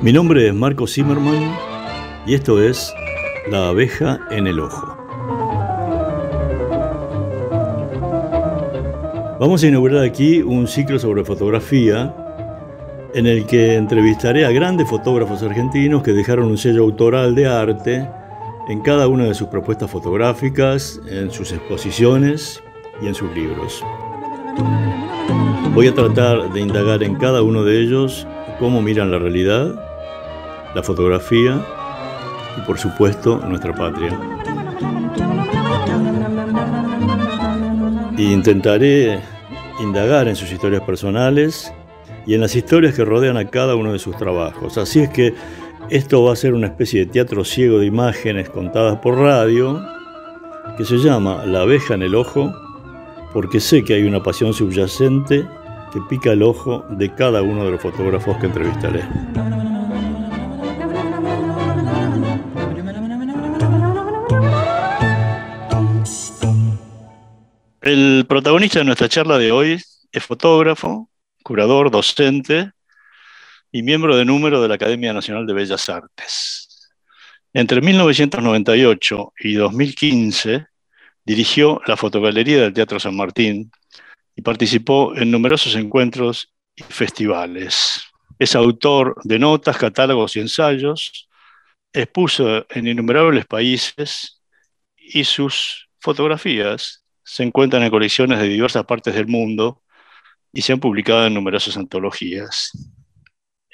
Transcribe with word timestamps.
Mi 0.00 0.12
nombre 0.12 0.46
es 0.46 0.54
Marco 0.54 0.86
Zimmerman 0.86 1.56
y 2.24 2.34
esto 2.34 2.62
es 2.62 2.94
La 3.50 3.70
abeja 3.70 4.20
en 4.30 4.46
el 4.46 4.60
ojo. 4.60 4.96
Vamos 9.40 9.64
a 9.64 9.66
inaugurar 9.66 10.04
aquí 10.04 10.40
un 10.40 10.68
ciclo 10.68 11.00
sobre 11.00 11.24
fotografía 11.24 12.14
en 13.12 13.26
el 13.26 13.44
que 13.46 13.74
entrevistaré 13.74 14.46
a 14.46 14.52
grandes 14.52 14.88
fotógrafos 14.88 15.42
argentinos 15.42 16.04
que 16.04 16.12
dejaron 16.12 16.46
un 16.46 16.58
sello 16.58 16.84
autoral 16.84 17.34
de 17.34 17.48
arte 17.48 18.08
en 18.68 18.80
cada 18.82 19.08
una 19.08 19.24
de 19.24 19.34
sus 19.34 19.48
propuestas 19.48 19.90
fotográficas, 19.90 21.00
en 21.08 21.32
sus 21.32 21.50
exposiciones 21.50 22.62
y 23.02 23.08
en 23.08 23.16
sus 23.16 23.34
libros. 23.34 23.84
Voy 25.74 25.88
a 25.88 25.94
tratar 25.94 26.52
de 26.52 26.60
indagar 26.60 27.02
en 27.02 27.16
cada 27.16 27.42
uno 27.42 27.64
de 27.64 27.80
ellos 27.80 28.28
cómo 28.60 28.80
miran 28.80 29.10
la 29.10 29.18
realidad 29.18 29.87
la 30.78 30.84
fotografía 30.84 31.60
y 32.56 32.60
por 32.60 32.78
supuesto 32.78 33.38
nuestra 33.38 33.74
patria. 33.74 34.16
Y 38.16 38.32
intentaré 38.32 39.18
indagar 39.80 40.28
en 40.28 40.36
sus 40.36 40.52
historias 40.52 40.82
personales 40.82 41.72
y 42.26 42.34
en 42.34 42.40
las 42.40 42.54
historias 42.54 42.94
que 42.94 43.04
rodean 43.04 43.36
a 43.36 43.48
cada 43.48 43.74
uno 43.74 43.92
de 43.92 43.98
sus 43.98 44.16
trabajos. 44.16 44.78
Así 44.78 45.00
es 45.00 45.08
que 45.08 45.34
esto 45.90 46.22
va 46.22 46.34
a 46.34 46.36
ser 46.36 46.54
una 46.54 46.68
especie 46.68 47.00
de 47.00 47.10
teatro 47.10 47.44
ciego 47.44 47.80
de 47.80 47.86
imágenes 47.86 48.48
contadas 48.48 49.00
por 49.00 49.16
radio 49.18 49.80
que 50.76 50.84
se 50.84 50.98
llama 50.98 51.44
La 51.44 51.62
abeja 51.62 51.94
en 51.94 52.02
el 52.02 52.14
ojo 52.14 52.52
porque 53.32 53.58
sé 53.58 53.82
que 53.82 53.94
hay 53.94 54.04
una 54.04 54.22
pasión 54.22 54.54
subyacente 54.54 55.44
que 55.92 56.00
pica 56.08 56.30
el 56.30 56.42
ojo 56.44 56.84
de 56.90 57.12
cada 57.12 57.42
uno 57.42 57.64
de 57.64 57.72
los 57.72 57.80
fotógrafos 57.80 58.36
que 58.36 58.46
entrevistaré. 58.46 59.02
El 67.80 68.26
protagonista 68.28 68.80
de 68.80 68.84
nuestra 68.84 69.08
charla 69.08 69.38
de 69.38 69.52
hoy 69.52 69.80
es 70.10 70.24
fotógrafo, 70.24 71.08
curador, 71.44 71.92
docente 71.92 72.72
y 73.70 73.84
miembro 73.84 74.16
de 74.16 74.24
número 74.24 74.60
de 74.60 74.66
la 74.66 74.74
Academia 74.74 75.12
Nacional 75.12 75.46
de 75.46 75.52
Bellas 75.52 75.88
Artes. 75.88 76.90
Entre 77.52 77.80
1998 77.80 79.32
y 79.38 79.54
2015 79.54 80.66
dirigió 81.24 81.80
la 81.86 81.96
fotogalería 81.96 82.62
del 82.62 82.72
Teatro 82.72 82.98
San 82.98 83.16
Martín 83.16 83.70
y 84.34 84.42
participó 84.42 85.14
en 85.14 85.30
numerosos 85.30 85.76
encuentros 85.76 86.52
y 86.74 86.82
festivales. 86.82 88.02
Es 88.40 88.56
autor 88.56 89.14
de 89.22 89.38
notas, 89.38 89.78
catálogos 89.78 90.34
y 90.34 90.40
ensayos, 90.40 91.28
expuso 91.92 92.66
en 92.70 92.88
innumerables 92.88 93.46
países 93.46 94.42
y 94.96 95.22
sus 95.22 95.88
fotografías 96.00 97.04
se 97.28 97.42
encuentran 97.42 97.82
en 97.82 97.90
colecciones 97.90 98.38
de 98.38 98.48
diversas 98.48 98.86
partes 98.86 99.14
del 99.14 99.26
mundo 99.26 99.82
y 100.50 100.62
se 100.62 100.72
han 100.72 100.80
publicado 100.80 101.26
en 101.26 101.34
numerosas 101.34 101.76
antologías. 101.76 102.72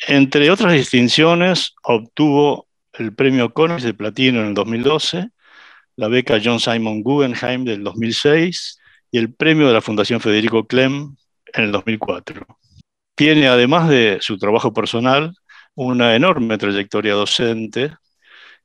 Entre 0.09 0.51
otras 0.51 0.73
distinciones, 0.73 1.77
obtuvo 1.85 2.67
el 2.95 3.15
premio 3.15 3.55
Conex 3.55 3.85
de 3.85 3.95
Platino 3.95 4.41
en 4.41 4.49
el 4.49 4.55
2012, 4.55 5.29
la 5.95 6.09
beca 6.09 6.41
John 6.43 6.59
Simon 6.59 7.05
Guggenheim 7.05 7.65
del 7.65 7.85
2006 7.85 8.81
y 9.13 9.19
el 9.19 9.33
premio 9.33 9.69
de 9.69 9.75
la 9.75 9.81
Fundación 9.81 10.21
Federico 10.21 10.67
Clem 10.67 11.15
en 11.53 11.65
el 11.65 11.71
2004. 11.71 12.45
Tiene, 13.15 13.47
además 13.47 13.89
de 13.89 14.19
su 14.21 14.37
trabajo 14.37 14.73
personal, 14.73 15.33
una 15.77 16.17
enorme 16.17 16.59
trayectoria 16.59 17.15
docente 17.15 17.93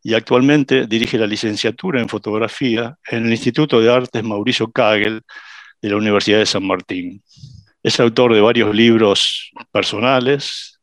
y 0.02 0.14
actualmente 0.14 0.88
dirige 0.88 1.18
la 1.18 1.28
licenciatura 1.28 2.00
en 2.00 2.10
fotografía 2.10 2.98
en 3.10 3.26
el 3.26 3.32
Instituto 3.32 3.82
de 3.82 3.92
Artes 3.92 4.24
Mauricio 4.24 4.72
Kagel 4.72 5.22
de 5.82 5.90
la 5.90 5.98
Universidad 5.98 6.40
de 6.40 6.46
San 6.46 6.66
Martín. 6.66 7.24
Es 7.84 8.00
autor 8.00 8.34
de 8.34 8.42
varios 8.42 8.74
libros 8.76 9.52
personales, 9.72 10.80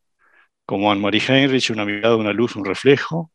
como 0.64 0.90
Anne-Marie 0.90 1.22
Heinrich, 1.26 1.70
Una 1.70 1.84
mirada, 1.84 2.16
una 2.16 2.32
luz, 2.32 2.56
un 2.56 2.64
reflejo, 2.64 3.30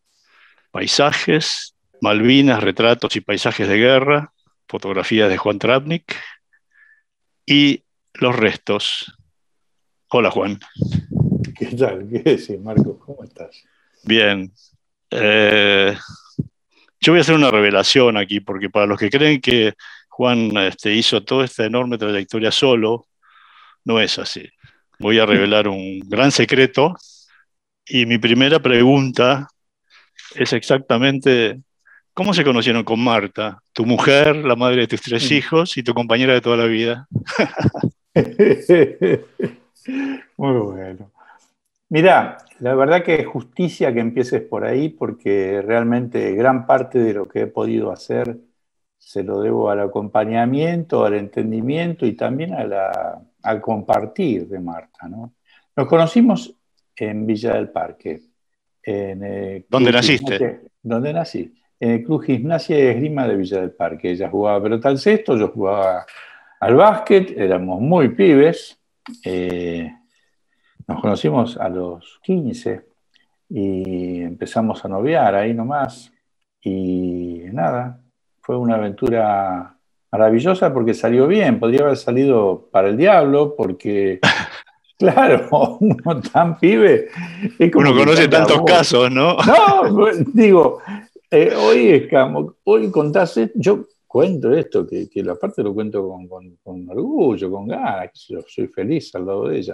Paisajes, 0.71 1.75
Malvinas, 2.01 2.63
retratos 2.63 3.15
y 3.15 3.21
paisajes 3.21 3.67
de 3.67 3.77
guerra, 3.77 4.33
fotografías 4.67 5.29
de 5.29 5.37
Juan 5.37 5.59
Travnik 5.59 6.15
y 7.45 7.83
Los 8.13 8.35
restos. 8.35 9.17
Hola 10.09 10.31
Juan. 10.31 10.59
¿Qué 11.57 11.67
tal? 11.67 12.07
¿Qué 12.09 12.19
decís, 12.19 12.59
Marco? 12.59 12.99
¿Cómo 12.99 13.23
estás? 13.23 13.63
Bien, 14.03 14.51
eh, 15.11 15.95
yo 16.99 17.11
voy 17.11 17.19
a 17.19 17.21
hacer 17.21 17.35
una 17.35 17.51
revelación 17.51 18.17
aquí, 18.17 18.39
porque 18.39 18.69
para 18.69 18.85
los 18.85 18.97
que 18.99 19.09
creen 19.09 19.41
que 19.41 19.73
Juan 20.09 20.55
este, 20.57 20.93
hizo 20.93 21.23
toda 21.23 21.45
esta 21.45 21.65
enorme 21.65 21.97
trayectoria 21.97 22.51
solo, 22.51 23.07
no 23.83 23.99
es 23.99 24.19
así. 24.19 24.47
Voy 24.99 25.19
a 25.19 25.25
revelar 25.25 25.67
un 25.67 25.99
gran 26.01 26.31
secreto 26.31 26.95
y 27.85 28.05
mi 28.05 28.17
primera 28.19 28.59
pregunta 28.59 29.47
es 30.35 30.53
exactamente, 30.53 31.59
¿cómo 32.13 32.33
se 32.33 32.43
conocieron 32.43 32.83
con 32.83 33.03
Marta, 33.03 33.61
tu 33.73 33.85
mujer, 33.85 34.35
la 34.35 34.55
madre 34.55 34.81
de 34.81 34.87
tus 34.87 35.01
tres 35.01 35.29
mm. 35.29 35.33
hijos 35.33 35.77
y 35.77 35.83
tu 35.83 35.93
compañera 35.93 36.33
de 36.33 36.41
toda 36.41 36.57
la 36.57 36.65
vida? 36.65 37.07
Muy 40.37 40.59
bueno. 40.59 41.11
Mira, 41.91 42.37
la 42.59 42.73
verdad 42.73 43.03
que 43.03 43.15
es 43.15 43.27
justicia 43.27 43.93
que 43.93 43.99
empieces 43.99 44.41
por 44.43 44.63
ahí 44.63 44.87
porque 44.87 45.61
realmente 45.61 46.33
gran 46.35 46.65
parte 46.65 46.99
de 46.99 47.13
lo 47.13 47.27
que 47.27 47.41
he 47.41 47.47
podido 47.47 47.91
hacer 47.91 48.37
se 48.97 49.23
lo 49.23 49.41
debo 49.41 49.69
al 49.69 49.81
acompañamiento, 49.81 51.03
al 51.03 51.15
entendimiento 51.15 52.05
y 52.05 52.13
también 52.13 52.53
al 52.53 53.61
compartir 53.61 54.47
de 54.47 54.59
Marta. 54.61 55.09
Nos 55.09 55.87
conocimos 55.87 56.55
en 56.95 57.25
Villa 57.25 57.55
del 57.55 57.67
Parque. 57.71 58.21
En 58.81 59.65
¿Dónde 59.67 59.91
naciste? 59.91 60.61
¿Dónde 60.81 61.11
nací? 61.11 61.53
En 61.77 61.91
el 61.91 62.03
Club 62.05 62.23
Gimnasia 62.23 62.79
y 62.79 62.87
Esgrima 62.87 63.27
de 63.27 63.35
Villa 63.35 63.59
del 63.59 63.71
Parque. 63.71 64.11
Ella 64.11 64.29
jugaba 64.29 64.63
pelota 64.63 64.87
al 64.87 64.97
cesto, 64.97 65.35
yo 65.35 65.49
jugaba 65.49 66.05
al 66.57 66.73
básquet, 66.73 67.37
éramos 67.37 67.81
muy 67.81 68.07
pibes. 68.15 68.79
Eh, 69.25 69.91
nos 70.91 71.01
conocimos 71.01 71.57
a 71.57 71.69
los 71.69 72.19
15 72.23 72.85
y 73.49 74.21
empezamos 74.21 74.83
a 74.83 74.89
noviar 74.89 75.35
ahí 75.35 75.53
nomás. 75.53 76.11
Y 76.61 77.43
nada, 77.51 77.99
fue 78.41 78.57
una 78.57 78.75
aventura 78.75 79.77
maravillosa 80.11 80.73
porque 80.73 80.93
salió 80.93 81.27
bien. 81.27 81.59
Podría 81.59 81.83
haber 81.83 81.97
salido 81.97 82.67
para 82.71 82.89
el 82.89 82.97
diablo 82.97 83.55
porque, 83.55 84.19
claro, 84.99 85.77
uno 85.79 86.21
tan 86.21 86.59
pibe. 86.59 87.07
uno 87.73 87.95
conoce 87.95 88.27
tantos 88.27 88.61
casos, 88.63 89.09
¿no? 89.09 89.37
No, 89.37 89.95
pues, 89.95 90.33
digo, 90.33 90.79
eh, 91.29 91.53
hoy 91.55 91.89
es 91.89 92.09
como, 92.09 92.55
hoy 92.65 92.91
contaste, 92.91 93.51
yo 93.55 93.85
cuento 94.05 94.53
esto, 94.53 94.85
que, 94.85 95.09
que 95.09 95.21
aparte 95.21 95.63
lo 95.63 95.73
cuento 95.73 96.05
con, 96.27 96.57
con 96.61 96.89
orgullo, 96.89 97.49
con 97.49 97.67
ganas, 97.67 98.27
yo 98.27 98.39
soy 98.45 98.67
feliz 98.67 99.15
al 99.15 99.25
lado 99.25 99.47
de 99.47 99.57
ella 99.57 99.73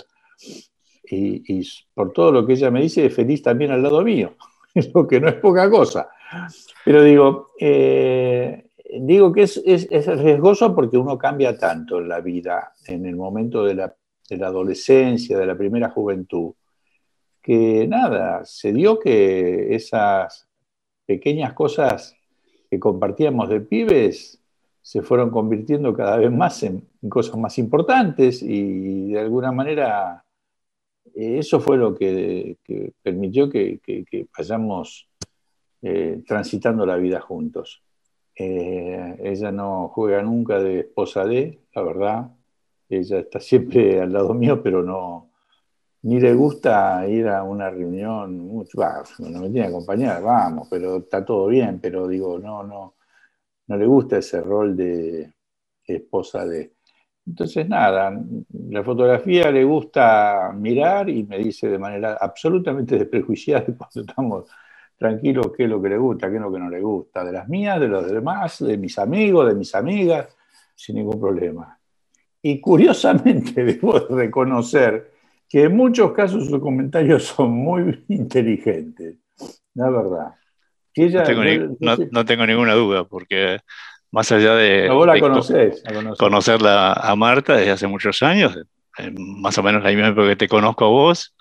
y, 1.10 1.68
por 1.94 2.12
todo 2.12 2.32
lo 2.32 2.46
que 2.46 2.54
ella 2.54 2.72
me 2.72 2.82
dice, 2.82 3.10
feliz 3.10 3.42
también 3.42 3.72
al 3.72 3.84
lado 3.84 4.02
mío, 4.04 4.36
lo 4.94 5.08
que 5.08 5.20
no 5.20 5.30
es 5.30 5.36
poca 5.36 5.70
cosa. 5.70 6.10
Pero 6.84 7.04
digo, 7.04 7.52
eh, 7.60 8.70
digo 9.00 9.32
que 9.32 9.44
es, 9.44 9.58
es, 9.66 10.08
riesgoso 10.22 10.76
porque 10.76 10.98
uno 10.98 11.18
cambia 11.18 11.58
tanto 11.58 12.00
en 12.00 12.10
la 12.10 12.20
vida, 12.20 12.74
en 12.86 13.06
el 13.06 13.16
momento 13.16 13.64
de 13.64 13.76
la, 13.76 13.96
de 14.30 14.38
la 14.38 14.48
adolescencia, 14.48 15.38
de 15.38 15.46
la 15.46 15.58
primera 15.58 15.90
juventud, 15.90 16.54
que 17.42 17.88
nada, 17.88 18.44
se 18.44 18.74
dio 18.74 19.00
que 19.00 19.74
esas 19.74 20.48
pequeñas 21.06 21.54
cosas 21.54 22.16
que 22.70 22.80
compartíamos 22.80 23.48
de 23.48 23.62
pibes 23.62 24.42
se 24.82 25.02
fueron 25.02 25.32
convirtiendo 25.32 25.94
cada 25.94 26.18
vez 26.18 26.32
más 26.32 26.64
en 26.64 26.86
cosas 27.10 27.38
más 27.38 27.58
importantes 27.58 28.42
y 28.42 29.12
de 29.12 29.20
alguna 29.20 29.52
manera 29.52 30.26
eso 31.18 31.60
fue 31.60 31.78
lo 31.78 31.96
que, 31.96 32.58
permitió 33.02 33.50
que, 33.50 33.80
vayamos 34.38 35.10
eh, 35.82 36.22
transitando 36.26 36.86
la 36.86 36.98
vida 36.98 37.20
juntos. 37.20 37.84
Eh, 38.36 39.18
ella 39.24 39.52
no 39.52 39.88
juega 39.90 40.22
nunca 40.22 40.60
de 40.60 40.82
esposa 40.82 41.26
de, 41.26 41.60
la 41.74 41.82
verdad. 41.82 42.32
Ella 42.90 43.20
está 43.20 43.40
siempre 43.40 44.00
al 44.00 44.14
lado 44.14 44.34
mío, 44.34 44.62
pero 44.62 44.84
no, 44.84 45.32
ni 46.04 46.20
le 46.20 46.34
gusta 46.34 47.08
ir 47.08 47.28
a 47.28 47.44
una 47.44 47.70
reunión 47.70 48.48
no 48.48 48.64
me 49.42 49.50
tiene 49.50 49.62
que 49.62 49.74
acompañar, 49.74 50.22
vamos, 50.22 50.68
pero 50.70 50.98
está 50.98 51.26
todo 51.26 51.48
bien, 51.48 51.80
pero 51.82 52.08
digo, 52.08 52.40
no, 52.40 52.64
no, 52.64 52.96
no 53.68 53.78
le 53.78 53.86
gusta 53.86 54.18
ese 54.18 54.42
rol 54.42 54.76
de 54.76 55.34
esposa 55.86 56.46
de. 56.46 56.77
Entonces, 57.28 57.68
nada, 57.68 58.18
la 58.70 58.84
fotografía 58.84 59.52
le 59.52 59.64
gusta 59.66 60.54
mirar 60.56 61.10
y 61.10 61.24
me 61.24 61.38
dice 61.38 61.68
de 61.68 61.78
manera 61.78 62.18
absolutamente 62.20 62.96
desprejuiciada 63.00 63.66
cuando 63.78 64.02
estamos 64.02 64.46
tranquilos 64.98 65.52
qué 65.56 65.66
es 65.66 65.70
lo 65.70 65.82
que 65.82 65.90
le 65.90 65.98
gusta, 65.98 66.30
qué 66.30 66.38
es 66.38 66.42
lo 66.42 66.52
que 66.52 66.60
no 66.60 66.70
le 66.70 66.82
gusta, 66.82 67.24
de 67.24 67.32
las 67.34 67.48
mías, 67.48 67.80
de 67.80 67.88
los 67.88 68.10
demás, 68.10 68.60
de 68.66 68.78
mis 68.78 68.98
amigos, 68.98 69.48
de 69.48 69.56
mis 69.56 69.76
amigas, 69.76 70.36
sin 70.74 70.96
ningún 70.96 71.20
problema. 71.20 71.78
Y 72.42 72.60
curiosamente 72.62 73.64
debo 73.64 74.00
reconocer 74.10 75.12
que 75.50 75.64
en 75.64 75.76
muchos 75.76 76.14
casos 76.14 76.48
sus 76.48 76.60
comentarios 76.60 77.26
son 77.26 77.52
muy 77.52 78.06
inteligentes, 78.08 79.18
la 79.76 79.90
verdad. 79.90 80.34
no, 82.12 82.26
tengo 82.26 82.46
ninguna 82.48 82.74
duda, 82.74 83.04
porque 83.04 83.60
más 84.18 84.32
allá 84.32 84.56
de, 84.56 84.90
conocerla 86.18 86.94
a 86.94 87.16
Marta 87.16 87.56
desde 87.56 87.70
hace 87.70 87.86
muchos 87.86 88.24
años, 88.24 88.58
más 89.16 89.56
o 89.60 89.62
menos 89.62 89.84
la 89.84 89.92
misma 89.92 90.08
época 90.08 90.30
que 90.30 90.36
te 90.36 90.48
conozco 90.48 90.86
a 90.86 90.88
vos, 90.88 91.36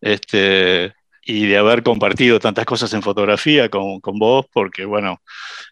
este, 0.00 0.92
y 1.22 1.46
de 1.46 1.56
haber 1.56 1.84
compartido 1.84 2.40
tantas 2.40 2.64
cosas 2.64 2.92
en 2.94 3.02
fotografía 3.02 3.68
con, 3.68 4.00
con, 4.00 4.18
vos, 4.18 4.44
porque 4.52 4.84
bueno, 4.84 5.22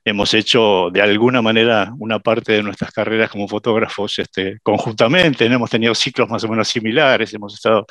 hemos 0.05 0.33
hecho 0.33 0.91
de 0.93 1.03
alguna 1.03 1.43
manera 1.43 1.93
una 1.99 2.21
parte 2.21 2.53
de 2.53 2.63
nuestras 2.63 2.93
carreras 2.93 3.31
como 3.31 3.49
fotógrafos 3.49 4.17
este, 4.21 4.61
conjuntamente, 4.63 5.47
hemos 5.47 5.71
tenido 5.71 5.93
ciclos 5.93 6.29
más 6.29 6.45
o 6.45 6.49
menos 6.49 6.69
similares, 6.69 7.35
hemos 7.35 7.55
estado 7.55 7.85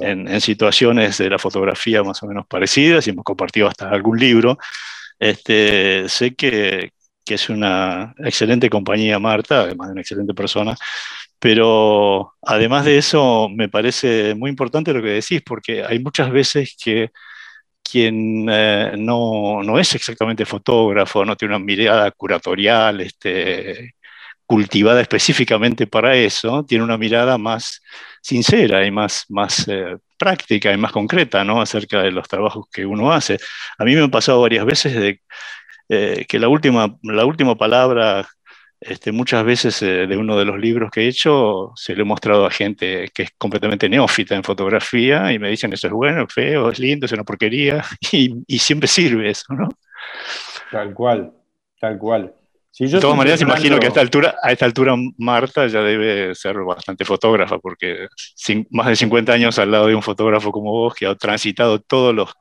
en, 0.00 0.26
en, 0.26 0.40
situaciones 0.40 1.18
de 1.18 1.30
la 1.30 1.38
fotografía 1.38 2.02
más 2.02 2.20
o 2.24 2.26
menos 2.26 2.48
parecidas 2.48 3.06
y 3.06 3.10
hemos 3.10 3.24
compartido 3.24 3.68
hasta 3.68 3.88
algún 3.90 4.18
libro. 4.18 4.58
Este, 5.20 6.08
sé 6.08 6.34
que, 6.34 6.90
que 7.24 7.34
es 7.34 7.48
una 7.48 8.14
excelente 8.18 8.70
compañía, 8.70 9.18
Marta, 9.18 9.62
además 9.62 9.88
de 9.88 9.92
una 9.92 10.00
excelente 10.02 10.34
persona, 10.34 10.76
pero 11.38 12.34
además 12.42 12.84
de 12.84 12.98
eso, 12.98 13.48
me 13.48 13.68
parece 13.68 14.34
muy 14.34 14.50
importante 14.50 14.92
lo 14.92 15.02
que 15.02 15.08
decís, 15.10 15.42
porque 15.44 15.84
hay 15.84 15.98
muchas 15.98 16.30
veces 16.30 16.76
que 16.82 17.10
quien 17.82 18.48
eh, 18.50 18.94
no, 18.98 19.62
no, 19.62 19.78
es 19.78 19.94
exactamente 19.94 20.46
fotógrafo, 20.46 21.24
no 21.24 21.36
tiene 21.36 21.56
una 21.56 21.64
mirada 21.64 22.10
curatorial, 22.12 23.00
este, 23.00 23.94
cultivada 24.46 25.00
específicamente 25.00 25.86
para 25.86 26.14
eso, 26.14 26.64
tiene 26.64 26.84
una 26.84 26.98
mirada 26.98 27.38
más 27.38 27.82
sincera 28.20 28.86
y 28.86 28.90
más, 28.90 29.24
más 29.28 29.66
eh, 29.68 29.96
práctica 30.18 30.72
y 30.72 30.76
más 30.76 30.92
concreta 30.92 31.42
¿no? 31.44 31.60
acerca 31.60 32.02
de 32.02 32.12
los 32.12 32.28
trabajos 32.28 32.66
que 32.72 32.86
uno 32.86 33.12
hace. 33.12 33.38
A 33.78 33.84
mí 33.84 33.94
me 33.94 34.02
han 34.02 34.10
pasado 34.10 34.40
varias 34.40 34.64
veces 34.64 34.94
de 34.94 35.20
eh, 35.88 36.24
que 36.28 36.38
la 36.38 36.48
última, 36.48 36.96
la 37.02 37.24
última 37.24 37.56
palabra, 37.56 38.26
este, 38.80 39.12
muchas 39.12 39.44
veces 39.44 39.80
eh, 39.82 40.06
de 40.08 40.16
uno 40.16 40.36
de 40.36 40.44
los 40.44 40.58
libros 40.58 40.90
que 40.90 41.02
he 41.02 41.08
hecho, 41.08 41.72
se 41.76 41.94
lo 41.94 42.02
he 42.02 42.04
mostrado 42.04 42.44
a 42.44 42.50
gente 42.50 43.08
que 43.14 43.24
es 43.24 43.30
completamente 43.38 43.88
neófita 43.88 44.34
en 44.34 44.42
fotografía 44.42 45.32
y 45.32 45.38
me 45.38 45.50
dicen 45.50 45.72
eso 45.72 45.86
es 45.86 45.92
bueno, 45.92 46.24
es 46.24 46.32
feo, 46.32 46.68
es 46.70 46.78
lindo, 46.80 47.06
es 47.06 47.12
una 47.12 47.24
porquería, 47.24 47.84
y, 48.12 48.58
siempre 48.58 48.88
sirve 48.88 49.30
eso, 49.30 49.54
¿no? 49.54 49.68
Tal 50.70 50.92
cual, 50.94 51.32
tal 51.78 51.96
cual. 51.98 52.34
de 52.78 53.00
todas 53.00 53.16
maneras, 53.16 53.40
imagino 53.40 53.78
que 53.78 53.86
a 53.86 53.88
esta, 53.88 54.00
altura, 54.00 54.34
a 54.42 54.50
esta 54.50 54.64
altura 54.64 54.94
Marta 55.18 55.68
ya 55.68 55.80
debe 55.80 56.34
ser 56.34 56.56
bastante 56.58 57.04
fotógrafa, 57.04 57.58
porque 57.58 58.08
más 58.70 58.88
de 58.88 58.96
50 58.96 59.32
años 59.32 59.58
al 59.60 59.70
lado 59.70 59.86
de 59.86 59.94
un 59.94 60.02
fotógrafo 60.02 60.50
como 60.50 60.72
vos, 60.72 60.94
que 60.94 61.06
ha 61.06 61.14
transitado 61.14 61.80
todos 61.80 62.12
los 62.14 62.34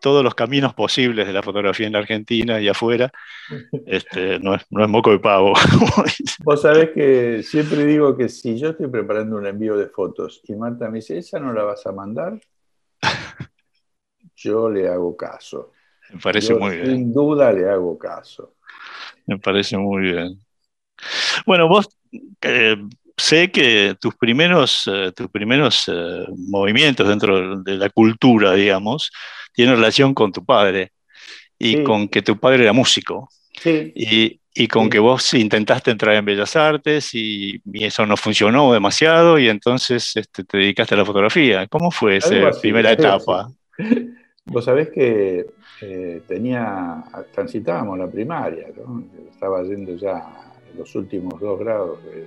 todos 0.00 0.22
los 0.24 0.34
caminos 0.34 0.74
posibles 0.74 1.26
de 1.26 1.32
la 1.32 1.42
fotografía 1.42 1.86
en 1.86 1.92
la 1.92 2.00
Argentina 2.00 2.60
y 2.60 2.68
afuera, 2.68 3.12
este, 3.86 4.38
no, 4.38 4.54
es, 4.54 4.62
no 4.70 4.82
es 4.82 4.88
moco 4.88 5.10
de 5.10 5.18
pavo. 5.18 5.52
Vos 6.44 6.62
sabés 6.62 6.90
que 6.90 7.42
siempre 7.42 7.84
digo 7.84 8.16
que 8.16 8.28
si 8.28 8.58
yo 8.58 8.70
estoy 8.70 8.88
preparando 8.88 9.36
un 9.36 9.46
envío 9.46 9.76
de 9.76 9.88
fotos 9.88 10.40
y 10.44 10.54
Marta 10.54 10.88
me 10.88 10.98
dice, 10.98 11.18
¿esa 11.18 11.38
no 11.38 11.52
la 11.52 11.62
vas 11.64 11.86
a 11.86 11.92
mandar? 11.92 12.40
Yo 14.36 14.68
le 14.68 14.88
hago 14.88 15.16
caso. 15.16 15.72
Me 16.12 16.20
parece 16.20 16.54
muy 16.54 16.76
bien. 16.76 16.86
Sin 16.86 17.12
duda 17.12 17.52
le 17.52 17.68
hago 17.68 17.98
caso. 17.98 18.54
Me 19.26 19.38
parece 19.38 19.78
muy 19.78 20.02
bien. 20.02 20.38
Bueno, 21.46 21.68
vos 21.68 21.88
eh, 22.42 22.76
sé 23.16 23.50
que 23.50 23.96
tus 24.00 24.14
primeros, 24.16 24.88
eh, 24.92 25.12
tus 25.14 25.28
primeros 25.30 25.84
eh, 25.88 26.24
movimientos 26.36 27.08
dentro 27.08 27.60
de 27.60 27.76
la 27.76 27.90
cultura, 27.90 28.52
digamos, 28.54 29.10
tiene 29.52 29.74
relación 29.74 30.14
con 30.14 30.32
tu 30.32 30.44
padre 30.44 30.92
y 31.58 31.84
con 31.84 32.08
que 32.08 32.22
tu 32.22 32.38
padre 32.38 32.64
era 32.64 32.72
músico. 32.72 33.28
Y, 33.64 34.40
y, 34.54 34.68
con 34.68 34.90
que 34.90 34.98
vos 34.98 35.34
intentaste 35.34 35.92
entrar 35.92 36.16
en 36.16 36.24
Bellas 36.24 36.56
Artes 36.56 37.14
y, 37.14 37.60
eso 37.72 38.04
no 38.06 38.16
funcionó 38.16 38.72
demasiado 38.72 39.38
y 39.38 39.48
entonces 39.48 40.16
este, 40.16 40.42
te 40.42 40.58
dedicaste 40.58 40.94
a 40.94 40.98
la 40.98 41.04
fotografía. 41.04 41.66
¿Cómo 41.68 41.90
fue 41.90 42.16
esa 42.16 42.50
primera 42.60 42.92
etapa? 42.92 43.50
Vos 44.44 44.64
sabés 44.64 44.90
que 44.90 45.46
eh, 45.82 46.22
tenía, 46.26 47.04
transitábamos 47.32 47.96
la 47.96 48.10
primaria, 48.10 48.66
estaba 49.30 49.62
yendo 49.62 49.94
ya 49.94 50.20
los 50.76 50.92
últimos 50.96 51.38
dos 51.40 51.60
grados 51.60 52.00
de, 52.02 52.26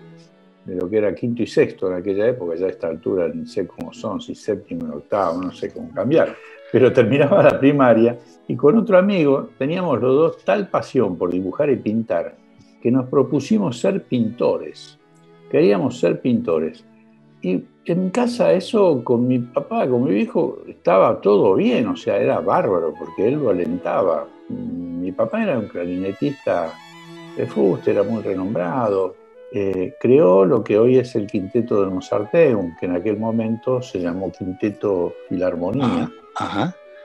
de, 0.64 0.80
lo 0.80 0.90
que 0.90 0.98
era 1.00 1.14
quinto 1.14 1.44
y 1.44 1.48
sexto 1.48 1.92
en 1.92 1.98
aquella 1.98 2.30
época, 2.30 2.56
ya 2.56 2.68
a 2.68 2.70
esta 2.70 2.88
altura 2.88 3.28
no 3.28 3.46
sé 3.46 3.68
cómo 3.68 3.92
son, 3.92 4.22
si 4.22 4.34
séptimo 4.34 4.88
y 4.88 4.92
octavo, 4.92 5.42
no 5.42 5.52
sé 5.52 5.74
cómo 5.74 5.94
cambiar 5.94 6.38
pero 6.76 6.92
terminaba 6.92 7.42
la 7.42 7.58
primaria 7.58 8.20
y 8.50 8.58
con 8.58 8.78
otro 8.78 8.98
amigo 8.98 9.48
teníamos 9.58 9.98
los 10.02 10.14
dos 10.14 10.44
tal 10.44 10.68
pasión 10.68 11.18
por 11.18 11.32
dibujar 11.32 11.70
y 11.70 11.78
pintar 11.78 12.36
que 12.82 12.92
nos 12.92 13.08
propusimos 13.08 13.80
ser 13.80 14.04
pintores. 14.04 15.00
Queríamos 15.50 15.98
ser 15.98 16.20
pintores. 16.20 16.84
Y 17.42 17.64
en 17.86 18.10
casa 18.10 18.52
eso 18.52 19.02
con 19.06 19.26
mi 19.26 19.40
papá, 19.40 19.88
con 19.88 20.04
mi 20.04 20.16
viejo, 20.16 20.64
estaba 20.68 21.22
todo 21.22 21.56
bien, 21.56 21.88
o 21.88 21.96
sea, 21.96 22.18
era 22.18 22.42
bárbaro 22.42 22.94
porque 23.00 23.30
él 23.30 23.36
lo 23.36 23.52
alentaba. 23.52 24.28
Mi 24.50 25.14
papá 25.14 25.44
era 25.44 25.58
un 25.58 25.70
clarinetista 25.70 26.74
de 27.38 27.46
fuste, 27.46 27.92
era 27.92 28.04
muy 28.04 28.22
renombrado. 28.22 29.16
Eh, 29.54 29.94
creó 29.98 30.44
lo 30.44 30.62
que 30.62 30.78
hoy 30.78 30.98
es 30.98 31.16
el 31.16 31.26
Quinteto 31.26 31.86
de 31.86 31.90
Mozarteum, 31.90 32.76
que 32.78 32.88
en 32.88 32.98
aquel 32.98 33.18
momento 33.18 33.82
se 33.82 34.02
llamó 34.02 34.30
Quinteto 34.30 35.14
Filarmonía 35.30 36.12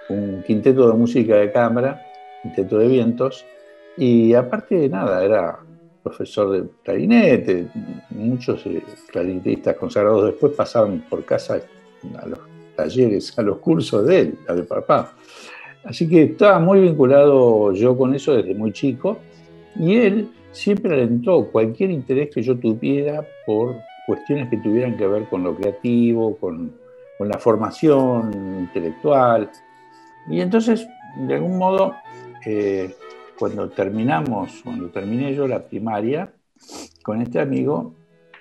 un 0.09 0.43
quinteto 0.47 0.89
de 0.89 0.95
música 0.95 1.37
de 1.37 1.53
cámara, 1.53 2.07
quinteto 2.43 2.79
de 2.79 2.89
vientos, 2.89 3.45
y 3.97 4.35
aparte 4.35 4.77
de 4.77 4.89
nada, 4.89 5.25
era 5.25 5.59
profesor 6.03 6.51
de 6.51 6.69
clarinete, 6.83 7.67
muchos 8.11 8.65
eh, 8.67 8.83
clarinetistas 9.11 9.77
consagrados 9.77 10.27
después 10.27 10.53
pasaban 10.55 11.05
por 11.09 11.25
casa 11.25 11.61
a 12.19 12.27
los 12.27 12.39
talleres, 12.75 13.39
a 13.39 13.43
los 13.43 13.59
cursos 13.59 14.07
de 14.07 14.21
él, 14.21 14.39
a 14.49 14.55
de 14.55 14.63
papá. 14.63 15.13
Así 15.85 16.09
que 16.09 16.23
estaba 16.25 16.59
muy 16.59 16.81
vinculado 16.81 17.73
yo 17.73 17.97
con 17.97 18.15
eso 18.15 18.35
desde 18.35 18.55
muy 18.55 18.73
chico 18.73 19.19
y 19.79 19.97
él 19.97 20.29
siempre 20.53 20.95
alentó 20.95 21.47
cualquier 21.47 21.91
interés 21.91 22.31
que 22.31 22.43
yo 22.43 22.59
tuviera 22.59 23.27
por 23.47 23.77
cuestiones 24.07 24.51
que 24.51 24.59
tuvieran 24.59 24.97
que 24.97 25.07
ver 25.07 25.25
con 25.29 25.43
lo 25.43 25.55
creativo, 25.55 26.37
con, 26.37 26.73
con 27.21 27.29
la 27.29 27.39
formación 27.39 28.33
intelectual. 28.61 29.51
Y 30.31 30.41
entonces, 30.41 30.89
de 31.19 31.35
algún 31.35 31.59
modo, 31.59 31.95
eh, 32.47 32.95
cuando 33.39 33.69
terminamos, 33.69 34.63
cuando 34.65 34.89
terminé 34.89 35.35
yo 35.35 35.47
la 35.47 35.63
primaria, 35.63 36.33
con 37.03 37.21
este 37.21 37.39
amigo 37.39 37.93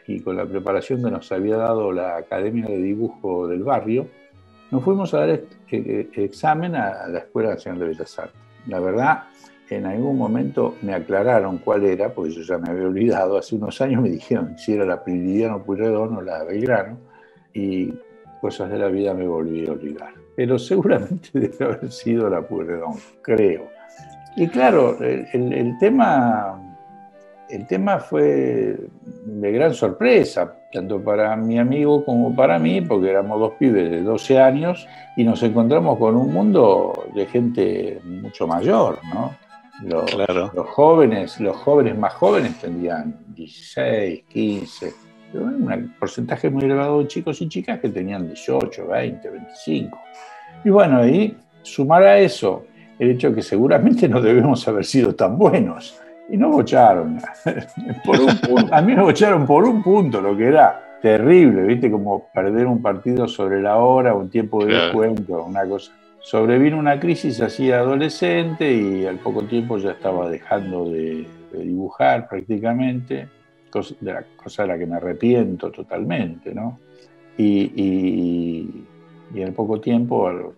y 0.07 0.21
con 0.21 0.38
la 0.38 0.45
preparación 0.45 1.03
que 1.03 1.12
nos 1.12 1.29
había 1.29 1.57
dado 1.57 1.91
la 1.91 2.15
Academia 2.15 2.67
de 2.67 2.77
Dibujo 2.77 3.50
del 3.50 3.63
barrio, 3.63 4.07
nos 4.71 4.81
fuimos 4.81 5.13
a 5.13 5.27
dar 5.27 5.29
eh, 5.31 5.43
eh, 5.71 6.09
examen 6.13 6.74
a 6.74 7.05
la 7.09 7.19
Escuela 7.19 7.50
Nacional 7.50 7.81
de 7.81 7.88
Bellas 7.88 8.17
Artes. 8.17 8.39
La 8.67 8.79
verdad, 8.79 9.24
en 9.69 9.88
algún 9.88 10.17
momento 10.17 10.75
me 10.83 10.93
aclararon 10.93 11.57
cuál 11.57 11.83
era, 11.83 12.13
porque 12.13 12.31
yo 12.31 12.43
ya 12.43 12.57
me 12.57 12.69
había 12.69 12.88
olvidado, 12.88 13.38
hace 13.38 13.57
unos 13.57 13.81
años 13.81 14.01
me 14.01 14.09
dijeron 14.09 14.57
si 14.57 14.71
era 14.71 14.86
la 14.86 15.03
Prilidiano 15.03 15.63
Puyredón 15.63 16.15
o 16.15 16.21
la 16.21 16.45
Belgrano, 16.45 16.98
y 17.53 17.93
cosas 18.39 18.69
de 18.69 18.79
la 18.79 18.88
vida 18.88 19.13
me 19.13 19.27
volví 19.27 19.67
a 19.67 19.72
olvidar. 19.72 20.13
Pero 20.36 20.58
seguramente 20.58 21.29
debe 21.34 21.65
haber 21.65 21.91
sido 21.91 22.29
la 22.29 22.41
Pueyrredón, 22.41 22.96
creo. 23.22 23.67
Y 24.36 24.48
claro, 24.48 24.98
el, 25.01 25.77
tema, 25.79 26.62
el 27.50 27.67
tema 27.67 28.00
fue 28.00 28.77
de 29.25 29.51
gran 29.51 29.74
sorpresa, 29.74 30.55
tanto 30.72 31.03
para 31.03 31.36
mi 31.36 31.60
amigo 31.60 32.05
como 32.05 32.36
para 32.36 32.60
mí, 32.60 32.79
porque 32.79 33.10
éramos 33.10 33.39
dos 33.39 33.53
pibes 33.60 33.89
de 33.89 34.01
12 34.01 34.39
años 34.39 34.88
y 35.17 35.24
nos 35.24 35.43
encontramos 35.43 35.98
con 35.98 36.15
un 36.15 36.31
mundo 36.31 37.08
de 37.13 37.25
gente 37.25 38.00
mucho 38.05 38.48
mayor, 38.48 39.00
¿no? 39.13 39.36
Los, 39.84 40.13
los 40.53 40.67
jóvenes, 40.69 41.39
los 41.39 41.55
jóvenes 41.55 41.98
más 41.98 42.13
jóvenes 42.13 42.60
tendrían 42.60 43.17
16, 43.34 44.24
15, 44.27 44.93
un 45.33 45.93
porcentaje 46.00 46.50
muy 46.50 46.65
elevado 46.65 47.00
de 47.00 47.07
chicos 47.07 47.41
y 47.41 47.50
chicas 47.50 47.79
que 47.79 47.89
tenían 47.89 48.27
18, 48.27 48.88
20, 48.88 49.29
25. 49.29 50.00
Y 50.63 50.69
bueno, 50.69 51.07
y 51.07 51.36
sumar 51.62 52.03
a 52.03 52.19
eso 52.19 52.65
el 52.98 53.12
hecho 53.12 53.29
de 53.29 53.36
que 53.36 53.41
seguramente 53.41 54.09
no 54.09 54.21
debemos 54.21 54.67
haber 54.67 54.86
sido 54.86 55.15
tan 55.15 55.38
buenos. 55.38 56.00
Y 56.29 56.38
no 56.38 56.50
bocharon. 56.50 57.19
a 58.71 58.81
mí 58.81 58.95
me 58.95 59.01
bocharon 59.01 59.48
por 59.48 59.63
un 59.65 59.81
punto, 59.81 60.21
lo 60.21 60.38
que 60.38 60.48
era 60.48 60.89
terrible, 61.01 61.63
¿viste? 61.63 61.89
Como 61.89 62.27
perder 62.33 62.67
un 62.67 62.81
partido 62.81 63.27
sobre 63.27 63.62
la 63.62 63.77
hora, 63.77 64.13
un 64.13 64.29
tiempo 64.29 64.63
de 64.65 64.75
descuento, 64.75 65.43
una 65.43 65.65
cosa. 65.65 65.91
Sobrevino 66.21 66.77
una 66.77 67.00
crisis 67.00 67.39
así 67.41 67.71
adolescente 67.71 68.71
y 68.71 69.05
al 69.05 69.17
poco 69.17 69.43
tiempo 69.43 69.77
ya 69.77 69.91
estaba 69.91 70.29
dejando 70.29 70.89
de, 70.89 71.25
dibujar 71.53 72.27
prácticamente, 72.27 73.27
cosa 73.70 73.96
de, 74.00 74.14
la, 74.14 74.24
cosa 74.36 74.64
de 74.64 74.68
la 74.70 74.78
que 74.78 74.86
me 74.86 74.96
arrepiento 74.96 75.72
totalmente, 75.72 76.54
¿no? 76.54 76.80
Y, 77.38 77.72
y, 77.76 78.86
y 79.34 79.42
en 79.42 79.54
poco 79.54 79.80
tiempo, 79.80 80.28
a 80.28 80.34
los 80.34 80.54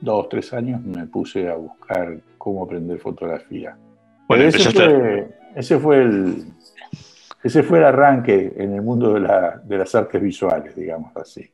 dos, 0.00 0.28
tres 0.28 0.52
años, 0.52 0.82
me 0.82 1.06
puse 1.06 1.48
a 1.48 1.54
buscar 1.54 2.18
cómo 2.38 2.64
aprender 2.64 2.98
fotografía. 2.98 3.76
Bueno, 4.28 4.44
ese, 4.44 4.70
fue, 4.70 5.28
ese 5.54 5.78
fue 5.78 6.02
el, 6.02 6.44
ese 7.42 7.62
fue 7.62 7.78
el 7.78 7.84
arranque 7.84 8.52
en 8.56 8.74
el 8.74 8.82
mundo 8.82 9.14
de, 9.14 9.20
las 9.78 9.94
artes 9.94 10.20
visuales, 10.22 10.74
digamos 10.76 11.16
así. 11.16 11.50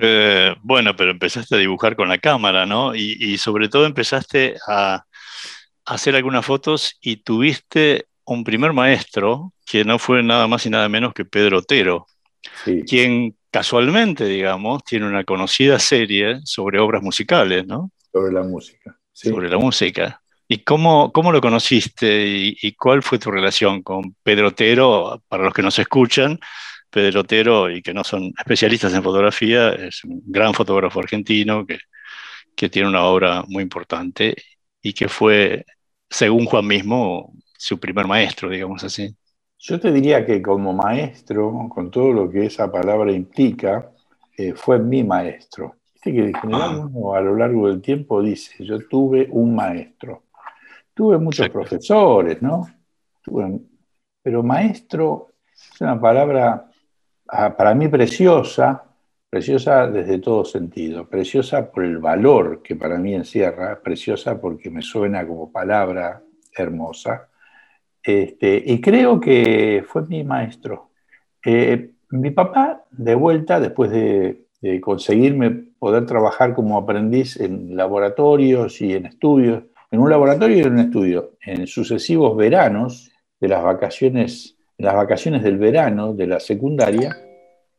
Eh, 0.00 0.54
bueno, 0.62 0.94
pero 0.96 1.10
empezaste 1.10 1.56
a 1.56 1.58
dibujar 1.58 1.96
con 1.96 2.08
la 2.08 2.18
cámara, 2.18 2.64
¿no? 2.64 2.94
Y, 2.94 3.36
sobre 3.38 3.68
todo 3.68 3.86
empezaste 3.86 4.56
a, 4.66 5.04
hacer 5.84 6.14
algunas 6.14 6.46
fotos 6.46 6.98
y 7.00 7.16
tuviste 7.16 8.06
un 8.34 8.44
primer 8.44 8.72
maestro 8.72 9.52
que 9.66 9.84
no 9.84 9.98
fue 9.98 10.22
nada 10.22 10.46
más 10.46 10.64
y 10.64 10.70
nada 10.70 10.88
menos 10.88 11.12
que 11.12 11.24
Pedro 11.24 11.58
Otero, 11.58 12.06
quien 12.86 13.36
casualmente, 13.50 14.24
digamos, 14.24 14.84
tiene 14.84 15.06
una 15.06 15.24
conocida 15.24 15.78
serie 15.78 16.40
sobre 16.44 16.78
obras 16.78 17.02
musicales, 17.02 17.66
¿no? 17.66 17.90
Sobre 18.12 18.32
la 18.32 18.42
música. 18.42 18.96
Sobre 19.12 19.48
la 19.48 19.58
música. 19.58 20.22
¿Y 20.46 20.58
cómo, 20.58 21.12
cómo 21.12 21.32
lo 21.32 21.40
conociste 21.40 22.24
y, 22.60 22.72
cuál 22.72 23.02
fue 23.02 23.18
tu 23.18 23.30
relación 23.30 23.82
con 23.82 24.14
Pedro 24.22 24.48
Otero? 24.48 25.22
Para 25.28 25.44
los 25.44 25.54
que 25.54 25.62
nos 25.62 25.78
escuchan, 25.78 26.38
Pedro 26.88 27.20
Otero 27.20 27.70
y 27.70 27.82
que 27.82 27.92
no 27.92 28.04
son 28.04 28.32
especialistas 28.38 28.94
en 28.94 29.02
fotografía, 29.02 29.70
es 29.70 30.04
un 30.04 30.22
gran 30.26 30.54
fotógrafo 30.54 31.00
argentino 31.00 31.66
que, 31.66 31.78
que 32.54 32.68
tiene 32.68 32.88
una 32.88 33.04
obra 33.04 33.44
muy 33.48 33.62
importante 33.62 34.36
y 34.82 34.92
que 34.92 35.08
fue, 35.08 35.64
según 36.08 36.46
Juan 36.46 36.66
mismo, 36.66 37.32
su 37.60 37.78
primer 37.78 38.06
maestro, 38.06 38.48
digamos 38.48 38.82
así. 38.84 39.14
Yo 39.58 39.78
te 39.78 39.92
diría 39.92 40.24
que 40.24 40.40
como 40.40 40.72
maestro, 40.72 41.68
con 41.68 41.90
todo 41.90 42.10
lo 42.10 42.30
que 42.30 42.46
esa 42.46 42.72
palabra 42.72 43.12
implica, 43.12 43.90
eh, 44.34 44.54
fue 44.54 44.78
mi 44.78 45.04
maestro. 45.04 45.76
Viste 45.92 46.10
que 46.10 46.24
en 46.28 46.34
general 46.34 46.70
ah. 46.72 46.88
uno 46.90 47.14
a 47.14 47.20
lo 47.20 47.36
largo 47.36 47.68
del 47.68 47.82
tiempo 47.82 48.22
dice, 48.22 48.64
yo 48.64 48.78
tuve 48.88 49.28
un 49.30 49.54
maestro. 49.54 50.22
Tuve 50.94 51.18
muchos 51.18 51.50
profesores, 51.50 52.40
¿no? 52.40 52.66
pero 54.22 54.42
maestro 54.42 55.28
es 55.54 55.80
una 55.82 56.00
palabra 56.00 56.66
ah, 57.28 57.54
para 57.54 57.74
mí 57.74 57.88
preciosa, 57.88 58.84
preciosa 59.28 59.86
desde 59.86 60.18
todo 60.18 60.46
sentido, 60.46 61.06
preciosa 61.06 61.70
por 61.70 61.84
el 61.84 61.98
valor 61.98 62.62
que 62.62 62.74
para 62.74 62.96
mí 62.96 63.14
encierra, 63.14 63.78
preciosa 63.82 64.40
porque 64.40 64.70
me 64.70 64.80
suena 64.80 65.26
como 65.26 65.52
palabra 65.52 66.22
hermosa. 66.56 67.29
Este, 68.02 68.62
y 68.64 68.80
creo 68.80 69.20
que 69.20 69.84
fue 69.86 70.06
mi 70.06 70.24
maestro. 70.24 70.90
Eh, 71.44 71.90
mi 72.10 72.30
papá, 72.30 72.84
de 72.90 73.14
vuelta, 73.14 73.60
después 73.60 73.90
de, 73.90 74.46
conseguirme 74.82 75.50
poder 75.78 76.04
trabajar 76.04 76.54
como 76.54 76.76
aprendiz 76.76 77.40
en 77.40 77.74
laboratorios 77.76 78.82
y 78.82 78.92
en 78.92 79.06
estudios, 79.06 79.64
en 79.90 80.00
un 80.00 80.10
laboratorio 80.10 80.58
y 80.58 80.60
en 80.60 80.72
un 80.72 80.78
estudio. 80.80 81.32
En 81.44 81.66
sucesivos 81.66 82.36
veranos 82.36 83.10
de 83.40 83.48
las 83.48 83.62
vacaciones, 83.62 84.56
en 84.76 84.84
las 84.84 84.94
vacaciones 84.96 85.42
del 85.42 85.56
verano 85.56 86.12
de 86.12 86.26
la 86.26 86.40
secundaria, 86.40 87.16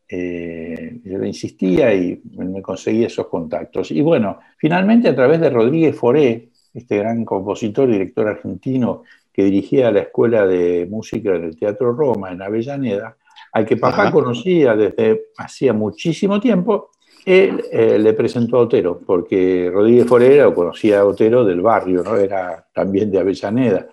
eh, 0.09 0.99
yo 1.03 1.23
insistía 1.23 1.93
y 1.93 2.19
me 2.35 2.61
conseguía 2.63 3.07
esos 3.07 3.27
contactos. 3.27 3.91
Y 3.91 4.01
bueno, 4.01 4.39
finalmente 4.57 5.07
a 5.07 5.15
través 5.15 5.39
de 5.39 5.51
Rodríguez 5.51 5.95
Foré, 5.95 6.49
este 6.73 6.97
gran 6.97 7.23
compositor 7.25 7.89
y 7.89 7.93
director 7.93 8.27
argentino 8.27 9.03
que 9.33 9.43
dirigía 9.43 9.91
la 9.91 10.01
Escuela 10.01 10.45
de 10.45 10.87
Música 10.89 11.31
del 11.31 11.57
Teatro 11.57 11.93
Roma 11.93 12.31
en 12.31 12.41
Avellaneda, 12.41 13.17
al 13.53 13.65
que 13.65 13.77
papá 13.77 14.11
conocía 14.11 14.75
desde 14.75 15.27
hacía 15.37 15.73
muchísimo 15.73 16.39
tiempo, 16.39 16.91
él 17.25 17.63
eh, 17.71 17.99
le 17.99 18.13
presentó 18.13 18.57
a 18.57 18.61
Otero, 18.61 18.99
porque 19.05 19.69
Rodríguez 19.71 20.07
Forera 20.07 20.47
o 20.47 20.53
conocía 20.53 21.01
a 21.01 21.05
Otero 21.05 21.45
del 21.45 21.61
barrio, 21.61 22.03
¿no? 22.03 22.15
Era 22.15 22.65
también 22.73 23.11
de 23.11 23.19
Avellaneda. 23.19 23.87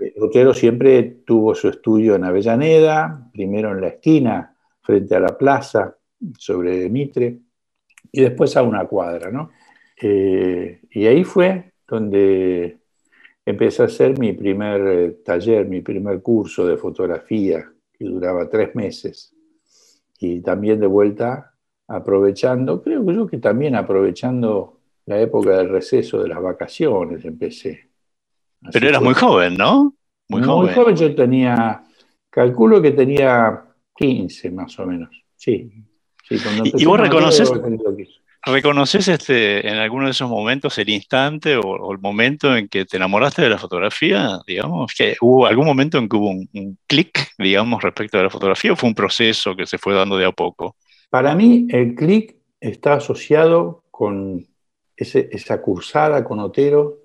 Eh, 0.00 0.14
Otero 0.20 0.54
siempre 0.54 1.02
tuvo 1.26 1.54
su 1.54 1.68
estudio 1.68 2.14
en 2.14 2.24
Avellaneda, 2.24 3.28
primero 3.32 3.72
en 3.72 3.80
la 3.80 3.88
esquina, 3.88 4.56
frente 4.82 5.16
a 5.16 5.20
la 5.20 5.36
plaza, 5.36 5.96
sobre 6.38 6.88
Mitre, 6.88 7.38
y 8.10 8.20
después 8.22 8.56
a 8.56 8.62
una 8.62 8.86
cuadra, 8.86 9.30
¿no? 9.30 9.50
Eh, 10.00 10.80
y 10.90 11.06
ahí 11.06 11.24
fue 11.24 11.72
donde 11.86 12.78
empecé 13.46 13.82
a 13.82 13.86
hacer 13.86 14.18
mi 14.18 14.32
primer 14.32 15.18
taller, 15.24 15.66
mi 15.66 15.80
primer 15.80 16.20
curso 16.20 16.66
de 16.66 16.76
fotografía, 16.76 17.70
que 17.92 18.04
duraba 18.04 18.50
tres 18.50 18.74
meses. 18.74 19.32
Y 20.18 20.40
también 20.40 20.80
de 20.80 20.88
vuelta 20.88 21.54
aprovechando, 21.86 22.82
creo 22.82 23.06
que 23.06 23.14
yo 23.14 23.26
que 23.26 23.38
también 23.38 23.76
aprovechando 23.76 24.80
la 25.06 25.20
época 25.20 25.56
del 25.56 25.68
receso 25.68 26.20
de 26.20 26.28
las 26.28 26.42
vacaciones 26.42 27.24
empecé. 27.24 27.88
Pero 28.72 28.88
eras 28.88 29.02
muy 29.02 29.14
joven, 29.14 29.56
¿no? 29.56 29.94
Muy, 30.28 30.42
joven. 30.42 30.66
Muy 30.66 30.74
joven 30.74 30.96
yo 30.96 31.14
tenía, 31.14 31.84
calculo 32.28 32.82
que 32.82 32.90
tenía 32.90 33.62
15 33.94 34.50
más 34.50 34.76
o 34.80 34.86
menos, 34.86 35.10
sí. 35.36 35.72
¿Y 36.28 36.84
vos 36.84 36.98
reconoces, 36.98 37.52
reconoces 38.46 39.08
este, 39.08 39.68
en 39.68 39.74
alguno 39.74 40.06
de 40.06 40.12
esos 40.12 40.30
momentos 40.30 40.78
el 40.78 40.88
instante 40.88 41.56
o, 41.56 41.92
el 41.92 41.98
momento 41.98 42.56
en 42.56 42.68
que 42.68 42.84
te 42.84 42.96
enamoraste 42.96 43.42
de 43.42 43.50
la 43.50 43.58
fotografía? 43.58 44.38
Digamos, 44.46 44.94
que 44.96 45.16
hubo 45.20 45.46
algún 45.46 45.66
momento 45.66 45.98
en 45.98 46.08
que 46.08 46.16
hubo 46.16 46.30
un, 46.30 46.48
un 46.54 46.78
clic, 46.86 47.32
digamos, 47.38 47.82
respecto 47.82 48.16
de 48.16 48.24
la 48.24 48.30
fotografía 48.30 48.72
o 48.72 48.76
fue 48.76 48.88
un 48.88 48.94
proceso 48.94 49.54
que 49.54 49.66
se 49.66 49.78
fue 49.78 49.94
dando 49.94 50.16
de 50.16 50.26
a 50.26 50.32
poco? 50.32 50.76
Para 51.10 51.34
mí 51.34 51.66
el 51.70 51.94
clic 51.94 52.36
está 52.60 52.94
asociado 52.94 53.84
con 53.90 54.46
esa 54.96 55.60
cursada 55.62 56.24
con 56.24 56.40
Otero 56.40 56.98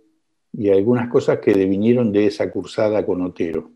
y 0.53 0.69
algunas 0.69 1.09
cosas 1.09 1.39
que 1.39 1.53
devinieron 1.53 2.11
de 2.11 2.27
esa 2.27 2.51
cursada 2.51 3.05
con 3.05 3.21
Otero. 3.21 3.71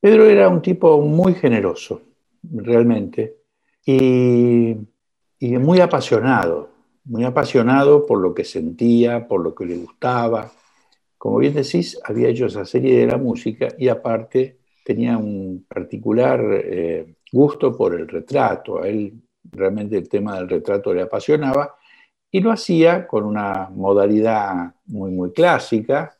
Pedro 0.00 0.26
era 0.26 0.48
un 0.48 0.62
tipo 0.62 1.00
muy 1.00 1.34
generoso, 1.34 2.02
realmente, 2.42 3.36
y, 3.84 4.76
y 5.38 5.56
muy 5.58 5.80
apasionado, 5.80 6.70
muy 7.04 7.24
apasionado 7.24 8.06
por 8.06 8.20
lo 8.20 8.34
que 8.34 8.44
sentía, 8.44 9.26
por 9.26 9.42
lo 9.42 9.54
que 9.54 9.66
le 9.66 9.76
gustaba. 9.76 10.50
Como 11.18 11.38
bien 11.38 11.54
decís, 11.54 11.98
había 12.04 12.28
hecho 12.28 12.46
esa 12.46 12.64
serie 12.64 12.98
de 12.98 13.06
la 13.06 13.18
música 13.18 13.68
y 13.78 13.88
aparte 13.88 14.58
tenía 14.84 15.18
un 15.18 15.66
particular 15.68 16.40
eh, 16.52 17.16
gusto 17.32 17.76
por 17.76 17.94
el 17.94 18.08
retrato. 18.08 18.82
A 18.82 18.88
él 18.88 19.12
realmente 19.52 19.96
el 19.96 20.08
tema 20.08 20.36
del 20.36 20.48
retrato 20.48 20.92
le 20.92 21.02
apasionaba, 21.02 21.76
y 22.30 22.40
lo 22.40 22.52
hacía 22.52 23.06
con 23.06 23.24
una 23.24 23.70
modalidad 23.70 24.74
muy, 24.86 25.10
muy 25.10 25.32
clásica, 25.32 26.16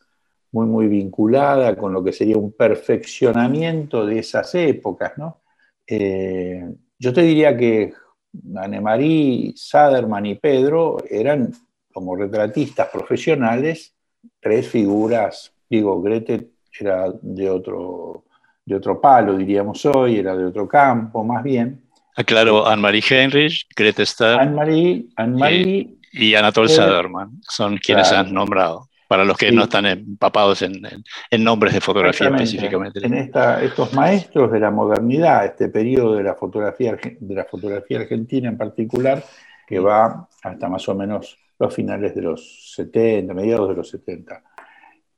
muy, 0.53 0.67
muy 0.67 0.89
vinculada 0.89 1.77
con 1.77 1.93
lo 1.93 2.03
que 2.03 2.13
sería 2.13 2.39
un 2.39 2.53
perfeccionamiento 2.53 4.07
de 4.07 4.21
esas 4.21 4.55
épocas. 4.55 5.13
¿no? 5.19 5.43
Eh, 5.87 6.65
yo 6.99 7.13
te 7.13 7.23
diría 7.23 7.57
que 7.57 7.93
Anne-Marie, 8.57 9.53
Saderman 9.57 10.27
y 10.27 10.35
Pedro 10.37 10.99
eran 11.09 11.53
como 11.93 12.17
retratistas 12.17 12.89
profesionales, 12.89 13.95
tres 14.41 14.69
figuras, 14.69 15.53
digo, 15.69 16.03
Grete 16.03 16.51
era 16.79 17.11
de 17.23 17.49
otro, 17.49 18.25
de 18.65 18.77
otro 18.77 19.01
palo, 19.01 19.37
diríamos 19.37 19.85
hoy, 19.87 20.19
era 20.19 20.37
de 20.37 20.45
otro 20.45 20.69
campo 20.69 21.25
más 21.25 21.43
bien, 21.43 21.87
Ah, 22.19 22.25
claro, 22.25 22.67
Anne-Marie 22.67 23.03
Heinrich, 23.11 23.67
Grete 23.77 24.03
Starr 24.05 24.41
Anne-Marie, 24.41 25.07
Anne 25.17 25.99
y, 26.13 26.35
Anatole 26.35 26.71
Saderman 26.71 27.43
son 27.43 27.77
quienes 27.77 28.11
han 28.11 28.33
nombrado, 28.33 28.86
para 29.09 29.25
los 29.25 29.37
que 29.37 29.53
no 29.53 29.65
están 29.65 29.87
empapados 29.87 30.63
en, 30.63 30.83
nombres 31.39 31.75
de 31.75 31.81
fotografía 31.81 32.29
específicamente. 32.29 33.05
En 33.05 33.15
estos 33.15 33.93
maestros 33.93 34.51
de 34.51 34.61
la 34.61 34.71
modernidad, 34.71 35.45
este 35.45 35.69
periodo 35.69 36.15
de 36.15 36.23
la, 36.23 36.35
fotografía, 36.35 36.97
de 36.97 37.35
la 37.35 37.45
fotografía 37.45 38.01
argentina 38.01 38.49
en 38.49 38.57
particular, 38.57 39.23
que 39.67 39.79
va 39.79 40.29
hasta 40.43 40.69
más 40.69 40.89
o 40.89 40.95
menos 40.95 41.39
los 41.59 41.75
finales 41.75 42.15
de 42.15 42.23
los 42.23 42.73
70, 42.75 43.33
mediados 43.35 43.69
de 43.69 43.75
los 43.75 43.89
70. 43.89 44.43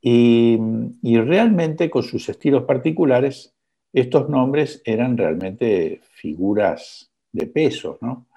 Y, 0.01 0.57
y 1.01 1.19
realmente 1.19 1.89
con 1.89 2.03
sus 2.03 2.29
estilos 2.29 2.63
particulares 2.63 3.53
estos 3.93 4.29
nombres 4.29 4.81
eran 4.85 5.17
realmente 5.17 6.01
figuras 6.11 7.11
de 7.31 7.47
peso. 7.47 7.97
¿no? 8.01 8.27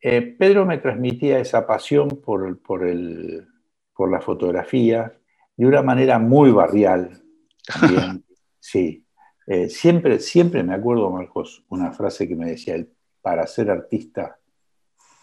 Eh, 0.00 0.22
Pedro 0.22 0.64
me 0.64 0.78
transmitía 0.78 1.38
esa 1.38 1.66
pasión 1.66 2.08
por, 2.08 2.58
por, 2.60 2.86
el, 2.86 3.46
por 3.96 4.10
la 4.10 4.20
fotografía 4.20 5.12
de 5.56 5.66
una 5.66 5.82
manera 5.82 6.18
muy 6.18 6.50
barrial, 6.50 7.22
Sí, 8.60 9.04
eh, 9.46 9.68
siempre, 9.68 10.18
siempre 10.18 10.64
me 10.64 10.74
acuerdo, 10.74 11.08
Marcos, 11.08 11.64
una 11.68 11.92
frase 11.92 12.26
que 12.26 12.34
me 12.34 12.46
decía 12.46 12.74
él, 12.74 12.92
para 13.22 13.46
ser 13.46 13.70
artista 13.70 14.40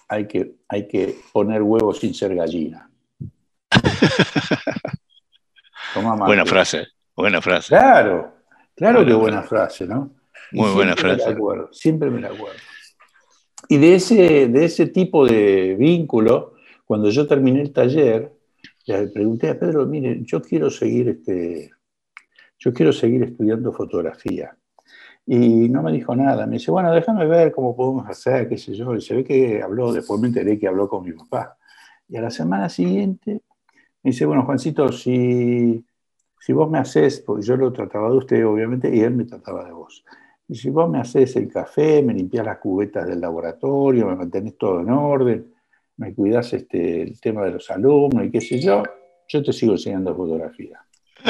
hay 0.07 0.27
que, 0.27 0.55
hay 0.69 0.87
que 0.87 1.19
poner 1.33 1.61
huevos 1.61 1.99
sin 1.99 2.13
ser 2.13 2.33
gallina. 2.35 2.89
buena 6.25 6.45
frase, 6.45 6.87
buena 7.13 7.41
frase. 7.41 7.67
Claro, 7.67 8.33
claro 8.75 9.05
que 9.05 9.13
buena 9.13 9.43
frase, 9.43 9.87
¿no? 9.87 10.15
Muy 10.53 10.71
buena 10.71 10.95
frase. 10.95 11.35
siempre 11.71 12.09
me 12.09 12.21
la 12.21 12.29
acuerdo. 12.29 12.59
Y 13.67 13.77
de 13.77 13.95
ese, 13.95 14.47
de 14.47 14.65
ese 14.65 14.87
tipo 14.87 15.25
de 15.25 15.75
vínculo, 15.77 16.53
cuando 16.85 17.09
yo 17.09 17.27
terminé 17.27 17.61
el 17.61 17.73
taller, 17.73 18.31
le 18.85 19.07
pregunté 19.07 19.49
a 19.49 19.59
Pedro, 19.59 19.85
mire, 19.85 20.21
yo 20.23 20.41
quiero 20.41 20.69
seguir, 20.69 21.09
este, 21.09 21.71
yo 22.57 22.73
quiero 22.73 22.91
seguir 22.91 23.23
estudiando 23.23 23.71
fotografía. 23.71 24.55
Y 25.25 25.69
no 25.69 25.81
me 25.81 25.91
dijo 25.91 26.15
nada. 26.15 26.45
Me 26.45 26.53
dice, 26.53 26.71
bueno, 26.71 26.91
déjame 26.93 27.25
ver 27.25 27.51
cómo 27.51 27.75
podemos 27.75 28.07
hacer, 28.09 28.49
qué 28.49 28.57
sé 28.57 28.73
yo. 28.73 28.95
Y 28.95 29.01
se 29.01 29.15
ve 29.15 29.23
que 29.23 29.61
habló, 29.61 29.93
después 29.93 30.19
me 30.19 30.27
enteré 30.27 30.59
que 30.59 30.67
habló 30.67 30.89
con 30.89 31.05
mi 31.05 31.13
papá. 31.13 31.57
Y 32.09 32.17
a 32.17 32.21
la 32.21 32.29
semana 32.29 32.69
siguiente 32.69 33.41
me 34.03 34.11
dice, 34.11 34.25
bueno, 34.25 34.43
Juancito, 34.45 34.91
si, 34.91 35.85
si 36.39 36.53
vos 36.53 36.69
me 36.69 36.77
haces, 36.79 37.21
porque 37.21 37.45
yo 37.45 37.55
lo 37.55 37.71
trataba 37.71 38.09
de 38.09 38.17
usted, 38.17 38.45
obviamente, 38.45 38.93
y 38.93 38.99
él 38.99 39.15
me 39.15 39.23
trataba 39.23 39.63
de 39.65 39.71
vos. 39.71 40.03
Y 40.47 40.55
si 40.55 40.69
vos 40.69 40.89
me 40.89 40.99
haces 40.99 41.35
el 41.37 41.49
café, 41.51 42.03
me 42.03 42.13
limpias 42.13 42.45
las 42.45 42.57
cubetas 42.57 43.07
del 43.07 43.21
laboratorio, 43.21 44.07
me 44.07 44.15
mantenés 44.15 44.57
todo 44.57 44.81
en 44.81 44.89
orden, 44.89 45.52
me 45.97 46.13
cuidas 46.13 46.53
este, 46.53 47.01
el 47.03 47.19
tema 47.19 47.43
de 47.45 47.51
los 47.51 47.69
alumnos 47.69 48.25
y 48.25 48.31
qué 48.31 48.41
sé 48.41 48.59
yo, 48.59 48.83
yo 49.27 49.43
te 49.43 49.53
sigo 49.53 49.73
enseñando 49.73 50.15
fotografía. 50.15 50.79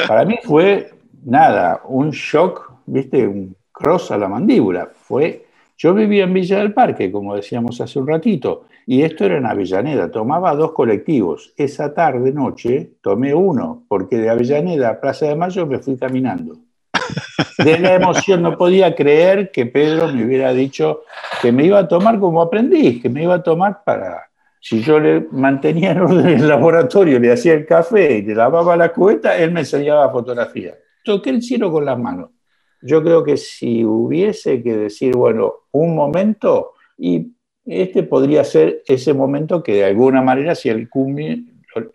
Para 0.07 0.25
mí 0.25 0.37
fue, 0.43 0.91
nada, 1.25 1.81
un 1.87 2.11
shock, 2.11 2.71
viste, 2.85 3.27
un 3.27 3.55
cross 3.71 4.11
a 4.11 4.17
la 4.17 4.27
mandíbula. 4.27 4.89
Fue, 4.93 5.45
yo 5.77 5.93
vivía 5.93 6.23
en 6.23 6.33
Villa 6.33 6.59
del 6.59 6.73
Parque, 6.73 7.11
como 7.11 7.35
decíamos 7.35 7.79
hace 7.81 7.99
un 7.99 8.07
ratito, 8.07 8.65
y 8.85 9.01
esto 9.01 9.25
era 9.25 9.37
en 9.37 9.45
Avellaneda, 9.45 10.11
tomaba 10.11 10.55
dos 10.55 10.71
colectivos. 10.71 11.53
Esa 11.57 11.93
tarde, 11.93 12.31
noche, 12.31 12.91
tomé 13.01 13.33
uno, 13.33 13.83
porque 13.87 14.17
de 14.17 14.29
Avellaneda 14.29 14.89
a 14.89 14.99
Plaza 14.99 15.27
de 15.27 15.35
Mayo 15.35 15.65
me 15.65 15.79
fui 15.79 15.97
caminando. 15.97 16.57
De 17.63 17.79
la 17.79 17.95
emoción 17.95 18.41
no 18.41 18.57
podía 18.57 18.95
creer 18.95 19.51
que 19.51 19.65
Pedro 19.65 20.11
me 20.11 20.25
hubiera 20.25 20.53
dicho 20.53 21.01
que 21.41 21.51
me 21.51 21.65
iba 21.65 21.79
a 21.79 21.87
tomar 21.87 22.19
como 22.19 22.41
aprendiz, 22.41 23.01
que 23.01 23.09
me 23.09 23.23
iba 23.23 23.35
a 23.35 23.43
tomar 23.43 23.83
para... 23.83 24.29
Si 24.65 24.81
yo 24.81 24.97
le 24.97 25.27
mantenía 25.31 25.91
en 25.91 25.99
orden 25.99 26.25
el 26.25 26.47
laboratorio, 26.47 27.19
le 27.19 27.33
hacía 27.33 27.53
el 27.53 27.65
café 27.65 28.19
y 28.19 28.21
le 28.21 28.33
lavaba 28.33 28.77
la 28.77 28.93
cubeta, 28.93 29.37
él 29.37 29.51
me 29.51 29.59
enseñaba 29.59 30.09
fotografía. 30.09 30.73
Toqué 31.03 31.31
el 31.31 31.41
cielo 31.41 31.69
con 31.69 31.83
las 31.83 31.99
manos. 31.99 32.29
Yo 32.81 33.03
creo 33.03 33.25
que 33.25 33.35
si 33.35 33.83
hubiese 33.83 34.63
que 34.63 34.73
decir, 34.77 35.17
bueno, 35.17 35.53
un 35.73 35.93
momento, 35.93 36.75
y 36.97 37.33
este 37.65 38.03
podría 38.03 38.45
ser 38.45 38.83
ese 38.87 39.13
momento 39.13 39.61
que 39.61 39.73
de 39.73 39.83
alguna 39.83 40.21
manera, 40.21 40.55
si 40.55 40.69
el 40.69 40.87
cumbre 40.87 41.43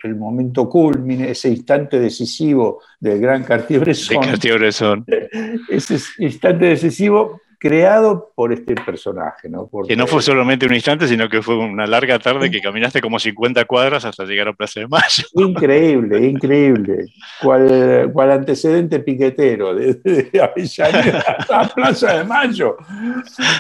el 0.02 0.16
momento 0.16 0.68
culmine, 0.68 1.30
ese 1.30 1.48
instante 1.48 1.98
decisivo 1.98 2.82
del 3.00 3.18
gran 3.18 3.44
Cartier-Bresson. 3.44 5.06
Ese 5.70 5.98
instante 6.18 6.66
decisivo 6.66 7.40
creado 7.58 8.32
por 8.34 8.52
este 8.52 8.74
personaje. 8.74 9.48
¿no? 9.48 9.68
que 9.86 9.96
no 9.96 10.06
fue 10.06 10.22
solamente 10.22 10.66
un 10.66 10.74
instante, 10.74 11.08
sino 11.08 11.28
que 11.28 11.42
fue 11.42 11.56
una 11.56 11.86
larga 11.86 12.18
tarde 12.18 12.50
que 12.50 12.60
caminaste 12.60 13.00
como 13.00 13.18
50 13.18 13.64
cuadras 13.64 14.04
hasta 14.04 14.24
llegar 14.24 14.48
a 14.48 14.52
Plaza 14.52 14.80
de 14.80 14.88
Mayo. 14.88 15.24
Increíble, 15.34 16.26
increíble. 16.26 17.06
Cual, 17.40 18.10
cual 18.12 18.30
antecedente 18.30 19.00
piquetero, 19.00 19.74
desde 19.74 20.30
Avellaneda 20.40 21.36
a 21.52 21.68
Plaza 21.68 22.18
de 22.18 22.24
Mayo, 22.24 22.76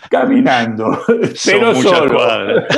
caminando, 0.08 0.98
pero 1.44 1.74
solo. 1.74 2.18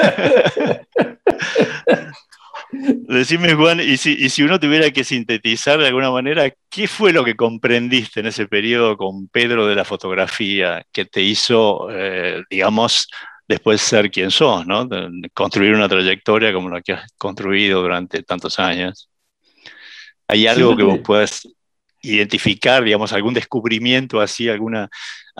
Decime, 2.72 3.54
Juan, 3.54 3.80
y 3.80 3.96
si, 3.96 4.12
y 4.12 4.28
si, 4.28 4.42
uno 4.42 4.60
tuviera 4.60 4.90
que 4.90 5.02
sintetizar 5.02 5.78
de 5.78 5.88
alguna 5.88 6.10
manera, 6.10 6.50
¿qué 6.68 6.86
fue 6.86 7.12
lo 7.12 7.24
que 7.24 7.34
comprendiste 7.34 8.20
en 8.20 8.26
ese 8.26 8.46
periodo 8.46 8.96
con 8.96 9.28
Pedro 9.28 9.66
de 9.66 9.74
la 9.74 9.84
fotografía 9.84 10.84
que 10.92 11.04
te 11.04 11.20
hizo, 11.20 11.88
eh, 11.90 12.42
digamos, 12.48 13.08
después 13.48 13.80
ser 13.80 14.10
quien 14.10 14.30
sos, 14.30 14.66
¿no? 14.66 14.88
construir 15.34 15.74
una 15.74 15.88
trayectoria 15.88 16.52
como 16.52 16.70
la 16.70 16.80
que 16.80 16.92
has 16.92 17.12
construido 17.18 17.82
durante 17.82 18.22
tantos 18.22 18.58
años? 18.60 19.10
¿Hay 20.28 20.46
algo 20.46 20.76
que 20.76 20.84
vos 20.84 21.00
puedas 21.00 21.48
identificar, 22.02 22.84
digamos, 22.84 23.12
algún 23.12 23.34
descubrimiento 23.34 24.20
así, 24.20 24.48
alguna, 24.48 24.88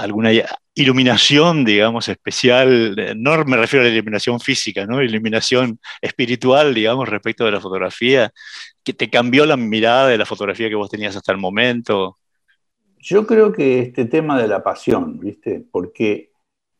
alguna 0.00 0.30
iluminación, 0.74 1.64
digamos, 1.64 2.08
especial, 2.08 2.96
no 3.16 3.44
me 3.44 3.56
refiero 3.56 3.84
a 3.84 3.88
la 3.88 3.94
iluminación 3.94 4.40
física, 4.40 4.86
¿no? 4.86 5.02
Iluminación 5.02 5.78
espiritual, 6.00 6.74
digamos, 6.74 7.08
respecto 7.08 7.44
de 7.44 7.52
la 7.52 7.60
fotografía, 7.60 8.32
que 8.82 8.94
te 8.94 9.10
cambió 9.10 9.44
la 9.44 9.56
mirada 9.56 10.08
de 10.08 10.18
la 10.18 10.24
fotografía 10.24 10.68
que 10.68 10.74
vos 10.74 10.90
tenías 10.90 11.16
hasta 11.16 11.32
el 11.32 11.38
momento. 11.38 12.16
Yo 12.98 13.26
creo 13.26 13.52
que 13.52 13.80
este 13.80 14.06
tema 14.06 14.40
de 14.40 14.48
la 14.48 14.62
pasión, 14.62 15.18
¿viste? 15.18 15.64
Porque 15.70 16.32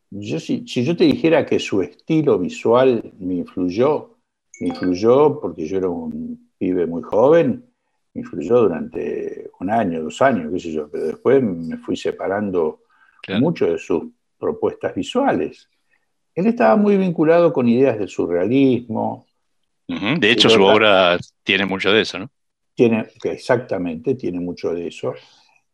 yo, 0.09 0.39
si, 0.39 0.67
si 0.67 0.83
yo 0.83 0.95
te 0.95 1.03
dijera 1.03 1.45
que 1.45 1.59
su 1.59 1.81
estilo 1.81 2.39
visual 2.39 3.13
me 3.19 3.35
influyó, 3.35 4.17
me 4.59 4.69
influyó 4.69 5.39
porque 5.39 5.65
yo 5.65 5.77
era 5.77 5.89
un 5.89 6.51
pibe 6.57 6.85
muy 6.85 7.01
joven, 7.01 7.65
me 8.13 8.21
influyó 8.21 8.61
durante 8.61 9.49
un 9.59 9.69
año, 9.69 10.03
dos 10.03 10.21
años, 10.21 10.51
qué 10.51 10.59
sé 10.59 10.71
yo, 10.71 10.89
pero 10.89 11.05
después 11.05 11.41
me 11.41 11.77
fui 11.77 11.95
separando 11.95 12.81
mucho 13.39 13.67
de 13.67 13.77
sus 13.77 14.03
propuestas 14.37 14.95
visuales. 14.95 15.69
Él 16.33 16.47
estaba 16.47 16.75
muy 16.75 16.97
vinculado 16.97 17.53
con 17.53 17.67
ideas 17.67 17.97
del 17.97 18.09
surrealismo. 18.09 19.25
De 19.87 20.31
hecho, 20.31 20.49
su 20.49 20.63
obra 20.63 21.17
tiene 21.43 21.65
mucho 21.65 21.91
de 21.91 22.01
eso, 22.01 22.19
¿no? 22.19 22.31
Tiene, 22.73 23.07
exactamente, 23.23 24.15
tiene 24.15 24.39
mucho 24.39 24.73
de 24.73 24.87
eso. 24.87 25.13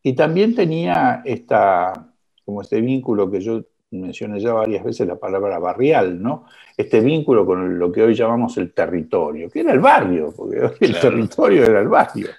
Y 0.01 0.13
también 0.13 0.55
tenía 0.55 1.21
esta, 1.23 2.11
como 2.43 2.61
este 2.61 2.81
vínculo 2.81 3.29
que 3.29 3.39
yo 3.39 3.63
mencioné 3.91 4.39
ya 4.39 4.53
varias 4.53 4.83
veces, 4.83 5.07
la 5.07 5.17
palabra 5.17 5.59
barrial, 5.59 6.21
¿no? 6.21 6.45
Este 6.75 6.99
vínculo 6.99 7.45
con 7.45 7.77
lo 7.77 7.91
que 7.91 8.03
hoy 8.03 8.15
llamamos 8.15 8.57
el 8.57 8.73
territorio, 8.73 9.49
que 9.49 9.59
era 9.59 9.71
el 9.71 9.79
barrio, 9.79 10.33
porque 10.35 10.57
el 10.81 10.99
territorio 10.99 11.63
era 11.63 11.79
el 11.79 11.87
barrio. 11.87 12.29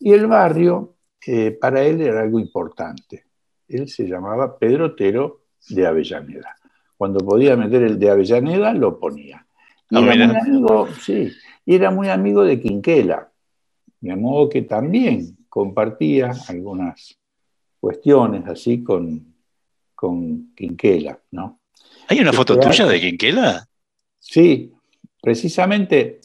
Y 0.00 0.12
el 0.12 0.26
barrio, 0.26 0.94
eh, 1.26 1.50
para 1.60 1.82
él 1.82 2.00
era 2.00 2.22
algo 2.22 2.40
importante 2.40 3.29
él 3.70 3.88
se 3.88 4.06
llamaba 4.06 4.58
Pedro 4.58 4.86
Otero 4.86 5.42
de 5.68 5.86
Avellaneda. 5.86 6.56
Cuando 6.96 7.20
podía 7.20 7.56
meter 7.56 7.82
el 7.82 7.98
de 7.98 8.10
Avellaneda, 8.10 8.72
lo 8.74 8.98
ponía. 8.98 9.46
Y 9.90 9.96
ah, 9.96 10.12
era 10.12 10.26
muy 10.28 10.36
amigo, 10.36 10.88
sí, 11.00 11.32
era 11.66 11.90
muy 11.90 12.08
amigo 12.08 12.44
de 12.44 12.60
Quinquela, 12.60 13.30
de 14.00 14.16
modo 14.16 14.48
que 14.48 14.62
también 14.62 15.38
compartía 15.48 16.32
algunas 16.48 17.18
cuestiones 17.80 18.46
así 18.46 18.84
con, 18.84 19.34
con 19.94 20.54
Quinquela, 20.54 21.18
¿no? 21.32 21.60
¿Hay 22.08 22.20
una 22.20 22.32
foto 22.32 22.58
tuya 22.58 22.86
de 22.86 23.00
Quinquela? 23.00 23.66
Sí, 24.18 24.72
precisamente 25.20 26.20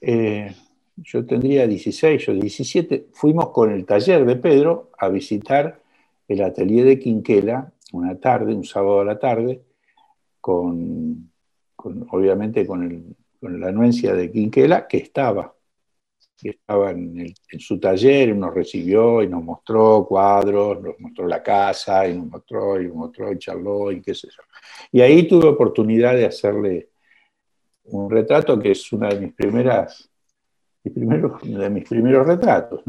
eh, 0.00 0.54
yo 0.96 1.24
tendría 1.24 1.66
16 1.66 2.28
o 2.28 2.32
17, 2.34 3.08
fuimos 3.12 3.50
con 3.50 3.72
el 3.72 3.84
taller 3.84 4.24
de 4.24 4.36
Pedro 4.36 4.90
a 4.98 5.08
visitar 5.08 5.79
el 6.30 6.42
atelier 6.42 6.86
de 6.86 6.98
Quinquela 6.98 7.72
una 7.92 8.18
tarde, 8.18 8.54
un 8.54 8.64
sábado 8.64 9.00
a 9.00 9.04
la 9.04 9.18
tarde, 9.18 9.62
con, 10.40 11.30
obviamente 11.76 12.66
con, 12.66 13.16
la 13.40 13.68
anuencia 13.68 14.14
de 14.14 14.30
Quinquela, 14.30 14.86
que 14.86 14.98
estaba, 14.98 15.52
que 16.36 16.50
estaba 16.50 16.92
en, 16.92 17.34
su 17.58 17.80
taller, 17.80 18.28
y 18.28 18.34
nos 18.34 18.54
recibió 18.54 19.22
y 19.22 19.28
nos 19.28 19.42
mostró 19.42 20.06
cuadros, 20.06 20.80
nos 20.80 21.00
mostró 21.00 21.26
la 21.26 21.42
casa, 21.42 22.06
y 22.06 22.16
nos 22.16 22.26
mostró, 22.26 22.80
y 22.80 22.86
nos 22.86 22.96
mostró, 22.96 23.32
y 23.32 23.38
charló, 23.38 23.90
y 23.90 24.00
qué 24.00 24.14
sé 24.14 24.28
yo. 24.28 24.42
Y 24.92 25.00
ahí 25.00 25.26
tuve 25.26 25.48
oportunidad 25.48 26.14
de 26.14 26.26
hacerle 26.26 26.90
un 27.84 28.08
retrato 28.08 28.58
que 28.58 28.70
es 28.70 28.92
una 28.92 29.08
de 29.08 29.20
mis 29.20 29.32
primeras, 29.32 30.08
primeros, 30.82 31.42
de 31.42 31.70
mis 31.70 31.88
primeros 31.88 32.24
retratos. 32.26 32.82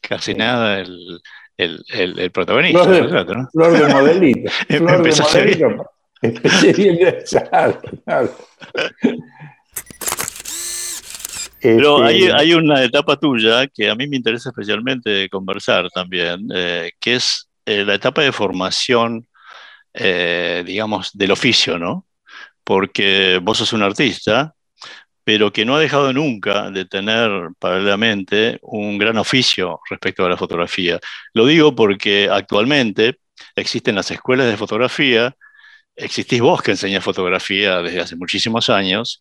Casi 0.00 0.34
nada, 0.34 0.80
el, 0.80 1.20
el, 1.56 1.84
el, 1.92 2.30
protagonista. 2.30 2.84
Flor 2.84 3.26
de, 3.26 3.34
¿no? 3.34 3.48
flor 3.50 3.78
de 3.78 3.88
modelito. 3.92 4.50
Flor 4.68 5.02
de 5.02 5.08
modelito. 5.08 5.90
Pero 11.64 12.04
hay, 12.04 12.24
este, 12.24 12.36
hay, 12.36 12.52
una 12.52 12.84
etapa 12.84 13.16
tuya 13.16 13.66
que 13.68 13.88
a 13.88 13.94
mí 13.94 14.06
me 14.06 14.16
interesa 14.16 14.50
especialmente 14.50 15.30
conversar 15.30 15.88
también, 15.90 16.46
eh, 16.54 16.92
que 17.00 17.14
es 17.14 17.48
eh, 17.64 17.84
la 17.86 17.94
etapa 17.94 18.20
de 18.20 18.32
formación, 18.32 19.26
eh, 19.94 20.62
digamos, 20.66 21.10
del 21.14 21.30
oficio, 21.30 21.78
¿no? 21.78 22.06
Porque 22.64 23.40
vos 23.42 23.58
sos 23.58 23.72
un 23.72 23.82
artista, 23.82 24.54
pero 25.24 25.52
que 25.52 25.64
no 25.64 25.76
ha 25.76 25.80
dejado 25.80 26.12
nunca 26.12 26.70
de 26.70 26.84
tener 26.84 27.30
paralelamente 27.58 28.58
un 28.62 28.98
gran 28.98 29.16
oficio 29.18 29.80
respecto 29.88 30.24
a 30.24 30.28
la 30.28 30.36
fotografía. 30.36 31.00
Lo 31.32 31.46
digo 31.46 31.74
porque 31.74 32.28
actualmente 32.30 33.18
existen 33.56 33.94
las 33.94 34.10
escuelas 34.10 34.46
de 34.48 34.56
fotografía, 34.56 35.34
existís 35.96 36.40
vos 36.40 36.62
que 36.62 36.72
enseñas 36.72 37.04
fotografía 37.04 37.80
desde 37.82 38.00
hace 38.00 38.16
muchísimos 38.16 38.68
años, 38.68 39.20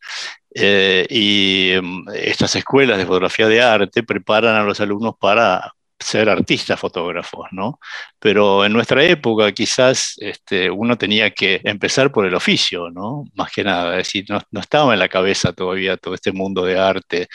eh, 0.53 1.05
y 1.09 1.71
em, 1.71 2.05
estas 2.13 2.55
escuelas 2.55 2.97
de 2.97 3.05
fotografía 3.05 3.47
de 3.47 3.61
arte 3.61 4.03
preparan 4.03 4.55
a 4.55 4.63
los 4.63 4.79
alumnos 4.81 5.15
para 5.19 5.73
ser 6.03 6.29
artistas 6.29 6.79
fotógrafos, 6.79 7.47
¿no? 7.51 7.79
Pero 8.19 8.65
en 8.65 8.73
nuestra 8.73 9.03
época 9.03 9.51
quizás 9.51 10.15
este, 10.17 10.69
uno 10.69 10.97
tenía 10.97 11.31
que 11.31 11.61
empezar 11.63 12.11
por 12.11 12.25
el 12.25 12.35
oficio, 12.35 12.89
¿no? 12.91 13.25
Más 13.33 13.51
que 13.51 13.63
nada, 13.63 13.91
es 13.93 14.07
decir, 14.07 14.25
no, 14.29 14.41
estaba 14.59 14.93
en 14.93 14.99
la 14.99 15.09
cabeza 15.09 15.53
todavía 15.53 15.97
todo 15.97 16.13
este 16.15 16.31
mundo 16.31 16.65
de 16.65 16.79
arte 16.79 17.27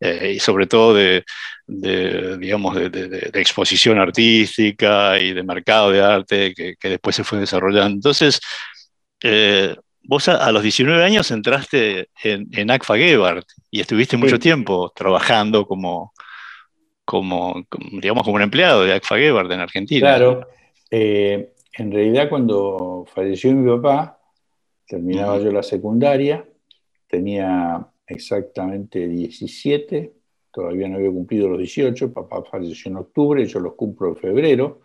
eh, 0.00 0.32
y 0.36 0.40
sobre 0.40 0.66
todo 0.66 0.94
de, 0.94 1.24
digamos, 1.66 2.74
de, 2.76 3.30
exposición 3.34 3.98
artística 3.98 5.18
y 5.20 5.32
de 5.32 5.42
mercado 5.42 5.90
de 5.90 6.02
arte 6.02 6.54
que, 6.54 6.88
después 6.88 7.16
se 7.16 7.24
fue 7.24 7.38
desarrollando. 7.40 7.96
Entonces, 7.96 8.40
eh, 9.22 9.76
vos 10.02 10.28
a, 10.28 10.52
los 10.52 10.62
19 10.62 11.04
años 11.04 11.30
entraste 11.30 12.08
en, 12.22 12.48
en 12.52 12.70
ACFA 12.70 12.96
Gebhardt 12.96 13.46
y 13.70 13.80
estuviste 13.80 14.16
mucho 14.16 14.38
tiempo 14.38 14.92
trabajando 14.94 15.66
como 15.66 16.13
como, 17.04 17.66
digamos, 18.00 18.24
como 18.24 18.36
un 18.36 18.42
empleado 18.42 18.84
de 18.84 18.92
ACFA 18.92 19.16
Gebhardt 19.16 19.52
en 19.52 19.60
Argentina. 19.60 20.00
Claro. 20.00 20.48
Eh, 20.90 21.52
en 21.76 21.92
realidad, 21.92 22.28
cuando 22.28 23.04
falleció 23.12 23.52
mi 23.52 23.68
papá, 23.76 24.20
terminaba 24.86 25.38
yo 25.38 25.50
la 25.50 25.62
secundaria, 25.62 26.46
tenía 27.08 27.86
exactamente 28.06 29.08
17, 29.08 30.12
todavía 30.52 30.88
no 30.88 30.96
había 30.96 31.10
cumplido 31.10 31.48
los 31.48 31.58
18, 31.58 32.12
papá 32.12 32.42
falleció 32.44 32.90
en 32.90 32.98
octubre, 32.98 33.44
yo 33.44 33.58
los 33.60 33.74
cumplo 33.74 34.08
en 34.08 34.16
febrero, 34.16 34.80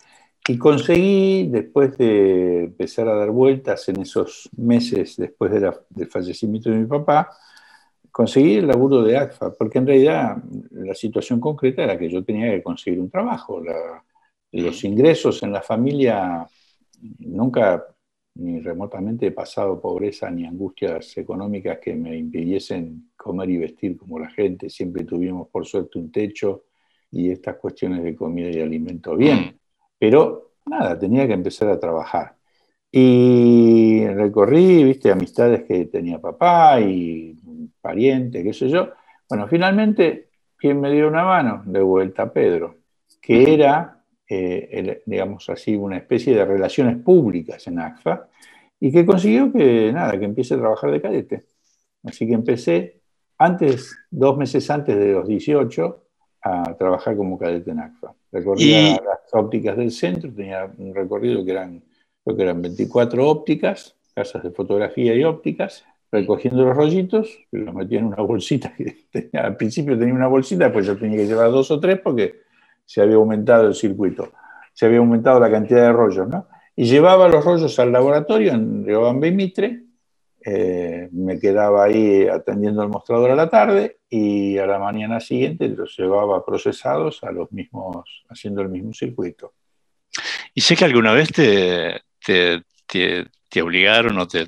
y 0.48 0.58
conseguí, 0.58 1.48
después 1.48 1.96
de 1.98 2.64
empezar 2.64 3.08
a 3.08 3.16
dar 3.16 3.30
vueltas 3.30 3.88
en 3.90 4.02
esos 4.02 4.50
meses 4.58 5.16
después 5.18 5.52
del 5.52 6.08
fallecimiento 6.08 6.72
de 6.72 6.78
mi 6.78 6.86
papá, 6.88 7.30
conseguí 8.20 8.56
el 8.56 8.68
laburo 8.68 9.02
de 9.02 9.16
ACFA, 9.16 9.56
porque 9.56 9.78
en 9.78 9.88
realidad 9.88 10.36
la 10.72 10.94
situación 10.94 11.40
concreta 11.40 11.86
era 11.86 11.98
que 11.98 12.10
yo 12.10 12.22
tenía 12.22 12.52
que 12.52 12.62
conseguir 12.62 13.00
un 13.00 13.10
trabajo. 13.10 13.62
los 14.52 14.84
ingresos 14.84 15.42
en 15.42 15.54
la 15.54 15.62
familia 15.62 16.46
nunca 17.20 17.82
ni 18.36 18.60
remotamente 18.60 19.28
he 19.28 19.32
pasado 19.32 19.80
pobreza 19.80 20.30
ni 20.30 20.46
angustias 20.46 21.18
económicas 21.18 21.80
que 21.80 21.96
me 21.96 22.18
impidiesen 22.18 23.12
comer 23.16 23.52
y 23.52 23.58
vestir 23.58 23.96
como 23.96 24.20
la 24.20 24.30
gente. 24.30 24.70
Siempre 24.70 25.06
tuvimos, 25.06 25.48
por 25.48 25.66
suerte, 25.66 25.98
un 25.98 26.12
techo 26.12 26.66
y 27.12 27.32
estas 27.32 27.56
cuestiones 27.56 28.04
de 28.04 28.18
comida 28.18 28.50
y 28.50 28.60
alimento 28.60 29.16
bien. 29.16 29.58
Pero 29.98 30.56
nada, 30.66 31.00
tenía 31.00 31.26
que 31.26 31.36
empezar 31.36 31.70
a 31.70 31.80
trabajar. 31.80 32.36
Y 32.92 34.06
recorrí, 34.08 34.84
viste, 34.84 35.10
amistades 35.10 35.64
que 35.64 35.86
tenía 35.86 36.20
papá 36.20 36.82
y 36.82 37.39
pariente, 37.82 38.44
qué 38.44 38.54
sé 38.54 38.70
yo. 38.70 38.90
Bueno, 39.30 39.48
finalmente, 39.48 40.30
¿quién 40.58 40.80
me 40.80 40.92
dio 40.92 41.08
una 41.08 41.24
mano? 41.24 41.64
De 41.66 41.82
vuelta 41.82 42.32
Pedro, 42.32 42.78
que 43.22 43.54
era, 43.54 44.04
eh, 44.28 45.02
digamos 45.06 45.50
así, 45.50 45.76
una 45.76 45.98
especie 45.98 46.36
de 46.36 46.46
relaciones 46.46 46.98
públicas 46.98 47.66
en 47.68 47.80
ACFA 47.80 48.28
y 48.80 48.92
que 48.92 49.06
consiguió 49.06 49.52
que, 49.52 49.92
nada, 49.94 50.18
que 50.18 50.26
empiece 50.26 50.56
a 50.56 50.58
trabajar 50.60 50.92
de 50.92 51.02
cadete. 51.02 51.46
Así 52.04 52.28
que 52.28 52.34
empecé 52.34 53.02
antes, 53.38 53.98
dos 54.10 54.38
meses 54.38 54.70
antes 54.70 54.98
de 54.98 55.14
los 55.14 55.28
18, 55.28 56.04
a 56.42 56.76
trabajar 56.78 57.18
como 57.18 57.38
cadete 57.38 57.72
en 57.72 57.80
ACFA. 57.80 58.14
Recorría 58.32 58.92
las 58.94 59.34
ópticas 59.34 59.76
del 59.78 59.92
centro, 59.92 60.32
tenía 60.34 60.72
un 60.78 60.94
recorrido 60.94 61.44
que 61.44 61.52
eran, 61.52 61.84
creo 62.24 62.38
que 62.38 62.44
eran 62.44 62.62
24 62.62 63.28
ópticas, 63.28 63.96
casas 64.14 64.44
de 64.44 64.52
fotografía 64.52 65.16
y 65.16 65.24
ópticas, 65.24 65.86
recogiendo 66.12 66.64
los 66.64 66.76
rollitos, 66.76 67.40
los 67.52 67.74
metía 67.74 68.00
en 68.00 68.06
una 68.06 68.22
bolsita 68.22 68.74
que 68.76 69.30
al 69.34 69.56
principio 69.56 69.98
tenía 69.98 70.14
una 70.14 70.28
bolsita, 70.28 70.66
después 70.66 70.86
yo 70.86 70.98
tenía 70.98 71.18
que 71.18 71.28
llevar 71.28 71.52
dos 71.52 71.70
o 71.72 71.80
tres 71.80 72.00
porque 72.00 72.42
se 72.86 73.02
había 73.02 73.16
aumentado 73.16 73.68
el 73.68 73.76
circuito, 73.76 74.32
se 74.74 74.86
había 74.86 75.00
aumentado 75.00 75.40
la 75.40 75.52
cantidad 75.52 75.82
de 75.82 75.94
rollos, 75.94 76.28
¿no? 76.28 76.48
Y 76.76 76.86
llevaba 76.86 77.28
los 77.28 77.44
rollos 77.44 77.78
al 77.80 77.92
laboratorio 77.92 78.54
en 78.54 78.86
Riobamba 78.86 79.30
Mitre, 79.30 79.84
eh, 80.46 81.10
me 81.12 81.38
quedaba 81.38 81.84
ahí 81.84 82.26
atendiendo 82.28 82.82
el 82.82 82.90
mostrador 82.90 83.32
a 83.32 83.36
la 83.36 83.50
tarde 83.50 84.00
y 84.10 84.58
a 84.58 84.66
la 84.66 84.80
mañana 84.80 85.20
siguiente 85.20 85.68
los 85.68 85.98
llevaba 85.98 86.46
procesados 86.46 87.22
a 87.24 87.32
los 87.32 87.52
mismos, 87.52 88.24
haciendo 88.30 88.62
el 88.62 88.70
mismo 88.70 88.94
circuito. 88.94 89.54
Y 90.54 90.62
sé 90.62 90.78
que 90.78 90.86
alguna 90.86 91.14
vez 91.14 91.30
te 91.34 92.02
obligaron 93.62 94.18
o, 94.18 94.28
te, 94.28 94.48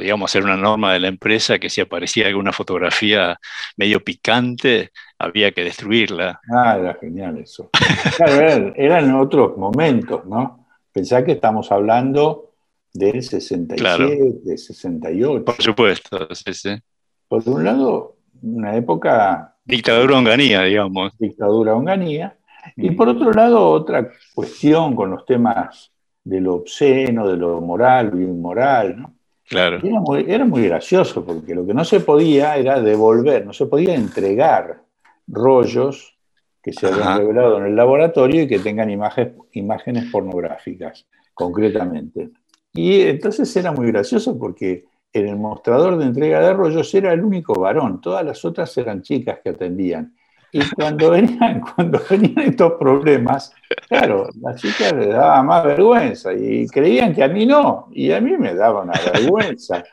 digamos, 0.00 0.22
a 0.22 0.30
hacer 0.30 0.44
una 0.44 0.56
norma 0.56 0.92
de 0.92 1.00
la 1.00 1.08
empresa 1.08 1.58
que 1.58 1.68
si 1.68 1.80
aparecía 1.80 2.26
alguna 2.26 2.52
fotografía 2.52 3.38
medio 3.76 4.02
picante, 4.02 4.90
había 5.18 5.52
que 5.52 5.64
destruirla. 5.64 6.40
Ah, 6.50 6.76
era 6.78 6.94
genial 6.94 7.38
eso. 7.38 7.70
Claro, 8.16 8.72
eran, 8.76 9.14
otros 9.14 9.56
momentos, 9.56 10.24
¿no? 10.26 10.66
Pensá 10.92 11.24
que 11.24 11.32
estamos 11.32 11.70
hablando 11.70 12.52
del 12.92 13.22
67, 13.22 14.40
de 14.42 14.58
68. 14.58 15.44
Por 15.44 15.62
supuesto, 15.62 16.34
sí, 16.34 16.54
sí. 16.54 16.76
Por 17.28 17.48
un 17.48 17.64
lado, 17.64 18.16
una 18.42 18.74
época... 18.74 19.54
Dictadura 19.64 20.18
honganía, 20.18 20.62
digamos. 20.62 21.16
Dictadura 21.18 21.74
honganía. 21.74 22.36
Y 22.76 22.90
por 22.90 23.08
otro 23.08 23.32
lado, 23.32 23.70
otra 23.70 24.10
cuestión 24.34 24.96
con 24.96 25.10
los 25.10 25.24
temas 25.24 25.89
de 26.24 26.40
lo 26.40 26.54
obsceno, 26.54 27.28
de 27.28 27.36
lo 27.36 27.60
moral 27.60 28.12
o 28.14 28.20
inmoral, 28.20 29.00
¿no? 29.00 29.14
Claro. 29.50 29.80
Era 29.82 30.44
muy, 30.44 30.68
gracioso 30.68 31.24
porque 31.24 31.56
lo 31.56 31.66
que 31.66 31.74
no 31.74 31.84
se 31.84 31.98
podía 31.98 32.56
era 32.56 32.80
devolver, 32.80 33.44
no 33.44 33.52
se 33.52 33.66
podía 33.66 33.96
entregar 33.96 34.80
rollos 35.26 36.16
que 36.62 36.72
se 36.72 36.86
habían 36.86 37.18
revelado 37.18 37.58
en 37.58 37.66
el 37.66 37.74
laboratorio 37.74 38.42
y 38.42 38.46
que 38.46 38.60
tengan 38.60 38.90
imágenes, 38.90 39.34
imágenes 39.52 40.04
pornográficas, 40.12 41.04
concretamente. 41.34 42.30
Y 42.72 43.00
entonces 43.00 43.54
era 43.56 43.72
muy 43.72 43.88
gracioso 43.88 44.38
porque 44.38 44.84
en 45.12 45.26
el 45.26 45.36
mostrador 45.36 45.98
de 45.98 46.04
entrega 46.04 46.40
de 46.40 46.52
rollos 46.52 46.94
era 46.94 47.12
el 47.12 47.24
único 47.24 47.58
varón, 47.58 48.00
todas 48.00 48.24
las 48.24 48.44
otras 48.44 48.76
eran 48.78 49.02
chicas 49.02 49.40
que 49.42 49.50
atendían. 49.50 50.14
Y 50.52 50.68
cuando 50.70 51.10
venían, 51.10 51.60
cuando 51.74 52.00
venían 52.08 52.40
estos 52.40 52.72
problemas, 52.72 53.52
claro, 53.88 54.28
las 54.40 54.60
chicas 54.60 54.92
les 54.92 55.08
daba 55.08 55.42
más 55.42 55.64
vergüenza 55.64 56.32
y 56.32 56.66
creían 56.66 57.14
que 57.14 57.22
a 57.22 57.28
mí 57.28 57.46
no, 57.46 57.88
y 57.92 58.12
a 58.12 58.20
mí 58.20 58.36
me 58.36 58.54
daba 58.54 58.82
una 58.82 58.94
vergüenza. 59.12 59.84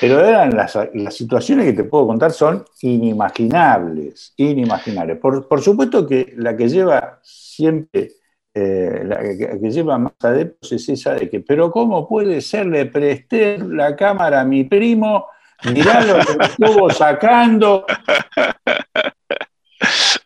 Pero 0.00 0.24
eran 0.24 0.56
las, 0.56 0.78
las 0.94 1.14
situaciones 1.14 1.66
que 1.66 1.72
te 1.72 1.84
puedo 1.84 2.06
contar 2.06 2.30
son 2.30 2.64
inimaginables, 2.82 4.32
inimaginables. 4.36 5.18
Por, 5.18 5.48
por 5.48 5.60
supuesto 5.60 6.06
que 6.06 6.32
la 6.36 6.56
que 6.56 6.68
lleva 6.68 7.18
siempre, 7.22 8.12
eh, 8.54 9.02
la 9.04 9.18
que, 9.18 9.70
lleva 9.70 9.98
más 9.98 10.12
adeptos 10.20 10.70
es 10.70 10.88
esa 10.88 11.14
de 11.14 11.28
que, 11.28 11.40
pero 11.40 11.72
¿cómo 11.72 12.08
puede 12.08 12.40
ser? 12.40 12.66
Le 12.66 12.86
presté 12.86 13.58
la 13.58 13.96
cámara 13.96 14.42
a 14.42 14.44
mi 14.44 14.62
primo, 14.62 15.26
mirá 15.72 16.00
lo 16.02 16.18
que 16.18 16.44
estuvo 16.44 16.90
sacando. 16.90 17.86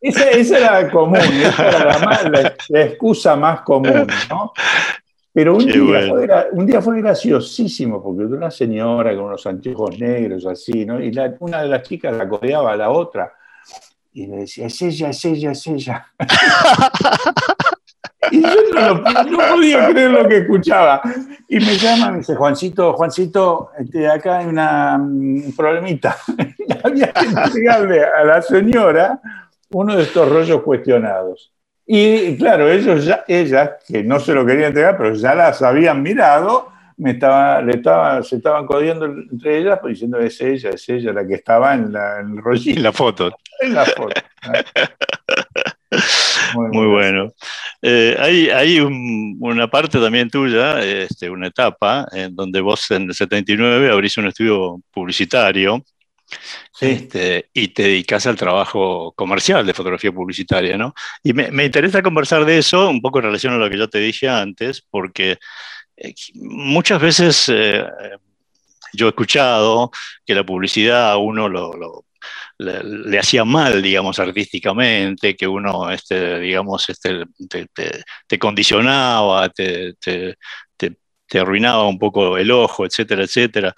Esa, 0.01 0.31
era 0.31 0.83
la 0.83 0.91
común, 0.91 1.19
esa 1.19 1.69
era 1.69 2.55
la, 2.69 2.83
excusa 2.83 3.37
más 3.37 3.63
común, 3.63 4.07
¿no? 4.31 4.53
Pero 5.33 5.57
un 5.57 5.67
día, 6.67 6.81
fue, 6.81 7.01
graciosísimo, 7.01 8.03
porque 8.03 8.25
una 8.25 8.51
señora 8.51 9.15
con 9.15 9.27
unos 9.27 9.47
anteojos 9.47 9.99
negros 9.99 10.47
así, 10.47 10.85
¿no? 10.85 11.01
Y 11.01 11.13
una 11.41 11.63
de 11.63 11.69
las 11.69 11.83
chicas 11.83 12.17
la 12.17 12.29
codeaba 12.29 12.73
a 12.73 12.77
la 12.77 12.91
otra 12.91 13.33
y 14.13 14.27
le 14.27 14.39
decía, 14.39 14.67
es 14.67 14.83
ella, 14.83 15.11
es 15.11 15.25
ella, 15.25 15.53
es 15.53 15.67
ella. 15.67 16.07
y 18.33 18.43
yo 18.43 18.49
no, 18.75 19.03
podía 19.55 19.89
creer 19.91 20.11
lo 20.11 20.29
que 20.29 20.39
escuchaba. 20.39 21.01
Y 21.49 21.57
me 21.57 21.77
llama, 21.77 22.13
me 22.13 22.19
dice, 22.19 22.35
Juancito, 22.35 22.93
Juancito, 22.93 23.71
este, 23.79 24.09
acá 24.09 24.39
hay 24.39 24.47
una, 24.47 24.97
un 24.97 25.53
problemita. 25.57 26.17
había 26.85 27.13
que 27.13 27.27
entregarle 27.27 28.05
a 28.05 28.25
la 28.25 28.43
señora 28.43 29.21
uno 29.71 29.97
de 29.97 30.03
estos 30.03 30.29
rollos 30.29 30.63
cuestionados. 30.63 31.53
Y 31.87 32.37
claro, 32.37 32.69
ellos 32.69 33.05
ya, 33.05 33.25
ellas, 33.27 33.71
que 33.87 34.05
no 34.05 34.21
se 34.21 34.35
lo 34.35 34.45
querían 34.45 34.69
entregar, 34.69 34.97
pero 34.99 35.15
ya 35.15 35.35
las 35.35 35.63
habían 35.63 36.03
mirado, 36.03 36.69
me 36.99 37.13
estaba, 37.13 37.63
le 37.63 37.77
estaba, 37.77 38.23
se 38.23 38.37
estaban 38.37 38.67
codiendo 38.67 39.07
entre 39.07 39.59
ellas, 39.59 39.79
pues 39.81 39.95
diciendo 39.95 40.19
es 40.19 40.41
ella, 40.41 40.71
es 40.71 40.89
ella 40.89 41.13
la 41.13 41.27
que 41.27 41.35
estaba 41.35 41.75
en, 41.75 41.93
la, 41.93 42.21
el 42.21 42.37
rollito. 42.39 42.77
En 42.79 42.83
la 42.83 42.93
foto. 42.93 43.31
En 43.61 43.75
la 43.75 43.85
foto. 43.87 44.21
Muy, 46.55 46.87
bueno. 46.87 47.33
Eh, 47.83 48.17
hay, 48.19 48.51
hay 48.51 48.81
una 48.81 49.69
parte 49.69 49.99
también 49.99 50.31
tuya, 50.31 50.83
este, 50.83 51.31
una 51.31 51.49
etapa, 51.49 52.07
en 52.13 52.35
donde 52.35 52.61
vos 52.61 52.91
en 52.91 53.05
el 53.05 53.15
79 53.15 53.91
abrís 53.91 54.17
un 54.19 54.27
estudio 54.27 54.81
publicitario 54.91 55.85
Este, 56.81 57.49
y 57.53 57.69
te 57.69 57.85
dedicas 57.85 58.27
al 58.27 58.37
trabajo 58.37 59.13
comercial 59.17 59.67
de 59.67 59.75
fotografía 59.75 60.13
publicitaria, 60.13 60.77
¿no? 60.77 60.95
Y 61.23 61.33
me, 61.33 61.65
interesa 61.65 62.03
conversar 62.03 62.45
de 62.45 62.59
eso 62.59 62.89
un 62.89 63.01
poco 63.01 63.19
en 63.19 63.27
relación 63.27 63.55
a 63.55 63.57
lo 63.57 63.71
que 63.71 63.79
yo 63.79 63.89
te 63.89 63.99
dije 63.99 64.29
antes, 64.29 64.83
porque 64.91 65.39
eh, 65.97 66.15
muchas 66.35 67.01
veces 67.01 67.49
eh, 67.49 67.85
yo 68.93 69.07
he 69.07 69.09
escuchado 69.11 69.91
que 70.25 70.35
la 70.35 70.45
publicidad 70.45 71.11
a 71.13 71.17
uno 71.17 71.49
lo, 71.49 72.05
le, 72.59 73.19
hacía 73.19 73.45
mal, 73.45 73.83
digamos, 73.83 74.19
artísticamente, 74.19 75.37
que 75.37 75.47
uno, 75.47 75.91
este, 75.91 76.41
digamos, 76.41 76.89
este, 76.89 77.25
te, 78.27 78.39
condicionaba, 78.39 79.49
te, 79.51 79.95
te, 79.95 80.37
arruinaba 81.39 81.87
un 81.87 81.99
poco 81.99 82.39
el 82.39 82.51
ojo, 82.51 82.87
etcétera, 82.87 83.25
etcétera. 83.25 83.75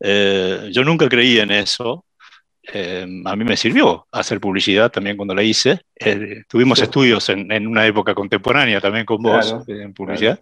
Eh, 0.00 0.70
yo 0.72 0.84
nunca 0.84 1.08
creí 1.08 1.38
en 1.38 1.50
eso. 1.50 2.06
Eh, 2.72 3.06
a 3.26 3.36
mí 3.36 3.44
me 3.44 3.56
sirvió 3.56 4.06
hacer 4.10 4.40
publicidad 4.40 4.90
también 4.90 5.16
cuando 5.16 5.34
la 5.34 5.42
hice. 5.42 5.82
Eh, 6.04 6.42
tuvimos 6.48 6.80
estudios 6.80 7.28
en, 7.28 7.66
una 7.66 7.86
época 7.86 8.14
contemporánea 8.14 8.80
también 8.80 9.04
con 9.04 9.22
vos 9.22 9.54
en 9.66 9.92
publicidad. 9.94 10.38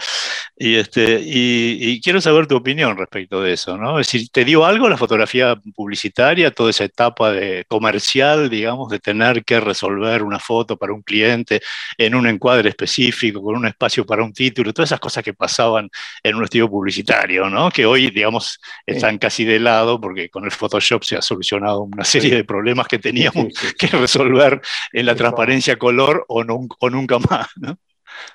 Y, 0.57 0.77
este, 0.77 1.21
y, 1.25 2.01
quiero 2.01 2.21
saber 2.21 2.47
tu 2.47 2.57
opinión 2.57 2.97
respecto 2.97 3.41
de 3.41 3.55
eso, 3.55 3.77
¿no? 3.79 3.99
Es 3.99 4.07
decir, 4.07 4.29
¿te 4.31 4.45
dio 4.45 4.65
algo 4.65 4.89
la 4.89 4.97
fotografía 4.97 5.57
publicitaria, 5.75 6.51
toda 6.51 6.71
esa 6.71 6.85
etapa 6.85 7.33
de 7.33 7.65
comercial, 7.69 8.51
digamos, 8.51 8.91
de 8.91 8.99
tener 8.99 9.45
que 9.45 9.61
resolver 9.61 10.23
una 10.23 10.39
foto 10.39 10.77
para 10.77 10.93
un 10.93 11.03
cliente 11.03 11.63
en 11.97 12.15
un 12.15 12.27
encuadre 12.27 12.69
específico, 12.69 13.43
con 13.43 13.57
un 13.57 13.67
espacio 13.67 14.05
para 14.05 14.23
un 14.23 14.33
título, 14.33 14.73
todas 14.73 14.91
esas 14.91 15.01
cosas 15.01 15.25
que 15.25 15.35
pasaban 15.35 15.89
en 16.23 16.37
un 16.37 16.45
estudio 16.45 16.69
publicitario, 16.69 17.49
¿no? 17.49 17.71
Que 17.71 17.87
hoy, 17.87 18.11
digamos, 18.11 18.61
están 18.87 19.19
casi 19.19 19.45
de 19.45 19.59
lado 19.59 20.01
porque 20.01 20.29
con 20.29 20.45
el 20.45 20.51
Photoshop 20.51 21.03
se 21.03 21.17
ha 21.17 21.23
solucionado 21.23 21.83
una 21.83 22.05
serie 22.05 22.35
de 22.35 22.45
problemas 22.45 22.87
que 22.87 22.99
teníamos 22.99 23.47
que 23.79 23.87
resolver 23.89 24.61
en 24.93 25.07
la 25.07 25.15
transparencia 25.15 25.52
color 25.79 26.25
o, 26.29 26.43
o 26.81 26.91
nunca 26.91 27.19
más, 27.19 27.49
¿no? 27.57 27.79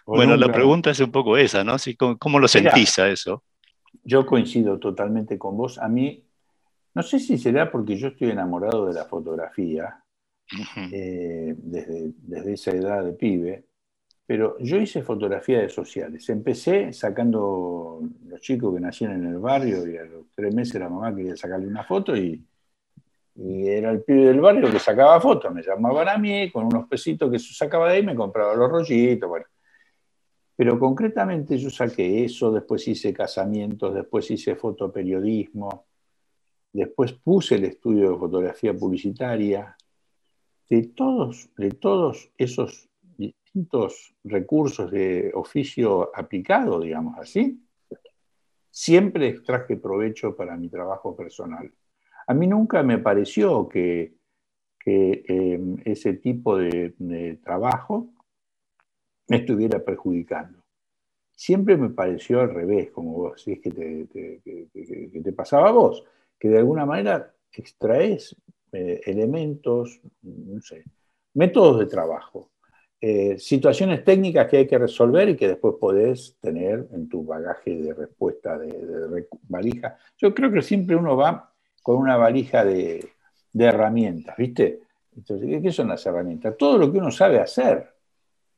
bueno, 0.06 0.36
la 0.36 0.52
pregunta 0.52 0.92
es 0.92 1.00
un 1.00 1.12
poco 1.12 1.38
esa, 1.38 1.64
¿no? 1.64 1.76
¿cómo, 2.20 2.40
lo 2.40 2.48
sentís 2.48 2.98
a 3.00 3.10
eso? 3.10 3.44
Yo 4.04 4.26
coincido 4.26 4.80
totalmente 4.80 5.38
con 5.38 5.58
vos. 5.58 5.78
A 5.78 5.88
mí, 5.88 6.24
no 6.94 7.04
sé 7.04 7.20
si 7.20 7.38
será 7.38 7.72
porque 7.72 7.96
yo 7.96 8.10
estoy 8.10 8.32
enamorado 8.32 8.88
de 8.88 8.94
la 8.94 9.06
fotografía 9.06 10.04
eh, 10.92 11.56
desde, 11.58 12.54
esa 12.54 12.72
edad 12.72 13.04
de 13.04 13.14
pibe, 13.14 13.66
pero 14.26 14.58
yo 14.60 14.78
hice 14.78 15.04
fotografía 15.04 15.60
de 15.60 15.70
sociales. 15.70 16.28
Empecé 16.30 16.92
sacando 16.94 18.02
los 18.26 18.42
chicos 18.42 18.74
que 18.74 18.82
nacían 18.82 19.14
en 19.14 19.28
el 19.28 19.40
barrio 19.40 19.88
y 19.88 19.98
a 19.98 20.04
los 20.04 20.28
tres 20.36 20.54
meses 20.54 20.80
la 20.80 20.90
mamá 20.90 21.16
quería 21.16 21.36
sacarle 21.36 21.68
una 21.68 21.84
foto 21.84 22.16
y, 22.16 22.44
y 23.38 23.68
era 23.68 23.92
el 23.92 24.04
pibe 24.04 24.26
del 24.26 24.42
barrio 24.42 24.72
que 24.72 24.80
sacaba 24.80 25.22
fotos. 25.22 25.54
Me 25.54 25.62
llamaban 25.62 26.10
a 26.10 26.18
mí 26.18 26.52
con 26.52 26.66
unos 26.66 26.88
pesitos 26.88 27.32
que 27.32 27.38
sacaba 27.38 27.90
de 27.90 27.98
ahí, 27.98 28.04
me 28.04 28.16
compraba 28.16 28.56
los 28.56 28.70
rollitos, 28.70 29.30
bueno. 29.30 29.46
Pero 30.56 30.80
concretamente 30.80 31.58
yo 31.60 31.70
saqué 31.70 32.26
eso, 32.26 32.52
después 32.52 32.88
hice 32.88 33.14
casamientos, 33.14 33.94
después 33.94 34.30
hice 34.32 34.56
fotoperiodismo, 34.56 35.86
después 36.74 37.14
puse 37.14 37.56
el 37.56 37.66
estudio 37.66 38.12
de 38.12 38.18
fotografía 38.18 38.74
publicitaria. 38.74 39.78
De 40.68 40.88
todos, 40.88 41.50
de 41.58 41.72
todos 41.72 42.32
esos 42.38 42.90
distintos 43.18 44.16
recursos 44.24 44.90
de 44.90 45.32
oficio 45.36 46.12
aplicado, 46.14 46.80
digamos 46.82 47.18
así, 47.20 47.64
siempre 48.72 49.30
extraje 49.30 49.78
provecho 49.78 50.36
para 50.36 50.58
mi 50.58 50.70
trabajo 50.70 51.16
personal. 51.16 51.72
A 52.28 52.34
mí 52.34 52.48
nunca 52.48 52.84
me 52.84 53.00
pareció 53.00 53.68
que, 53.68 54.16
eh, 54.86 55.60
ese 55.84 56.14
tipo 56.14 56.58
de 56.58 57.40
trabajo 57.44 58.14
me 59.28 59.38
estuviera 59.38 59.84
perjudicando. 59.84 60.64
Siempre 61.32 61.78
me 61.78 61.90
pareció 61.92 62.42
al 62.42 62.54
revés, 62.54 62.90
como 62.92 63.12
vos, 63.14 63.42
si 63.42 63.54
es 63.54 63.60
que 63.60 63.70
te, 63.70 65.34
pasaba 65.34 65.70
a 65.70 65.72
vos, 65.72 66.04
que 66.40 66.50
de 66.50 66.58
alguna 66.58 66.86
manera 66.86 67.32
extraes 67.52 68.36
eh, 68.72 69.02
elementos, 69.06 70.02
no 70.24 70.60
sé, 70.62 70.84
métodos 71.36 71.80
de 71.80 71.86
trabajo, 71.86 72.52
eh, 73.00 73.38
situaciones 73.38 74.04
técnicas 74.04 74.48
que 74.48 74.58
hay 74.58 74.68
que 74.68 74.80
resolver 74.80 75.30
y 75.30 75.36
que 75.36 75.50
después 75.50 75.76
podés 75.80 76.36
tener 76.42 76.88
en 76.92 77.08
tu 77.08 77.24
bagaje 77.24 77.76
de 77.78 77.94
respuesta 77.94 78.58
de, 78.58 79.28
valija. 79.44 79.96
Yo 80.18 80.34
creo 80.34 80.52
que 80.52 80.64
siempre 80.64 80.96
uno 80.96 81.16
va 81.16 81.54
con 81.88 81.96
una 81.96 82.18
valija 82.18 82.66
de, 82.66 83.14
herramientas, 83.58 84.36
¿viste? 84.36 84.82
Entonces, 85.16 85.62
¿qué 85.62 85.72
son 85.72 85.88
las 85.88 86.06
herramientas? 86.06 86.58
Todo 86.58 86.78
lo 86.78 86.92
que 86.92 86.98
uno 86.98 87.10
sabe 87.10 87.40
hacer 87.40 87.90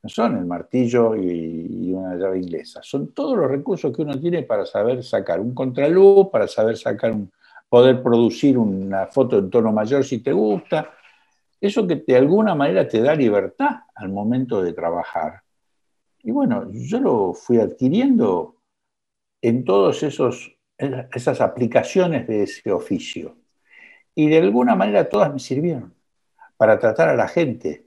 no 0.01 0.09
son 0.09 0.37
el 0.37 0.45
martillo 0.45 1.15
y, 1.15 1.93
una 1.93 2.15
llave 2.15 2.39
inglesa, 2.39 2.79
son 2.81 3.13
todos 3.13 3.37
los 3.37 3.47
recursos 3.47 3.95
que 3.95 4.01
uno 4.01 4.19
tiene 4.19 4.41
para 4.41 4.65
saber 4.65 5.03
sacar 5.03 5.39
un 5.39 5.53
contraluz, 5.53 6.29
para 6.31 6.47
saber 6.47 6.75
sacar 6.75 7.11
un, 7.11 7.31
poder 7.69 8.01
producir 8.01 8.57
una 8.57 9.05
foto 9.05 9.37
en 9.37 9.51
tono 9.51 9.71
mayor 9.71 10.03
si 10.03 10.23
te 10.23 10.31
gusta. 10.31 10.89
Eso 11.61 11.85
que 11.85 11.97
de 11.97 12.17
alguna 12.17 12.55
manera 12.55 12.87
te 12.87 12.99
da 12.99 13.13
libertad 13.13 13.81
al 13.93 14.09
momento 14.09 14.63
de 14.63 14.73
trabajar. 14.73 15.43
Y 16.23 16.31
bueno, 16.31 16.67
yo 16.71 16.99
lo 16.99 17.33
fui 17.35 17.59
adquiriendo 17.59 18.55
en 19.39 19.63
todas 19.63 20.01
esas 20.79 21.41
aplicaciones 21.41 22.27
de 22.27 22.43
ese 22.43 22.71
oficio. 22.71 23.35
Y 24.15 24.29
de 24.29 24.39
alguna 24.39 24.75
manera 24.75 25.07
todas 25.09 25.31
me 25.31 25.39
sirvieron 25.39 25.93
para 26.57 26.79
tratar 26.79 27.09
a 27.09 27.15
la 27.15 27.27
gente, 27.27 27.85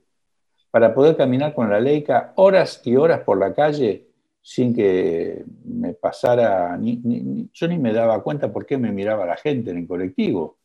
para 0.70 0.94
poder 0.94 1.16
caminar 1.16 1.54
con 1.54 1.70
la 1.70 1.80
Leica 1.80 2.32
horas 2.36 2.80
y 2.84 2.96
horas 2.96 3.20
por 3.20 3.38
la 3.38 3.52
calle 3.52 4.06
sin 4.40 4.74
que 4.74 5.44
me 5.64 5.94
pasara, 5.94 6.76
ni, 6.76 7.48
yo 7.52 7.68
ni 7.68 7.78
me 7.78 7.92
daba 7.92 8.22
cuenta 8.22 8.52
por 8.52 8.66
qué 8.66 8.76
me 8.76 8.90
miraba 8.90 9.24
la 9.24 9.36
gente 9.36 9.70
en 9.70 9.78
el 9.78 9.86
colectivo. 9.86 10.58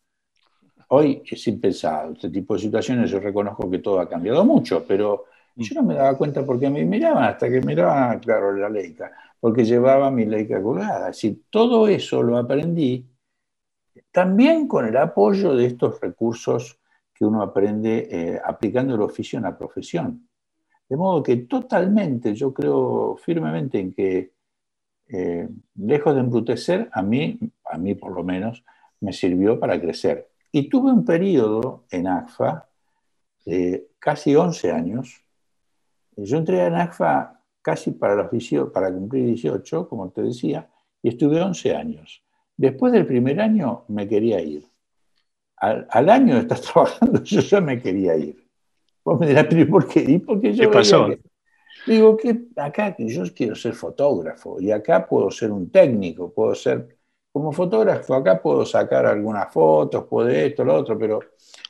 Hoy 0.88 1.22
es 1.30 1.46
impensado, 1.46 2.12
este 2.12 2.30
tipo 2.30 2.54
de 2.54 2.60
situaciones 2.60 3.10
yo 3.10 3.20
reconozco 3.20 3.70
que 3.70 3.78
todo 3.78 4.00
ha 4.00 4.08
cambiado 4.08 4.44
mucho, 4.44 4.84
pero 4.86 5.26
yo 5.54 5.74
no 5.74 5.82
me 5.82 5.94
daba 5.94 6.16
cuenta 6.16 6.44
por 6.44 6.58
qué 6.58 6.70
me 6.70 6.84
miraban 6.84 7.24
hasta 7.24 7.48
que 7.48 7.60
miraban, 7.60 8.18
claro, 8.20 8.52
la 8.56 8.68
Leica, 8.68 9.12
porque 9.40 9.64
llevaba 9.64 10.10
mi 10.10 10.24
Leica 10.24 10.62
colgada. 10.62 11.08
Así, 11.08 11.44
todo 11.50 11.88
eso 11.88 12.22
lo 12.22 12.36
aprendí 12.36 13.06
también 14.12 14.66
con 14.66 14.86
el 14.86 14.96
apoyo 14.96 15.54
de 15.54 15.66
estos 15.66 16.00
recursos 16.00 16.78
que 17.14 17.24
uno 17.24 17.42
aprende 17.42 18.08
eh, 18.10 18.40
aplicando 18.44 18.94
el 18.94 19.02
oficio 19.02 19.38
en 19.38 19.44
la 19.44 19.56
profesión. 19.56 20.28
De 20.88 20.96
modo 20.96 21.22
que 21.22 21.36
totalmente, 21.36 22.34
yo 22.34 22.54
creo 22.54 23.16
firmemente 23.16 23.78
en 23.78 23.92
que, 23.92 24.32
eh, 25.08 25.48
lejos 25.74 26.14
de 26.14 26.20
embrutecer, 26.20 26.88
a 26.92 27.02
mí, 27.02 27.38
a 27.64 27.76
mí 27.76 27.94
por 27.94 28.12
lo 28.12 28.24
menos, 28.24 28.64
me 29.00 29.12
sirvió 29.12 29.60
para 29.60 29.80
crecer. 29.80 30.28
Y 30.50 30.68
tuve 30.68 30.90
un 30.90 31.04
periodo 31.04 31.84
en 31.90 32.06
ACFA 32.06 32.68
de 33.44 33.88
casi 33.98 34.34
11 34.34 34.72
años. 34.72 35.22
Yo 36.16 36.38
entré 36.38 36.64
en 36.64 36.74
ACFA 36.74 37.37
casi 37.68 37.90
para, 37.90 38.14
los 38.14 38.30
para 38.72 38.90
cumplir 38.90 39.26
18, 39.26 39.90
como 39.90 40.08
te 40.08 40.22
decía, 40.22 40.66
y 41.02 41.10
estuve 41.10 41.38
11 41.38 41.76
años. 41.76 42.22
Después 42.56 42.94
del 42.94 43.04
primer 43.04 43.42
año 43.42 43.84
me 43.88 44.08
quería 44.08 44.40
ir 44.40 44.64
al, 45.58 46.08
año 46.08 46.36
de 46.36 46.40
estar 46.40 46.58
trabajando, 46.72 47.22
yo 47.22 47.40
ya 47.42 47.60
me 47.60 47.78
quería 47.78 48.16
ir. 48.16 48.42
Vos 49.04 49.20
me 49.20 49.26
dirás, 49.26 49.48
pero 49.50 49.68
¿por 49.68 49.86
qué? 49.86 50.00
¿Y 50.00 50.18
porque 50.18 50.54
yo 50.54 50.62
¿Qué 50.62 50.68
pasó? 50.68 51.10
digo 51.86 52.16
que 52.16 52.46
acá 52.56 52.96
yo 52.98 53.24
quiero 53.34 53.54
ser 53.54 53.74
fotógrafo 53.74 54.58
y 54.62 54.70
acá 54.70 55.06
puedo 55.06 55.30
ser 55.30 55.50
un 55.52 55.70
técnico, 55.70 56.32
puedo 56.32 56.54
ser 56.54 56.96
como 57.30 57.52
fotógrafo, 57.52 58.14
acá 58.14 58.40
puedo 58.40 58.64
sacar 58.64 59.04
algunas 59.04 59.52
fotos, 59.52 60.06
puedo 60.08 60.30
esto, 60.30 60.64
lo 60.64 60.74
otro, 60.74 60.98
pero... 60.98 61.20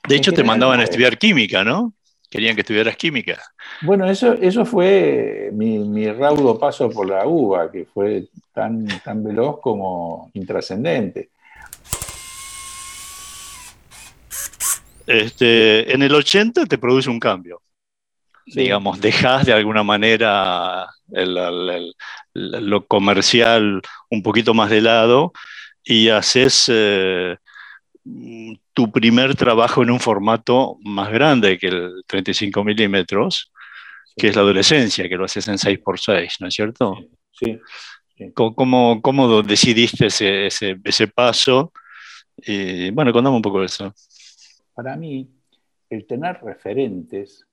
De 0.08 0.14
hecho, 0.14 0.32
te 0.32 0.44
mandaban 0.44 0.78
a 0.78 0.84
estudiar 0.84 1.18
química, 1.18 1.64
¿no? 1.64 1.92
Querían 2.30 2.54
que 2.54 2.60
estudiaras 2.60 2.96
química. 2.96 3.40
Bueno, 3.80 4.08
eso, 4.08 4.34
eso 4.34 4.64
fue 4.66 5.50
mi, 5.52 5.78
mi 5.78 6.10
raudo 6.12 6.58
paso 6.58 6.90
por 6.90 7.08
la 7.08 7.26
UBA, 7.26 7.70
que 7.70 7.86
fue 7.86 8.28
tan, 8.52 8.86
tan 9.02 9.24
veloz 9.24 9.60
como 9.60 10.30
intrascendente. 10.34 11.30
Este, 15.06 15.90
en 15.94 16.02
el 16.02 16.14
80 16.14 16.66
te 16.66 16.76
produce 16.76 17.08
un 17.08 17.18
cambio. 17.18 17.62
Digamos, 18.44 19.00
dejas 19.00 19.46
de 19.46 19.52
alguna 19.54 19.82
manera 19.82 20.86
lo 22.34 22.86
comercial 22.86 23.80
un 24.10 24.22
poquito 24.22 24.54
más 24.54 24.70
de 24.70 24.80
lado 24.82 25.32
y 25.84 26.10
haces 26.10 26.66
eh, 26.72 27.36
tu 28.72 28.90
primer 28.90 29.34
trabajo 29.34 29.82
en 29.82 29.90
un 29.90 30.00
formato 30.00 30.78
más 30.82 31.10
grande 31.10 31.58
que 31.58 31.68
el 31.68 32.04
35 32.06 32.64
milímetros, 32.64 33.52
que 34.16 34.28
es 34.28 34.36
la 34.36 34.42
adolescencia, 34.42 35.08
que 35.08 35.16
lo 35.16 35.24
haces 35.24 35.46
en 35.48 35.56
6x6, 35.56 36.36
¿no 36.40 36.48
es 36.48 36.54
cierto? 36.54 36.96
Sí. 37.32 37.58
¿Cómo, 38.34 39.00
cómo, 39.00 39.42
decidiste 39.42 40.06
ese, 40.06 40.46
ese, 40.46 40.76
ese, 40.82 41.06
paso? 41.06 41.72
Bueno, 42.92 43.12
contame 43.12 43.36
un 43.36 43.42
poco 43.42 43.60
de 43.60 43.66
eso. 43.66 43.94
para 44.74 44.96
mí, 44.96 45.28
el 45.88 46.06
tener 46.06 46.40
referentes, 46.42 47.46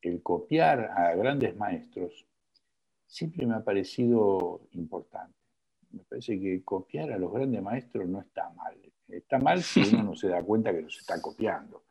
el 0.00 0.22
copiar 0.22 0.90
a 0.96 1.14
grandes 1.14 1.56
maestros, 1.56 2.26
siempre 3.06 3.46
me 3.46 3.54
ha 3.54 3.64
parecido 3.64 4.60
importante. 4.72 5.34
Me 5.90 6.04
parece 6.04 6.38
que 6.38 6.62
copiar 6.64 7.12
a 7.12 7.18
los 7.18 7.32
grandes 7.32 7.62
maestros 7.62 8.08
no 8.08 8.20
está 8.20 8.50
mal. 8.50 8.76
Está 9.08 9.38
mal 9.38 9.62
si 9.62 9.80
uno 9.94 10.02
no 10.02 10.16
se 10.16 10.28
da 10.28 10.42
cuenta 10.42 10.72
que 10.72 10.82
los 10.82 10.98
está 10.98 11.20
copiando. 11.20 11.84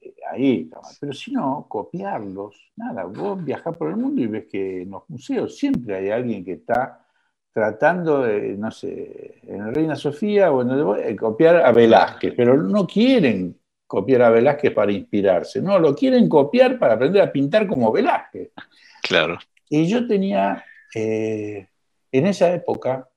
Eh, 0.00 0.14
ahí 0.30 0.62
está 0.62 0.80
mal. 0.80 0.94
Pero 0.98 1.12
si 1.12 1.32
no, 1.32 1.66
copiarlos, 1.68 2.72
nada, 2.76 3.04
vos 3.04 3.42
viajás 3.44 3.76
por 3.76 3.90
el 3.90 3.96
mundo 3.96 4.22
y 4.22 4.26
ves 4.26 4.46
que 4.50 4.82
en 4.82 4.90
los 4.90 5.08
museos 5.08 5.56
siempre 5.56 5.96
hay 5.96 6.10
alguien 6.10 6.44
que 6.44 6.52
está 6.52 7.06
tratando 7.52 8.22
de, 8.22 8.56
no 8.56 8.70
sé, 8.70 9.40
en 9.42 9.74
Reina 9.74 9.96
Sofía 9.96 10.52
o 10.52 10.62
en 10.62 10.70
el, 10.70 11.16
copiar 11.16 11.56
a 11.56 11.72
Velázquez, 11.72 12.34
pero 12.36 12.56
no 12.56 12.86
quieren 12.86 13.58
copiar 13.86 14.22
a 14.22 14.30
Velázquez 14.30 14.72
para 14.72 14.92
inspirarse, 14.92 15.60
no, 15.60 15.78
lo 15.78 15.94
quieren 15.94 16.28
copiar 16.28 16.78
para 16.78 16.94
aprender 16.94 17.22
a 17.22 17.32
pintar 17.32 17.66
como 17.66 17.90
Velázquez. 17.90 18.52
Claro. 19.02 19.38
Y 19.68 19.88
yo 19.88 20.06
tenía 20.06 20.64
eh, 20.94 21.68
en 22.12 22.26
esa 22.26 22.52
época 22.52 23.08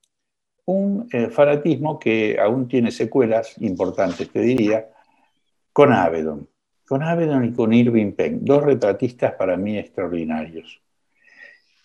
un 0.65 1.08
eh, 1.12 1.30
fanatismo 1.30 1.99
que 1.99 2.38
aún 2.39 2.67
tiene 2.67 2.91
secuelas 2.91 3.56
importantes, 3.62 4.30
te 4.30 4.39
diría, 4.39 4.88
con 5.71 5.91
Avedon. 5.91 6.47
Con 6.88 7.04
Avedon 7.04 7.45
y 7.45 7.54
con 7.54 7.73
Irving 7.73 8.13
Penn, 8.13 8.39
dos 8.43 8.63
retratistas 8.63 9.34
para 9.34 9.58
mí 9.58 9.78
extraordinarios. 9.78 10.80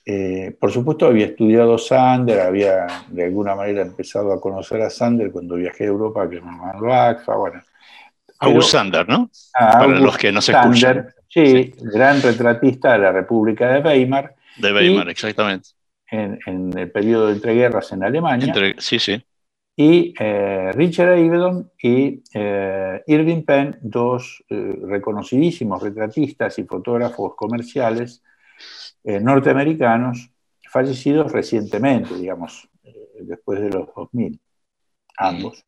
Eh, 0.05 0.57
por 0.59 0.73
supuesto, 0.73 1.07
había 1.07 1.27
estudiado 1.27 1.77
Sander, 1.77 2.41
había 2.41 2.87
de 3.09 3.25
alguna 3.25 3.55
manera 3.55 3.83
empezado 3.83 4.33
a 4.33 4.41
conocer 4.41 4.81
a 4.81 4.91
Sander 4.91 5.31
cuando 5.31 5.57
viajé 5.57 5.85
a 5.85 5.89
Europa, 5.89 6.29
que 6.29 6.41
me 6.41 6.51
mandó 6.51 6.93
ACFA, 6.93 7.37
bueno. 7.37 7.63
August 8.41 8.71
Sander, 8.71 9.09
¿no? 9.09 9.31
Para 9.53 9.87
los 9.87 10.17
que 10.17 10.33
no 10.33 10.41
se 10.41 10.53
Sander, 10.53 11.15
Sí, 11.29 11.75
gran 11.77 12.23
retratista 12.23 12.93
de 12.93 12.99
la 13.01 13.13
República 13.13 13.69
de 13.71 13.81
Weimar. 13.81 14.35
De 14.57 14.73
Weimar, 14.73 15.11
exactamente. 15.11 15.69
En, 16.11 16.39
el 16.79 16.91
periodo 16.91 17.27
de 17.27 17.35
entreguerras 17.35 17.93
en 17.93 18.03
Alemania. 18.03 18.55
sí, 18.79 18.99
sí. 18.99 19.23
Y 19.77 20.13
eh, 20.19 20.73
Richard 20.73 21.11
Avedon 21.11 21.71
y 21.81 22.23
eh, 22.35 23.03
Irving 23.07 23.43
Penn, 23.43 23.79
dos 23.81 24.43
reconocidísimos 24.49 25.83
retratistas 25.83 26.59
y 26.59 26.65
fotógrafos 26.65 27.35
comerciales 27.37 28.23
eh, 29.05 29.21
norteamericanos 29.21 30.31
fallecidos 30.71 31.33
recientemente, 31.33 32.15
digamos, 32.15 32.69
eh, 32.85 32.93
después 33.21 33.61
de 33.61 33.71
los 33.71 33.89
2000, 33.95 34.39
ambos. 35.17 35.65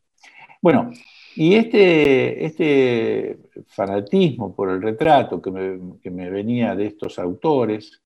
Bueno, 0.60 0.90
y 1.36 1.54
este, 1.54 2.44
este 2.44 3.38
fanatismo 3.68 4.54
por 4.54 4.68
el 4.70 4.82
retrato 4.82 5.40
que 5.40 5.50
me, 5.50 6.30
venía 6.30 6.74
de 6.74 6.86
estos 6.86 7.18
autores, 7.18 8.02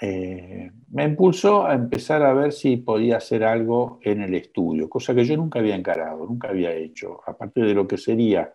eh, 0.00 0.70
me 0.88 1.04
impulsó 1.04 1.66
a 1.66 1.74
empezar 1.74 2.22
a 2.22 2.32
ver 2.32 2.52
si 2.52 2.78
podía 2.78 3.18
hacer 3.18 3.44
algo 3.44 4.00
en 4.02 4.22
el 4.22 4.34
estudio, 4.34 4.88
cosa 4.88 5.14
que 5.14 5.24
yo 5.24 5.36
nunca 5.36 5.58
había 5.58 5.76
encarado, 5.76 6.26
nunca 6.26 6.48
había 6.48 6.72
hecho, 6.72 7.20
aparte 7.26 7.60
de 7.60 7.74
lo 7.74 7.86
que 7.86 7.98
sería 7.98 8.52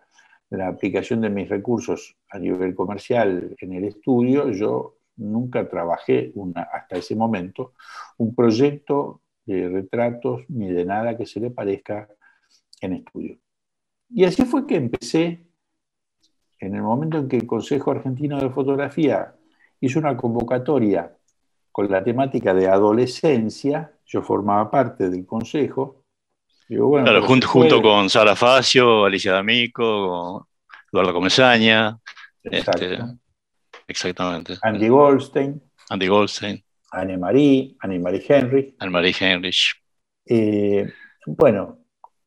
la 0.50 0.68
aplicación 0.68 1.20
de 1.20 1.30
mis 1.30 1.48
recursos 1.48 2.16
a 2.30 2.38
nivel 2.38 2.74
comercial 2.74 3.54
en 3.58 3.72
el 3.72 3.84
estudio, 3.84 4.50
yo 4.50 4.96
nunca 5.16 5.68
trabajé 5.68 6.32
hasta 6.72 6.96
ese 6.96 7.16
momento 7.16 7.74
un 8.18 8.34
proyecto 8.34 9.22
de 9.44 9.68
retratos 9.68 10.42
ni 10.48 10.68
de 10.70 10.84
nada 10.84 11.16
que 11.16 11.26
se 11.26 11.40
le 11.40 11.50
parezca 11.50 12.08
en 12.80 12.92
estudio. 12.94 13.38
Y 14.10 14.24
así 14.24 14.44
fue 14.44 14.66
que 14.66 14.76
empecé, 14.76 15.46
en 16.58 16.74
el 16.74 16.82
momento 16.82 17.18
en 17.18 17.28
que 17.28 17.36
el 17.36 17.46
Consejo 17.46 17.90
Argentino 17.90 18.40
de 18.40 18.50
Fotografía 18.50 19.34
hizo 19.80 19.98
una 19.98 20.16
convocatoria 20.16 21.15
con 21.76 21.90
la 21.90 22.02
temática 22.02 22.54
de 22.54 22.68
adolescencia, 22.68 23.92
yo 24.06 24.22
formaba 24.22 24.70
parte 24.70 25.10
del 25.10 25.26
consejo. 25.26 26.04
claro, 26.66 27.22
junto, 27.22 27.82
con 27.82 28.08
Sara 28.08 28.34
Facio, 28.34 29.04
Alicia 29.04 29.34
D'Amico, 29.34 30.48
Eduardo 30.90 31.12
Comesaña. 31.12 31.98
Este, 32.42 32.98
Exactamente. 33.86 34.54
Andy 34.62 34.88
Goldstein. 34.88 35.60
Andy 35.90 36.06
Goldstein. 36.06 36.64
Anne-Marie, 36.92 37.76
Anne-Marie 37.80 38.24
Henry. 38.26 38.74
Anne-Marie 38.78 39.14
Henry. 39.20 39.50
Eh, 40.24 40.90
bueno, 41.26 41.80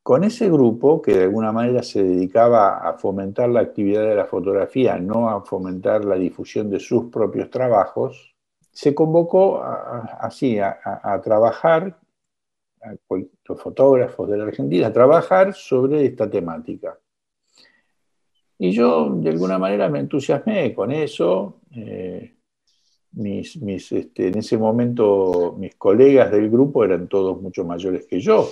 con 0.03 0.25
ese 0.25 0.47
grupo 0.47 1.01
que 1.01 1.15
de 1.15 1.23
alguna 1.23 1.51
manera 1.51 1.81
se 1.81 2.03
dedicaba 2.03 2.87
a 2.87 2.99
fomentar 2.99 3.49
la 3.49 3.61
actividad 3.61 4.03
de 4.03 4.13
la 4.13 4.25
fotografía, 4.25 4.99
no 4.99 5.27
a 5.27 5.43
fomentar 5.43 6.05
la 6.05 6.17
difusión 6.17 6.69
de 6.69 6.79
sus 6.79 7.05
propios 7.05 7.49
trabajos, 7.49 8.35
se 8.71 8.95
convocó 8.95 9.61
así 9.63 10.59
a, 10.59 11.21
trabajar, 11.23 11.99
los 13.45 13.61
fotógrafos 13.61 14.29
de 14.29 14.37
la 14.37 14.45
Argentina, 14.45 14.87
a 14.87 14.93
trabajar 14.93 15.53
sobre 15.53 16.05
esta 16.05 16.29
temática. 16.29 16.97
Y 18.57 18.71
yo 18.71 19.09
de 19.15 19.29
alguna 19.29 19.57
manera 19.57 19.89
me 19.89 19.99
entusiasmé 19.99 20.73
con 20.73 20.91
eso. 20.91 21.61
Eh, 21.71 22.35
mis, 23.13 23.55
este, 23.91 24.27
en 24.27 24.37
ese 24.37 24.57
momento 24.57 25.55
mis 25.57 25.75
colegas 25.75 26.31
del 26.31 26.49
grupo 26.49 26.83
eran 26.83 27.07
todos 27.07 27.41
mucho 27.41 27.63
mayores 27.63 28.05
que 28.05 28.19
yo. 28.19 28.49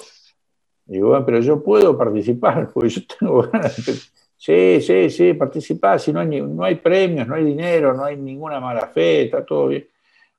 Digo, 0.86 1.10
bueno, 1.10 1.26
pero 1.26 1.42
yo 1.42 1.62
puedo 1.62 1.98
participar, 1.98 2.70
porque 2.74 2.90
yo 2.90 3.02
tengo 3.20 3.42
ganas 3.44 3.86
de... 3.86 3.94
Sí, 4.40 4.80
sí, 4.82 5.10
sí, 5.10 5.34
participar, 5.34 6.00
si 6.00 6.14
no 6.14 6.20
hay, 6.20 6.42
no 6.42 6.64
hay 6.64 6.76
premios, 6.76 7.28
no 7.28 7.34
hay 7.34 7.44
dinero, 7.44 7.96
no 7.96 8.06
hay 8.06 8.18
ninguna 8.18 8.60
mala 8.60 8.86
fe, 8.88 9.24
está 9.24 9.44
todo 9.44 9.70
bien. 9.70 9.88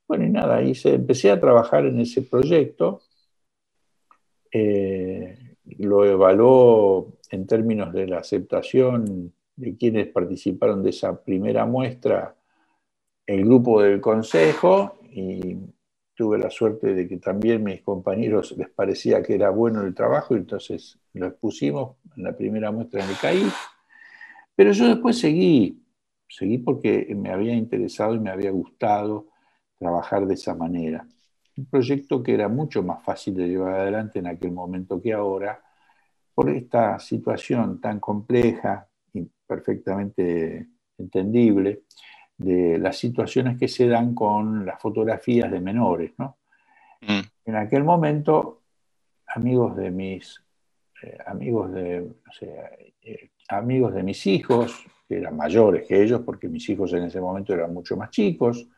Bueno, 0.08 0.24
y 0.24 0.30
nada, 0.30 0.62
y 0.62 0.72
empecé 0.84 1.30
a 1.30 1.38
trabajar 1.38 1.84
en 1.84 2.00
ese 2.00 2.22
proyecto. 2.22 3.02
Eh, 4.50 5.36
lo 5.76 6.06
evaluó 6.06 7.18
en 7.30 7.46
términos 7.46 7.92
de 7.92 8.06
la 8.06 8.20
aceptación 8.20 9.34
de 9.54 9.76
quienes 9.76 10.06
participaron 10.06 10.82
de 10.82 10.90
esa 10.90 11.22
primera 11.22 11.66
muestra 11.66 12.34
el 13.26 13.44
grupo 13.44 13.82
del 13.82 14.00
consejo 14.00 14.98
y 15.12 15.58
tuve 16.14 16.38
la 16.38 16.48
suerte 16.48 16.94
de 16.94 17.06
que 17.06 17.18
también 17.18 17.62
mis 17.62 17.82
compañeros 17.82 18.54
les 18.56 18.70
parecía 18.70 19.22
que 19.22 19.34
era 19.34 19.50
bueno 19.50 19.82
el 19.82 19.94
trabajo 19.94 20.34
y 20.34 20.38
entonces 20.38 20.98
lo 21.12 21.26
expusimos 21.26 21.96
en 22.16 22.24
la 22.24 22.34
primera 22.34 22.70
muestra 22.70 23.04
en 23.04 23.10
el 23.10 23.16
CAI. 23.18 23.42
Pero 24.56 24.72
yo 24.72 24.88
después 24.88 25.18
seguí, 25.18 25.82
seguí 26.26 26.56
porque 26.56 27.14
me 27.14 27.30
había 27.30 27.52
interesado 27.52 28.14
y 28.14 28.20
me 28.20 28.30
había 28.30 28.50
gustado 28.50 29.26
trabajar 29.78 30.26
de 30.26 30.34
esa 30.34 30.54
manera. 30.54 31.06
Un 31.56 31.66
proyecto 31.66 32.22
que 32.22 32.34
era 32.34 32.48
mucho 32.48 32.82
más 32.82 33.02
fácil 33.02 33.34
de 33.34 33.48
llevar 33.48 33.74
adelante 33.74 34.18
en 34.18 34.26
aquel 34.26 34.52
momento 34.52 35.00
que 35.00 35.12
ahora, 35.12 35.60
por 36.34 36.50
esta 36.50 36.98
situación 36.98 37.80
tan 37.80 37.98
compleja, 38.00 38.86
perfectamente 39.46 40.68
entendible 40.98 41.82
de 42.36 42.78
las 42.78 42.96
situaciones 42.96 43.58
que 43.58 43.66
se 43.66 43.88
dan 43.88 44.14
con 44.14 44.64
las 44.64 44.80
fotografías 44.80 45.50
de 45.50 45.60
menores. 45.60 46.12
¿no? 46.18 46.36
Mm. 47.00 47.20
En 47.46 47.56
aquel 47.56 47.82
momento, 47.82 48.62
amigos 49.26 49.76
de 49.76 49.90
mis, 49.90 50.40
eh, 51.02 51.18
amigos, 51.26 51.72
de, 51.72 52.06
eh, 53.02 53.30
amigos 53.48 53.94
de 53.94 54.02
mis 54.02 54.26
hijos, 54.26 54.84
que 55.08 55.16
eran 55.16 55.36
mayores 55.36 55.86
que 55.88 56.00
ellos, 56.00 56.20
porque 56.24 56.48
mis 56.48 56.68
hijos 56.68 56.92
en 56.92 57.04
ese 57.04 57.20
momento 57.20 57.54
eran 57.54 57.72
mucho 57.72 57.96
más 57.96 58.10
chicos, 58.10 58.68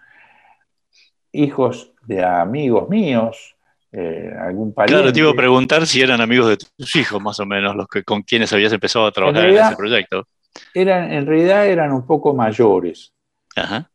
hijos 1.33 1.93
de 2.07 2.25
amigos 2.25 2.89
míos, 2.89 3.57
eh, 3.93 4.33
algún 4.39 4.73
pariente. 4.73 5.01
Claro, 5.01 5.13
te 5.13 5.21
iba 5.21 5.31
a 5.31 5.35
preguntar 5.35 5.87
si 5.87 6.01
eran 6.01 6.21
amigos 6.21 6.49
de 6.49 6.57
tus 6.57 6.97
hijos, 6.97 7.21
más 7.21 7.41
o 7.41 7.47
menos, 7.47 7.75
los 7.75 7.89
que, 7.89 8.05
con 8.05 8.23
quienes 8.23 8.53
habías 8.53 8.73
empezado 8.73 9.07
a 9.07 9.13
trabajar 9.13 9.49
en, 9.49 9.57
ese 9.57 9.77
proyecto. 9.77 10.27
Eran, 10.75 11.13
en 11.13 11.27
realidad 11.27 11.67
eran 11.67 11.93
un 11.93 12.07
poco 12.07 12.35
mayores. 12.35 13.13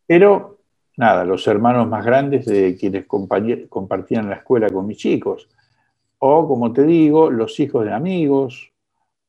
Pero, 0.06 0.60
nada, 0.98 1.24
los 1.24 1.48
hermanos 1.48 1.88
más 1.88 2.06
grandes 2.06 2.46
de 2.46 2.76
quienes 2.78 3.06
compartían 3.06 4.30
la 4.30 4.36
escuela 4.36 4.70
con 4.70 4.86
mis 4.86 4.98
chicos. 4.98 5.48
O, 6.20 6.48
como 6.48 6.72
te 6.74 6.84
digo, 6.84 7.30
los 7.32 7.60
hijos 7.60 7.86
de 7.86 7.94
amigos. 7.94 8.72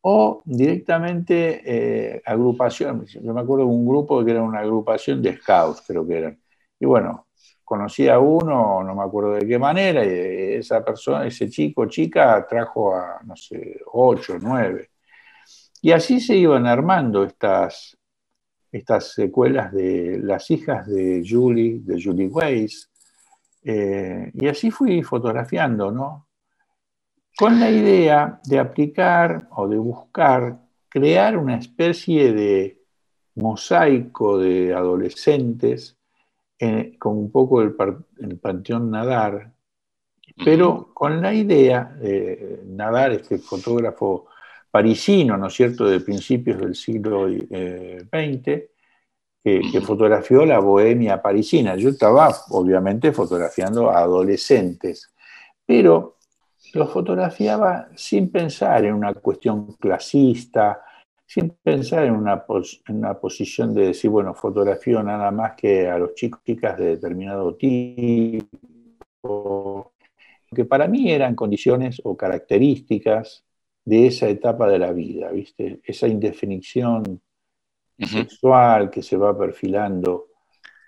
O 0.08 0.42
directamente 0.44 1.62
eh, 1.64 2.22
agrupación. 2.24 3.06
Yo 3.06 3.34
me 3.34 3.40
acuerdo 3.40 3.64
de 3.64 3.70
un 3.70 3.86
grupo 3.86 4.24
que 4.24 4.30
era 4.30 4.42
una 4.42 4.60
agrupación 4.60 5.20
de 5.20 5.36
scouts, 5.36 5.82
creo 5.84 6.06
que 6.06 6.18
eran. 6.18 6.38
Y 6.78 6.86
bueno, 6.86 7.25
conocí 7.66 8.08
a 8.08 8.20
uno, 8.20 8.84
no 8.84 8.94
me 8.94 9.02
acuerdo 9.02 9.32
de 9.32 9.46
qué 9.46 9.58
manera, 9.58 10.04
y 10.04 10.54
esa 10.54 10.84
persona, 10.84 11.26
ese 11.26 11.50
chico 11.50 11.86
chica 11.86 12.46
trajo 12.48 12.94
a, 12.94 13.20
no 13.24 13.34
sé, 13.34 13.80
ocho, 13.92 14.38
nueve. 14.40 14.90
Y 15.82 15.90
así 15.90 16.20
se 16.20 16.36
iban 16.36 16.64
armando 16.64 17.24
estas, 17.24 17.98
estas 18.70 19.12
secuelas 19.12 19.72
de 19.72 20.20
las 20.22 20.48
hijas 20.52 20.86
de 20.86 21.24
Julie, 21.28 21.80
de 21.82 22.00
Julie 22.00 22.28
Weiss, 22.28 22.88
eh, 23.64 24.30
y 24.32 24.46
así 24.46 24.70
fui 24.70 25.02
fotografiando, 25.02 25.90
¿no? 25.90 26.28
Con 27.36 27.58
la 27.58 27.68
idea 27.68 28.40
de 28.44 28.60
aplicar 28.60 29.48
o 29.50 29.66
de 29.66 29.76
buscar 29.76 30.60
crear 30.88 31.36
una 31.36 31.56
especie 31.56 32.32
de 32.32 32.80
mosaico 33.34 34.38
de 34.38 34.72
adolescentes 34.72 35.95
con 36.98 37.18
un 37.18 37.30
poco 37.30 37.62
el, 37.62 37.74
el 38.18 38.38
panteón 38.38 38.90
Nadar, 38.90 39.52
pero 40.44 40.90
con 40.92 41.20
la 41.22 41.32
idea 41.32 41.84
de 41.84 42.62
Nadar, 42.66 43.12
este 43.12 43.38
fotógrafo 43.38 44.26
parisino, 44.70 45.36
¿no 45.36 45.46
es 45.46 45.54
cierto?, 45.54 45.86
de 45.86 46.00
principios 46.00 46.58
del 46.58 46.74
siglo 46.74 47.28
XX, 47.28 48.48
eh, 49.48 49.60
que, 49.72 49.80
fotografió 49.80 50.44
la 50.44 50.58
bohemia 50.58 51.22
parisina. 51.22 51.76
Yo 51.76 51.90
estaba, 51.90 52.34
obviamente, 52.50 53.12
fotografiando 53.12 53.90
a 53.90 54.00
adolescentes, 54.00 55.14
pero 55.64 56.16
los 56.74 56.90
fotografiaba 56.90 57.88
sin 57.94 58.30
pensar 58.30 58.84
en 58.84 58.94
una 58.94 59.14
cuestión 59.14 59.76
clasista, 59.80 60.82
sin 61.26 61.50
pensar 61.50 62.04
en 62.04 62.14
una, 62.14 62.44
en 62.88 62.96
una 62.96 63.14
posición 63.18 63.74
de 63.74 63.88
decir, 63.88 64.08
bueno, 64.10 64.32
fotografío 64.32 65.02
nada 65.02 65.32
más 65.32 65.54
que 65.56 65.88
a 65.88 65.98
los 65.98 66.14
chicos 66.14 66.40
y 66.44 66.52
chicas 66.54 66.78
de 66.78 66.86
determinado 66.96 67.56
tipo, 67.56 68.42
que 70.54 70.64
para 70.64 70.86
mí 70.86 71.10
eran 71.10 71.34
condiciones 71.34 72.00
o 72.04 72.16
características 72.16 73.44
de 73.84 74.06
esa 74.06 74.28
etapa 74.28 74.68
de 74.68 74.78
la 74.78 74.92
vida, 74.92 75.30
¿viste? 75.32 75.80
Esa 75.84 76.06
indefinición 76.06 77.20
sexual 77.98 78.90
que 78.90 79.02
se 79.02 79.16
va 79.16 79.36
perfilando, 79.36 80.28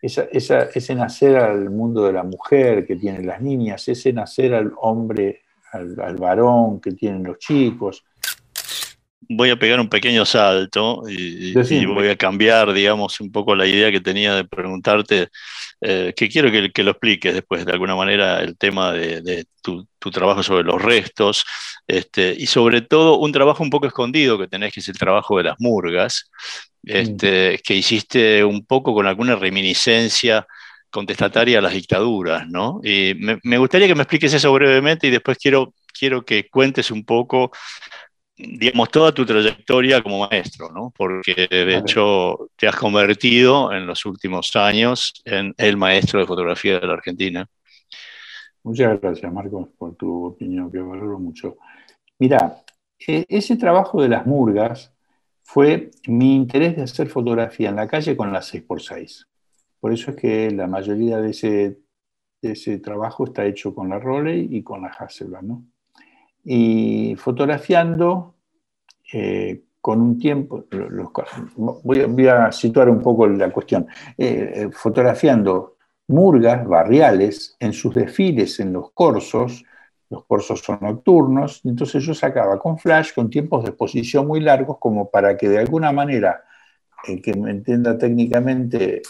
ese 0.01 0.95
nacer 0.95 1.37
al 1.37 1.71
mundo 1.71 2.05
de 2.05 2.13
la 2.13 2.23
mujer 2.23 2.87
que 2.87 2.95
tienen 2.95 3.27
las 3.27 3.41
niñas, 3.43 3.89
ese 3.89 4.13
nacer 4.13 4.55
al 4.55 4.73
hombre, 4.81 5.43
al 5.73 6.17
varón 6.17 6.81
que 6.81 6.93
tienen 6.93 7.25
los 7.25 7.39
chicos, 7.39 8.05
voy 9.29 9.51
a 9.51 9.59
pegar 9.59 9.79
un 9.79 9.89
pequeño 9.89 10.25
salto 10.25 11.03
y, 11.09 11.55
voy 11.87 12.09
a 12.09 12.17
cambiar, 12.17 12.73
digamos, 12.73 13.21
un 13.21 13.31
poco 13.31 13.55
la 13.55 13.67
idea 13.67 13.93
que 13.93 14.01
tenía 14.01 14.35
de 14.35 14.45
preguntarte, 14.45 15.29
eh, 15.81 16.15
que 16.17 16.29
quiero 16.29 16.51
que, 16.51 16.83
lo 16.83 16.93
expliques 16.93 17.35
después, 17.35 17.67
de 17.67 17.73
alguna 17.73 17.95
manera, 17.95 18.41
el 18.41 18.57
tema 18.57 18.93
de, 18.93 19.45
tu, 19.61 19.87
trabajo 20.11 20.43
sobre 20.43 20.65
los 20.65 20.81
restos, 20.81 21.45
este, 21.87 22.35
y 22.39 22.47
sobre 22.47 22.81
todo 22.81 23.19
un 23.19 23.31
trabajo 23.31 23.63
un 23.63 23.69
poco 23.69 23.87
escondido 23.87 24.39
que 24.39 24.49
tenés, 24.49 24.73
que 24.73 24.81
es 24.81 24.89
el 24.89 24.99
trabajo 24.99 25.37
de 25.37 25.45
las 25.45 25.57
murgas, 25.59 26.31
este, 26.83 27.61
que 27.63 27.75
hiciste 27.75 28.43
un 28.43 28.65
poco 28.65 28.95
con 28.95 29.07
alguna 29.07 29.37
reminiscencia 29.37 30.47
contestataria 30.89 31.59
a 31.59 31.63
las 31.63 31.75
dictaduras, 31.75 32.49
¿no? 32.49 32.81
Y 32.83 33.13
me, 33.19 33.39
me 33.43 33.59
gustaría 33.59 33.87
que 33.87 33.95
me 33.95 34.05
expliques 34.05 34.33
eso 34.33 34.51
brevemente 34.55 35.07
y 35.07 35.11
después 35.11 35.37
quiero, 35.37 35.75
quiero 35.93 36.25
que 36.25 36.49
cuentes 36.49 36.91
un 36.91 37.05
poco 37.05 37.53
digamos, 38.39 38.89
toda 38.91 39.13
tu 39.13 39.27
trayectoria 39.27 40.03
como 40.03 40.29
maestro, 40.29 40.71
¿no? 40.71 40.93
Porque 40.97 41.49
de 41.51 41.77
hecho 41.77 42.51
te 42.57 42.69
has 42.69 42.77
convertido 42.77 43.73
en 43.73 43.87
los 43.87 44.07
últimos 44.07 44.55
años 44.55 45.21
en 45.25 45.55
el 45.59 45.77
maestro 45.77 46.21
de 46.21 46.27
fotografía 46.27 46.79
de 46.79 46.87
la 46.87 46.95
Argentina. 46.95 47.47
Muchas 48.63 49.01
gracias, 49.01 49.33
Marcos, 49.33 49.69
por 49.77 49.97
tu 49.97 50.27
opinión, 50.27 50.71
que 50.71 50.79
valoro 50.79 51.19
mucho. 51.19 51.57
Mira, 52.19 52.63
e, 53.07 53.25
ese 53.29 53.57
trabajo 53.57 54.03
de 54.03 54.09
las 54.09 54.27
murgas 54.27 54.95
fue 55.43 55.91
mi 56.07 56.37
interés 56.37 56.77
de 56.77 56.83
hacer 56.83 57.09
fotografía 57.09 57.71
en 57.71 57.77
la 57.77 57.89
calle 57.89 58.17
con 58.17 58.33
las 58.33 58.53
6x6. 58.53 59.27
Por 59.81 59.93
eso 59.93 60.11
es 60.11 60.17
que 60.17 60.51
la 60.51 60.67
mayoría 60.67 61.19
de 61.19 61.31
ese, 61.31 61.79
de 62.43 62.53
ese 62.53 62.79
trabajo 62.79 63.25
está 63.25 63.47
hecho 63.47 63.75
con 63.75 63.89
la 63.89 63.99
Roley 63.99 64.49
y 64.51 64.63
con 64.63 64.83
la 64.83 64.89
Hasselblad, 64.89 65.43
¿no? 65.43 65.65
Y 66.51 67.15
fotografiando 67.17 68.37
eh, 69.13 69.65
con 69.83 70.01
un 70.01 70.19
tiempo, 70.19 70.65
voy, 71.57 72.27
a, 72.27 72.51
situar 72.51 72.89
un 72.89 73.03
poco 73.03 73.27
la 73.27 73.51
cuestión, 73.51 73.87
eh, 74.17 74.53
eh, 74.55 74.69
fotografiando 74.73 75.77
murgas 76.09 76.67
barriales 76.67 77.55
en 77.61 77.75
sus 77.75 77.95
desfiles 77.95 78.61
en 78.61 78.73
los 78.73 78.93
corsos, 78.93 79.63
los 80.09 80.25
corsos 80.25 80.61
son 80.61 80.79
nocturnos, 80.81 81.61
entonces 81.65 82.03
yo 82.03 82.15
sacaba 82.15 82.59
con 82.59 82.79
flash, 82.79 83.13
con 83.15 83.29
tiempos 83.29 83.65
de 83.65 83.69
exposición 83.69 84.27
muy 84.27 84.41
largos, 84.41 84.79
como 84.79 85.11
para 85.11 85.37
que 85.37 85.51
de 85.51 85.59
alguna 85.59 85.93
manera, 85.93 86.45
el 87.07 87.21
que 87.21 87.35
me 87.35 87.51
entienda 87.51 87.99
técnicamente, 87.99 89.03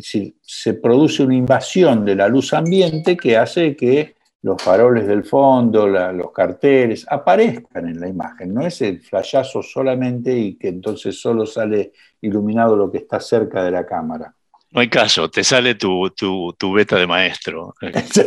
se 0.00 0.74
produce 0.74 1.24
una 1.24 1.34
invasión 1.34 2.04
de 2.04 2.14
la 2.14 2.28
luz 2.28 2.54
ambiente 2.54 3.16
que 3.16 3.36
hace 3.36 3.74
que 3.74 4.14
los 4.42 4.60
faroles 4.60 5.06
del 5.06 5.24
fondo, 5.24 5.86
los 5.86 6.32
carteles, 6.32 7.06
aparezcan 7.08 7.88
en 7.88 8.00
la 8.00 8.08
imagen. 8.08 8.52
No 8.52 8.66
es 8.66 8.82
el 8.82 9.00
flashazo 9.00 9.62
solamente 9.62 10.36
y 10.36 10.56
que 10.56 10.68
entonces 10.68 11.20
solo 11.20 11.46
sale 11.46 11.92
iluminado 12.20 12.76
lo 12.76 12.90
que 12.90 12.98
está 12.98 13.20
cerca 13.20 13.62
de 13.62 13.70
la 13.70 13.86
cámara. 13.86 14.34
No 14.72 14.80
hay 14.80 14.88
caso, 14.88 15.30
te 15.30 15.44
sale 15.44 15.74
tu, 15.74 16.10
tu, 16.10 16.72
beta 16.72 16.96
de 16.96 17.06
maestro 17.06 17.74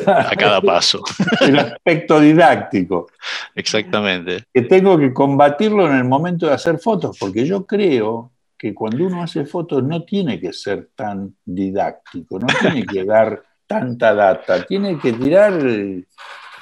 a 0.05 0.35
cada 0.35 0.61
paso. 0.61 1.03
El 1.41 1.57
aspecto 1.57 2.19
didáctico. 2.19 3.07
Exactamente. 3.55 4.43
Que 4.53 4.61
tengo 4.61 4.97
que 4.97 5.11
combatirlo 5.11 5.87
en 5.87 5.95
el 5.95 6.03
momento 6.03 6.45
de 6.45 6.53
hacer 6.53 6.77
fotos, 6.77 7.17
porque 7.19 7.45
yo 7.47 7.65
creo 7.65 8.31
que 8.57 8.75
cuando 8.75 9.05
uno 9.05 9.23
hace 9.23 9.45
fotos 9.45 9.83
no 9.83 10.03
tiene 10.03 10.39
que 10.39 10.53
ser 10.53 10.89
tan 10.95 11.35
didáctico, 11.43 12.37
no 12.39 12.47
tiene 12.61 12.85
que 12.85 13.03
dar 13.03 13.41
tanta 13.67 14.13
data, 14.13 14.65
tiene 14.65 14.99
que 14.99 15.13
tirar 15.13 15.53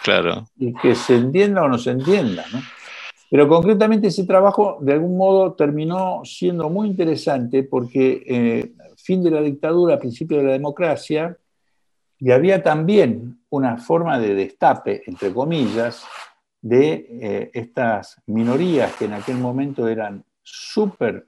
claro. 0.04 0.48
y 0.58 0.74
que 0.74 0.96
se 0.96 1.16
entienda 1.16 1.64
o 1.64 1.68
no 1.68 1.78
se 1.78 1.92
entienda. 1.92 2.46
¿no? 2.52 2.60
Pero 3.30 3.48
concretamente 3.48 4.08
ese 4.08 4.26
trabajo 4.26 4.78
de 4.82 4.94
algún 4.94 5.18
modo 5.18 5.54
terminó 5.54 6.22
siendo 6.24 6.70
muy 6.70 6.88
interesante 6.88 7.64
porque 7.64 8.24
eh, 8.28 8.74
fin 8.96 9.24
de 9.24 9.32
la 9.32 9.42
dictadura, 9.42 10.00
principio 10.00 10.38
de 10.38 10.44
la 10.44 10.52
democracia, 10.52 11.38
y 12.20 12.32
había 12.32 12.64
también 12.64 13.44
una 13.50 13.78
forma 13.78 14.18
de 14.20 14.34
destape, 14.34 15.04
entre 15.08 15.34
comillas, 15.34 16.06
de 16.62 17.08
eh, 17.22 17.52
estas 17.54 18.22
minorías 18.28 18.94
que 18.96 19.06
en 19.06 19.14
aquel 19.14 19.38
momento 19.38 19.88
eran 19.88 20.24
súper 20.42 21.28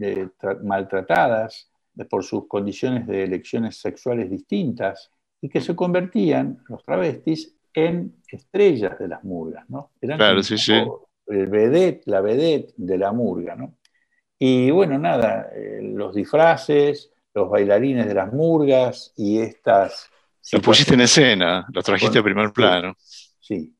eh, 0.00 0.28
maltratadas, 0.64 1.68
por 2.08 2.24
sus 2.24 2.48
condiciones 2.48 3.06
de 3.06 3.24
elecciones 3.24 3.76
sexuales 3.76 4.30
distintas 4.30 5.11
y 5.42 5.48
que 5.48 5.60
se 5.60 5.76
convertían, 5.76 6.62
los 6.68 6.82
travestis, 6.84 7.54
en 7.74 8.22
estrellas 8.28 8.98
de 8.98 9.08
las 9.08 9.24
murgas, 9.24 9.68
¿no? 9.68 9.90
Eran 10.00 10.16
claro, 10.16 10.42
sí, 10.42 10.56
sí. 10.56 10.72
El 11.26 11.48
vedette, 11.48 12.02
la 12.06 12.20
vedette 12.20 12.72
de 12.76 12.96
la 12.96 13.12
murga, 13.12 13.56
¿no? 13.56 13.76
Y 14.38 14.70
bueno, 14.70 14.98
nada, 14.98 15.50
eh, 15.54 15.80
los 15.82 16.14
disfraces, 16.14 17.12
los 17.34 17.50
bailarines 17.50 18.06
de 18.06 18.14
las 18.14 18.32
murgas 18.32 19.12
y 19.16 19.38
estas... 19.38 20.08
Lo 20.52 20.60
pusiste 20.60 20.94
en 20.94 21.02
escena, 21.02 21.66
lo 21.72 21.82
trajiste 21.82 22.18
a 22.18 22.22
primer 22.22 22.52
plano. 22.52 22.94
Sí. 22.98 23.74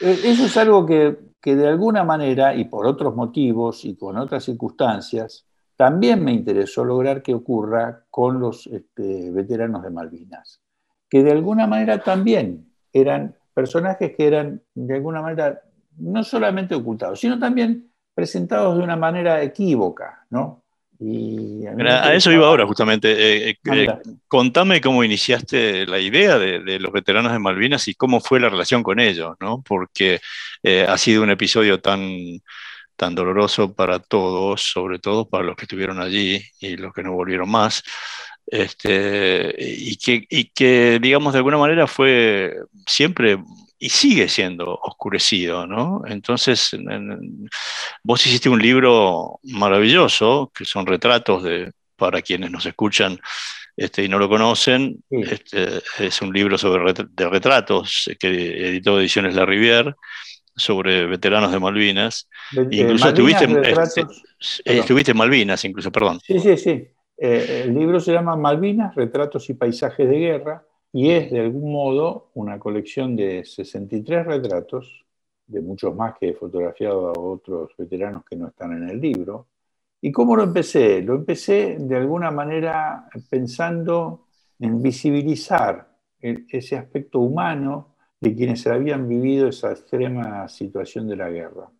E, 0.00 0.10
eso 0.10 0.46
es 0.46 0.56
algo 0.56 0.86
que, 0.86 1.16
que 1.40 1.56
de 1.56 1.68
alguna 1.68 2.04
manera 2.04 2.54
y 2.54 2.64
por 2.64 2.86
otros 2.86 3.14
motivos 3.14 3.84
y 3.84 3.96
con 3.96 4.16
otras 4.16 4.44
circunstancias 4.44 5.46
también 5.76 6.22
me 6.22 6.32
interesó 6.32 6.84
lograr 6.84 7.22
que 7.22 7.34
ocurra 7.34 8.04
con 8.10 8.38
los 8.38 8.66
este, 8.66 9.30
veteranos 9.30 9.82
de 9.82 9.90
Malvinas, 9.90 10.60
que 11.12 11.22
de 11.22 11.30
alguna 11.30 11.66
manera 11.66 12.02
también 12.02 12.72
eran 12.90 13.36
personajes 13.52 14.14
que 14.16 14.26
eran 14.26 14.62
de 14.74 14.94
alguna 14.94 15.20
manera 15.20 15.60
no 15.98 16.24
solamente 16.24 16.74
ocultados, 16.74 17.20
sino 17.20 17.38
también 17.38 17.92
presentados 18.14 18.78
de 18.78 18.82
una 18.82 18.96
manera 18.96 19.42
equívoca, 19.42 20.24
¿no? 20.30 20.62
Y 20.98 21.66
a, 21.66 22.14
eso 22.14 22.32
iba 22.32 22.46
ahora 22.46 22.66
justamente. 22.66 23.10
Eh, 23.10 23.50
eh, 23.50 23.58
eh, 23.62 23.88
contame 24.26 24.80
cómo 24.80 25.04
iniciaste 25.04 25.84
la 25.86 25.98
idea 25.98 26.38
de, 26.38 26.78
los 26.78 26.90
veteranos 26.90 27.32
de 27.32 27.38
Malvinas 27.38 27.88
y 27.88 27.94
cómo 27.94 28.20
fue 28.20 28.40
la 28.40 28.48
relación 28.48 28.82
con 28.82 28.98
ellos, 28.98 29.36
¿no? 29.38 29.62
Porque 29.62 30.18
ha 30.88 30.96
sido 30.96 31.22
un 31.22 31.30
episodio 31.30 31.78
tan 31.78 32.40
tan 32.96 33.14
doloroso 33.14 33.74
para 33.74 33.98
todos, 33.98 34.62
sobre 34.62 34.98
todo 34.98 35.28
para 35.28 35.44
los 35.44 35.56
que 35.56 35.64
estuvieron 35.64 36.00
allí 36.00 36.40
y 36.60 36.76
los 36.76 36.94
que 36.94 37.02
no 37.02 37.12
volvieron 37.12 37.50
más. 37.50 37.82
Este, 38.46 39.54
y, 39.58 39.96
que, 39.96 40.26
y 40.28 40.44
que, 40.46 40.98
digamos, 41.00 41.32
de 41.32 41.38
alguna 41.38 41.58
manera 41.58 41.86
fue 41.86 42.54
siempre 42.86 43.38
y 43.78 43.88
sigue 43.88 44.28
siendo 44.28 44.78
oscurecido, 44.80 45.66
¿no? 45.66 46.02
Entonces, 46.06 46.70
vos 48.04 48.26
hiciste 48.26 48.48
un 48.48 48.60
libro 48.60 49.40
maravilloso, 49.42 50.52
que 50.54 50.64
son 50.64 50.86
retratos 50.86 51.42
de, 51.42 51.72
para 51.96 52.22
quienes 52.22 52.50
nos 52.50 52.64
escuchan 52.66 53.18
este, 53.76 54.04
y 54.04 54.08
no 54.08 54.18
lo 54.18 54.28
conocen, 54.28 55.02
este, 55.10 55.82
es 55.98 56.22
un 56.22 56.32
libro 56.32 56.58
sobre 56.58 56.92
de 56.92 57.28
retratos 57.28 58.08
que 58.20 58.68
editó 58.68 59.00
Ediciones 59.00 59.34
La 59.34 59.46
Rivière, 59.46 59.94
sobre 60.54 61.06
veteranos 61.06 61.50
de 61.50 61.58
Malvinas. 61.58 62.28
incluso 62.70 63.08
estuviste, 63.08 63.48
este, 63.64 64.04
estuviste, 64.64 65.10
en 65.12 65.16
Malvinas, 65.16 65.64
incluso, 65.64 65.90
perdón. 65.90 66.20
Sí, 66.24 66.38
sí, 66.38 66.56
sí. 66.56 66.88
Eh, 67.24 67.62
el 67.66 67.74
libro 67.74 68.00
se 68.00 68.12
llama 68.12 68.34
Malvinas, 68.34 68.96
Retratos 68.96 69.48
y 69.48 69.54
Paisajes 69.54 70.08
de 70.08 70.18
Guerra, 70.18 70.66
y 70.92 71.10
es 71.10 71.30
de 71.30 71.38
algún 71.38 71.72
modo 71.72 72.30
una 72.34 72.58
colección 72.58 73.14
de 73.14 73.44
63 73.44 74.26
retratos 74.26 75.04
muchos 75.60 75.94
más 75.94 76.18
que 76.18 76.30
he 76.30 76.34
fotografiado 76.34 77.10
a 77.10 77.12
otros 77.12 77.70
veteranos 77.78 78.24
que 78.24 78.34
no 78.34 78.48
están 78.48 78.72
en 78.72 78.90
el 78.90 79.00
libro. 79.00 79.46
¿Y 80.00 80.10
cómo 80.10 80.34
lo 80.34 80.42
empecé? 80.42 81.00
Lo 81.02 81.14
empecé 81.14 81.76
de 81.78 81.96
alguna 81.96 82.32
manera 82.32 83.08
pensando 83.30 84.26
en 84.58 84.82
visibilizar 84.82 85.94
ese 86.18 86.76
aspecto 86.76 87.20
humano 87.20 87.94
de 88.20 88.34
quienes 88.34 88.66
habían 88.66 89.08
vivido 89.08 89.46
esa 89.46 89.70
extrema 89.70 90.48
situación 90.48 91.06
de 91.06 91.16
la 91.16 91.30
guerra. 91.30 91.70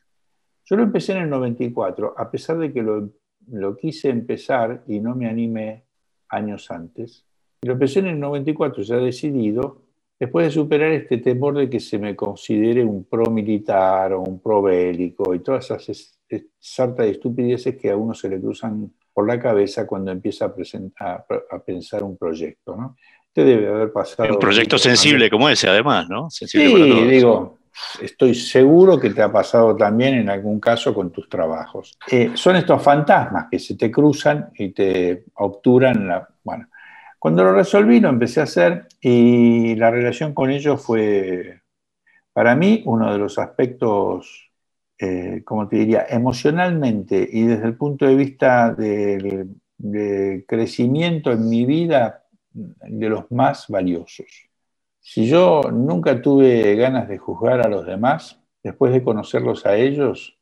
Yo 0.65 0.77
lo 0.77 0.85
empecé 0.85 1.15
en 1.15 1.23
el 1.23 1.31
94, 1.31 2.15
a 2.17 2.31
pesar 2.31 2.59
de 2.59 2.73
que 2.73 2.83
lo, 2.83 3.11
lo 3.51 3.77
quise 3.77 4.09
empezar 4.09 4.85
y 4.87 5.01
no 5.01 5.15
me 5.15 5.29
animé 5.29 5.85
años 6.29 6.71
antes. 6.71 7.25
Lo 7.63 7.75
empecé 7.75 8.01
en 8.01 8.09
el 8.09 8.21
94, 8.21 8.83
ya 8.83 8.97
decidido, 8.97 9.83
después 10.19 10.47
de 10.47 10.53
superar 10.53 10.93
este 10.93 11.19
temor 11.19 11.57
de 11.59 11.69
que 11.69 11.81
se 11.81 11.99
me 11.99 12.17
considere 12.17 12.85
un 12.85 13.05
pro 13.05 13.31
militar 13.31 14.13
o 14.13 14.23
un 14.23 14.41
pro 14.41 14.63
bélico 14.63 15.35
y 15.35 15.41
todas 15.41 15.71
esas 15.71 16.19
sartas 16.59 17.07
de 17.07 17.13
estupideces 17.13 17.77
que 17.77 17.91
a 17.91 17.97
uno 17.97 18.15
se 18.15 18.29
le 18.29 18.41
cruzan 18.41 18.93
por 19.13 19.27
la 19.27 19.39
cabeza 19.39 19.87
cuando 19.87 20.11
empieza 20.11 20.53
a, 21.01 21.25
a 21.51 21.59
pensar 21.65 22.03
un 22.03 22.17
proyecto. 22.17 22.77
¿no? 22.77 22.97
Usted 23.29 23.47
debe 23.47 23.69
haber 23.69 23.93
pasado. 23.93 24.31
Un 24.31 24.39
proyecto 24.39 24.77
sensible 24.77 25.31
como 25.31 25.49
ese, 25.49 25.67
además, 25.67 26.07
¿no? 26.09 26.29
Sensible 26.29 26.67
sí, 26.69 27.07
digo, 27.09 27.59
estoy 28.01 28.35
seguro 28.35 28.99
que 28.99 29.11
te 29.11 29.23
ha 29.23 29.33
pasado 29.33 29.77
también 29.77 30.15
en 30.15 30.29
algún 30.29 30.61
caso 30.61 30.95
con 30.95 31.11
tus 31.11 31.29
trabajos. 31.29 31.99
Eh, 32.11 32.33
son 32.35 32.57
estos 32.57 32.83
fantasmas 32.83 33.47
que 33.51 33.59
se 33.59 33.77
te 33.77 33.91
cruzan 33.91 34.51
y 34.55 34.71
te 34.71 35.25
obturan 35.35 36.09
la. 36.09 36.29
Bueno, 36.45 36.69
cuando 37.19 37.45
lo 37.45 37.53
resolví, 37.53 38.01
lo 38.01 38.09
empecé 38.09 38.41
a 38.41 38.45
hacer 38.45 38.89
y 39.01 39.75
la 39.77 39.91
relación 39.91 40.35
con 40.35 40.51
ellos 40.51 40.83
fue, 40.83 41.61
para 42.33 42.57
mí, 42.57 42.83
uno 42.87 43.13
de 43.13 43.19
los 43.19 43.39
aspectos, 43.39 44.51
eh, 44.99 45.43
como 45.45 45.69
te 45.69 45.77
diría, 45.77 46.07
emocionalmente 46.09 47.29
y 47.31 47.43
desde 47.43 47.67
el 47.67 47.77
punto 47.77 48.07
de 48.07 48.17
vista 48.17 48.73
del 48.73 49.49
de 49.83 50.45
crecimiento 50.47 51.33
en 51.33 51.49
mi 51.49 51.67
vida 51.67 52.25
de 52.53 53.09
los 53.09 53.31
más 53.31 53.67
valiosos. 53.69 54.27
Si 55.03 55.27
yo 55.27 55.63
nunca 55.73 56.23
tuve 56.23 56.77
ganas 56.77 57.09
de 57.09 57.19
juzgar 57.19 57.61
a 57.61 57.69
los 57.69 57.85
demás, 57.85 58.41
después 58.63 58.93
de 58.93 59.03
conocerlos 59.03 59.67
a 59.67 59.77
ellos, 59.77 60.39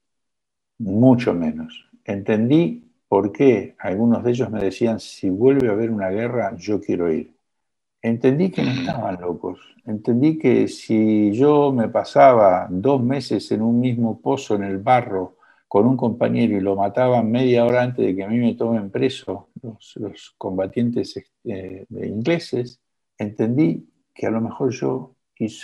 mucho 0.79 1.35
menos. 1.35 1.89
Entendí 2.05 2.85
por 3.09 3.33
qué 3.33 3.75
algunos 3.79 4.23
de 4.23 4.31
ellos 4.33 4.51
me 4.51 4.61
decían, 4.61 5.01
si 5.01 5.31
vuelve 5.31 5.69
a 5.69 5.73
haber 5.73 5.91
una 5.91 6.11
guerra, 6.11 6.55
yo 6.57 6.81
quiero 6.81 7.11
ir. 7.11 7.35
Entendí 8.03 8.51
que 8.51 8.63
no 8.63 8.71
estaban 8.71 9.21
locos. 9.21 9.61
Entendí 9.87 10.39
que 10.39 10.69
si 10.69 11.33
yo 11.33 11.73
me 11.73 11.89
pasaba 11.89 12.69
dos 12.71 13.03
meses 13.03 13.51
en 13.53 13.63
un 13.63 13.81
mismo 13.81 14.21
pozo 14.21 14.55
en 14.57 14.65
el 14.65 14.79
barro 14.79 15.37
con 15.69 15.87
un 15.87 15.97
compañero 15.97 16.57
y 16.57 16.61
lo 16.61 16.77
mataban 16.77 17.31
media 17.31 17.65
hora 17.65 17.83
antes 17.83 18.05
de 18.05 18.15
que 18.15 18.25
a 18.25 18.29
mí 18.29 18.39
me 18.39 18.55
tomen 18.55 18.91
preso 18.91 19.49
los, 19.63 20.35
combatientes 20.37 21.17
eh, 21.45 21.87
ingleses, 21.91 22.81
entendí 23.19 23.90
que 24.21 24.27
a 24.27 24.31
lo 24.31 24.43
mejor 24.43 24.71
yo 24.71 25.15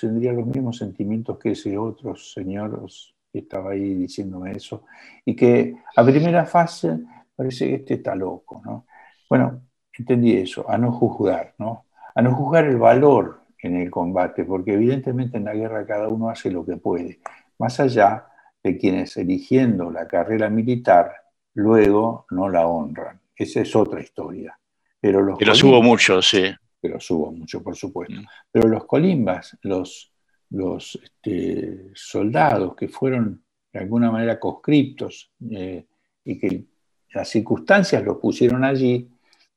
tendría 0.00 0.32
los 0.32 0.46
mismos 0.46 0.78
sentimientos 0.78 1.38
que 1.38 1.50
ese 1.50 1.76
otro 1.76 2.16
señor 2.16 2.86
que 3.30 3.40
estaba 3.40 3.72
ahí 3.72 3.92
diciéndome 3.96 4.52
eso, 4.52 4.84
y 5.26 5.36
que 5.36 5.76
a 5.94 6.02
primera 6.02 6.46
fase 6.46 7.00
parece 7.36 7.68
que 7.68 7.74
este 7.74 7.94
está 7.94 8.14
loco, 8.14 8.62
¿no? 8.64 8.86
Bueno, 9.28 9.60
entendí 9.92 10.32
eso, 10.32 10.64
a 10.70 10.78
no 10.78 10.90
juzgar, 10.90 11.52
¿no? 11.58 11.84
A 12.14 12.22
no 12.22 12.34
juzgar 12.34 12.64
el 12.64 12.78
valor 12.78 13.42
en 13.60 13.76
el 13.76 13.90
combate, 13.90 14.46
porque 14.46 14.72
evidentemente 14.72 15.36
en 15.36 15.44
la 15.44 15.52
guerra 15.52 15.84
cada 15.84 16.08
uno 16.08 16.30
hace 16.30 16.50
lo 16.50 16.64
que 16.64 16.78
puede. 16.78 17.20
Más 17.58 17.78
allá 17.78 18.26
de 18.62 18.78
quienes 18.78 19.18
eligiendo 19.18 19.90
la 19.90 20.08
carrera 20.08 20.48
militar 20.48 21.12
luego 21.52 22.24
no 22.30 22.48
la 22.48 22.66
honran. 22.66 23.20
Esa 23.36 23.60
es 23.60 23.76
otra 23.76 24.00
historia. 24.00 24.58
Pero 24.98 25.20
los 25.20 25.38
pero 25.38 25.52
hubo 25.62 25.82
mucho, 25.82 26.22
sí. 26.22 26.54
Pero 26.80 26.98
hubo 27.10 27.32
mucho, 27.32 27.62
por 27.62 27.76
supuesto. 27.76 28.14
Mm. 28.14 28.26
Pero 28.52 28.68
los 28.68 28.84
colimbas, 28.84 29.56
los, 29.62 30.12
los 30.50 30.98
este, 31.02 31.90
soldados 31.94 32.74
que 32.76 32.88
fueron 32.88 33.42
de 33.72 33.80
alguna 33.80 34.10
manera 34.10 34.38
conscriptos 34.38 35.32
eh, 35.50 35.86
y 36.24 36.38
que 36.38 36.64
las 37.12 37.28
circunstancias 37.28 38.04
los 38.04 38.18
pusieron 38.18 38.64
allí, 38.64 39.08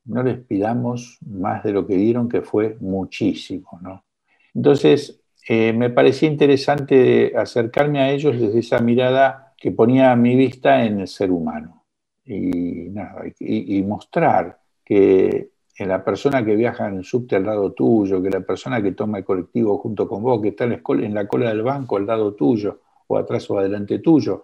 no 0.06 0.24
les 0.24 0.40
pidamos 0.40 1.18
más 1.26 1.64
de 1.64 1.72
lo 1.72 1.86
que 1.86 1.96
dieron, 1.96 2.28
que 2.28 2.42
fue 2.42 2.78
muchísimo. 2.80 3.80
¿no? 3.82 4.06
Entonces, 4.54 5.22
eh, 5.48 5.74
me 5.74 5.90
parecía 5.90 6.30
interesante 6.30 7.34
acercarme 7.36 8.00
a 8.00 8.12
ellos 8.12 8.40
desde 8.40 8.60
esa 8.60 8.80
mirada 8.80 9.54
que 9.58 9.72
ponía 9.72 10.16
mi 10.16 10.36
vista 10.36 10.86
en 10.86 11.00
el 11.00 11.08
ser 11.08 11.32
humano 11.32 11.86
y, 12.26 12.92
y, 13.40 13.82
mostrar 13.84 14.60
que 14.86 15.50
la 15.88 16.04
persona 16.04 16.44
que 16.44 16.56
viaja 16.56 16.88
en 16.88 16.98
el 16.98 17.06
subte 17.06 17.38
al 17.38 17.46
lado 17.46 17.72
tuyo, 17.72 18.22
que 18.22 18.30
la 18.30 18.42
persona 18.42 18.82
que 18.82 18.92
toma 18.92 19.20
el 19.20 19.24
colectivo 19.24 19.78
junto 19.78 20.08
con 20.08 20.22
vos, 20.22 20.42
que 20.42 20.50
está 20.50 20.66
en 20.66 20.72
la, 20.72 20.82
en 21.06 21.14
la 21.14 21.28
cola 21.28 21.50
del 21.50 21.62
banco 21.62 21.96
al 21.96 22.06
lado 22.06 22.34
tuyo, 22.34 22.82
o 23.08 23.18
atrás 23.18 23.50
o 23.50 23.58
adelante 23.58 24.00
tuyo, 24.00 24.44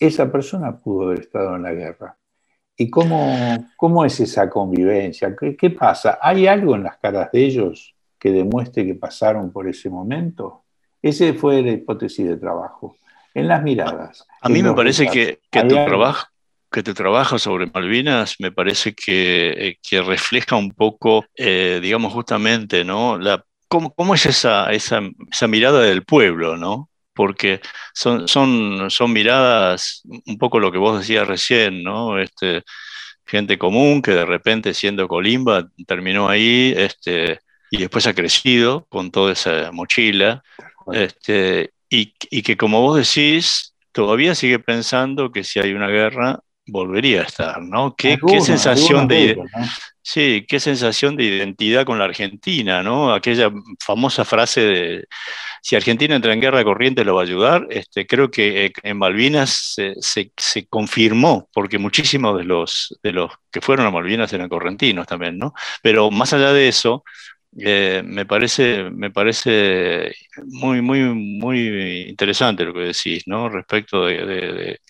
esa 0.00 0.32
persona 0.32 0.78
pudo 0.78 1.08
haber 1.08 1.20
estado 1.20 1.56
en 1.56 1.62
la 1.62 1.72
guerra. 1.72 2.16
¿Y 2.76 2.90
cómo, 2.90 3.36
cómo 3.76 4.04
es 4.04 4.18
esa 4.20 4.48
convivencia? 4.48 5.36
¿Qué, 5.38 5.54
¿Qué, 5.54 5.70
pasa? 5.70 6.18
¿Hay 6.20 6.46
algo 6.46 6.74
en 6.74 6.84
las 6.84 6.96
caras 6.96 7.30
de 7.30 7.44
ellos 7.44 7.94
que 8.24 8.32
demuestre 8.32 8.86
que 8.86 8.94
pasaron 8.94 9.52
por 9.52 9.68
ese 9.68 9.90
momento. 9.90 10.64
Esa 11.02 11.30
fue 11.34 11.60
la 11.60 11.72
hipótesis 11.72 12.26
de 12.26 12.38
trabajo. 12.38 12.96
En 13.34 13.48
las 13.48 13.62
miradas. 13.62 14.26
A 14.40 14.48
mí 14.48 14.62
me 14.62 14.72
parece 14.72 15.08
que, 15.08 15.40
que 15.50 15.60
tu 15.64 15.74
trabajo 15.74 16.28
que 16.74 16.82
tu 16.82 16.92
trabajo 16.92 17.38
sobre 17.38 17.66
Malvinas 17.72 18.34
me 18.40 18.50
parece 18.50 18.94
que, 18.94 19.78
eh, 19.90 20.02
refleja 20.02 20.56
un 20.56 20.72
poco, 20.72 21.24
eh, 21.36 21.78
digamos, 21.80 22.12
justamente, 22.12 22.84
¿no? 22.84 23.18
Cómo, 23.68 23.94
cómo, 23.94 24.14
es 24.14 24.26
esa, 24.26 24.72
esa, 24.72 25.00
esa, 25.30 25.46
mirada 25.46 25.82
del 25.82 26.04
pueblo, 26.04 26.56
¿no? 26.56 26.90
Porque 27.14 27.60
son, 27.94 28.26
son, 28.26 28.90
son 28.90 29.12
miradas, 29.12 30.02
un 30.26 30.36
poco 30.36 30.58
lo 30.58 30.72
que 30.72 30.78
vos 30.78 30.98
decías 30.98 31.28
recién, 31.28 31.84
¿no? 31.84 32.18
Este, 32.18 32.64
gente 33.24 33.56
común 33.56 34.02
que 34.02 34.10
de 34.10 34.26
repente 34.26 34.74
siendo 34.74 35.06
Colimba 35.08 35.68
terminó 35.86 36.28
ahí, 36.28 36.74
este, 36.76 37.38
y 37.70 37.78
después 37.78 38.06
ha 38.08 38.14
crecido 38.14 38.86
con 38.88 39.12
toda 39.12 39.32
esa 39.32 39.70
mochila, 39.72 40.42
este, 40.92 41.72
y, 41.88 42.42
que 42.42 42.56
como 42.56 42.80
vos 42.82 42.96
decís, 42.96 43.74
todavía 43.92 44.34
sigue 44.34 44.58
pensando 44.58 45.30
que 45.30 45.44
si 45.44 45.60
hay 45.60 45.72
una 45.72 45.88
guerra, 45.88 46.40
volvería 46.66 47.20
a 47.20 47.24
estar, 47.24 47.62
¿no? 47.62 47.94
¿Qué, 47.96 48.18
qué 48.26 48.40
sensación 48.40 49.08
de... 49.08 49.38
Sí, 50.06 50.44
qué 50.46 50.60
sensación 50.60 51.16
de 51.16 51.24
identidad 51.24 51.86
con 51.86 51.98
la 51.98 52.04
Argentina, 52.04 52.82
¿no? 52.82 53.14
Aquella 53.14 53.50
famosa 53.80 54.26
frase 54.26 54.60
de 54.60 55.04
si 55.62 55.76
Argentina 55.76 56.14
entra 56.14 56.34
en 56.34 56.42
guerra 56.42 56.62
corriente 56.62 57.06
lo 57.06 57.14
va 57.14 57.22
a 57.22 57.24
ayudar. 57.24 57.66
Este, 57.70 58.06
creo 58.06 58.30
que 58.30 58.66
eh, 58.66 58.72
en 58.82 58.98
Malvinas 58.98 59.74
se, 59.98 60.30
se, 60.36 60.66
confirmó, 60.68 61.48
porque 61.54 61.78
muchísimos 61.78 62.36
de 62.36 62.44
los, 62.44 62.98
de 63.02 63.12
los 63.12 63.32
que 63.50 63.62
fueron 63.62 63.86
a 63.86 63.90
Malvinas 63.90 64.30
eran 64.34 64.50
correntinos 64.50 65.06
también, 65.06 65.38
¿no? 65.38 65.54
Pero 65.82 66.10
más 66.10 66.34
allá 66.34 66.52
de 66.52 66.68
eso, 66.68 67.02
eh, 67.58 68.02
me, 68.04 68.26
parece, 68.26 68.90
me 68.90 69.10
parece 69.10 70.14
muy, 70.48 70.82
muy, 70.82 71.00
muy 71.00 72.02
interesante 72.08 72.64
lo 72.64 72.74
que 72.74 72.80
decís, 72.80 73.22
¿no? 73.26 73.48
Respecto 73.48 74.04
de, 74.04 74.80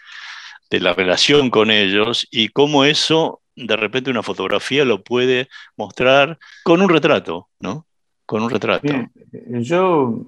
la 0.81 0.93
relación 0.93 1.51
con 1.51 1.71
ellos 1.71 2.27
y 2.31 2.49
cómo 2.49 2.85
eso, 2.85 3.43
de 3.57 3.77
repente, 3.77 4.11
una 4.11 4.23
fotografía 4.23 4.85
lo 4.85 5.03
puede 5.03 5.49
mostrar 5.77 6.39
con 6.65 6.83
un 6.83 6.89
retrato, 6.89 7.49
¿no? 7.61 7.87
Con 8.27 8.43
un 8.43 8.51
retrato. 8.51 8.89
yo 9.33 10.25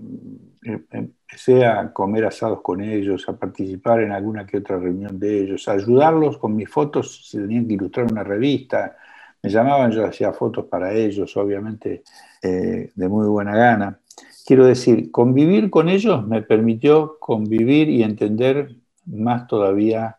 eh, 0.64 0.80
empecé 0.90 1.64
a 1.64 1.92
comer 1.92 2.26
asados 2.26 2.60
con 2.62 2.82
ellos, 2.82 3.28
a 3.28 3.36
participar 3.36 4.00
en 4.00 4.12
alguna 4.12 4.46
que 4.46 4.58
otra 4.58 4.78
reunión 4.78 5.18
de 5.18 5.42
ellos, 5.42 5.66
a 5.68 5.72
ayudarlos 5.72 6.38
con 6.38 6.54
mis 6.54 6.68
fotos, 6.68 7.28
si 7.28 7.38
tenían 7.38 7.66
que 7.66 7.74
ilustrar 7.74 8.10
una 8.10 8.22
revista, 8.22 8.96
me 9.42 9.50
llamaban, 9.50 9.92
yo 9.92 10.04
hacía 10.04 10.32
fotos 10.32 10.66
para 10.66 10.92
ellos, 10.92 11.36
obviamente 11.36 12.02
eh, 12.42 12.90
de 12.94 13.08
muy 13.08 13.26
buena 13.26 13.56
gana. 13.56 14.00
Quiero 14.44 14.66
decir, 14.66 15.10
convivir 15.10 15.70
con 15.70 15.88
ellos 15.88 16.26
me 16.26 16.42
permitió 16.42 17.18
convivir 17.18 17.88
y 17.88 18.02
entender 18.02 18.76
más 19.04 19.46
todavía 19.46 20.16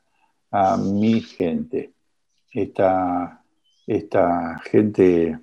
a 0.60 0.76
mi 0.76 1.22
gente, 1.22 1.92
esta, 2.52 3.44
esta 3.86 4.60
gente 4.64 5.38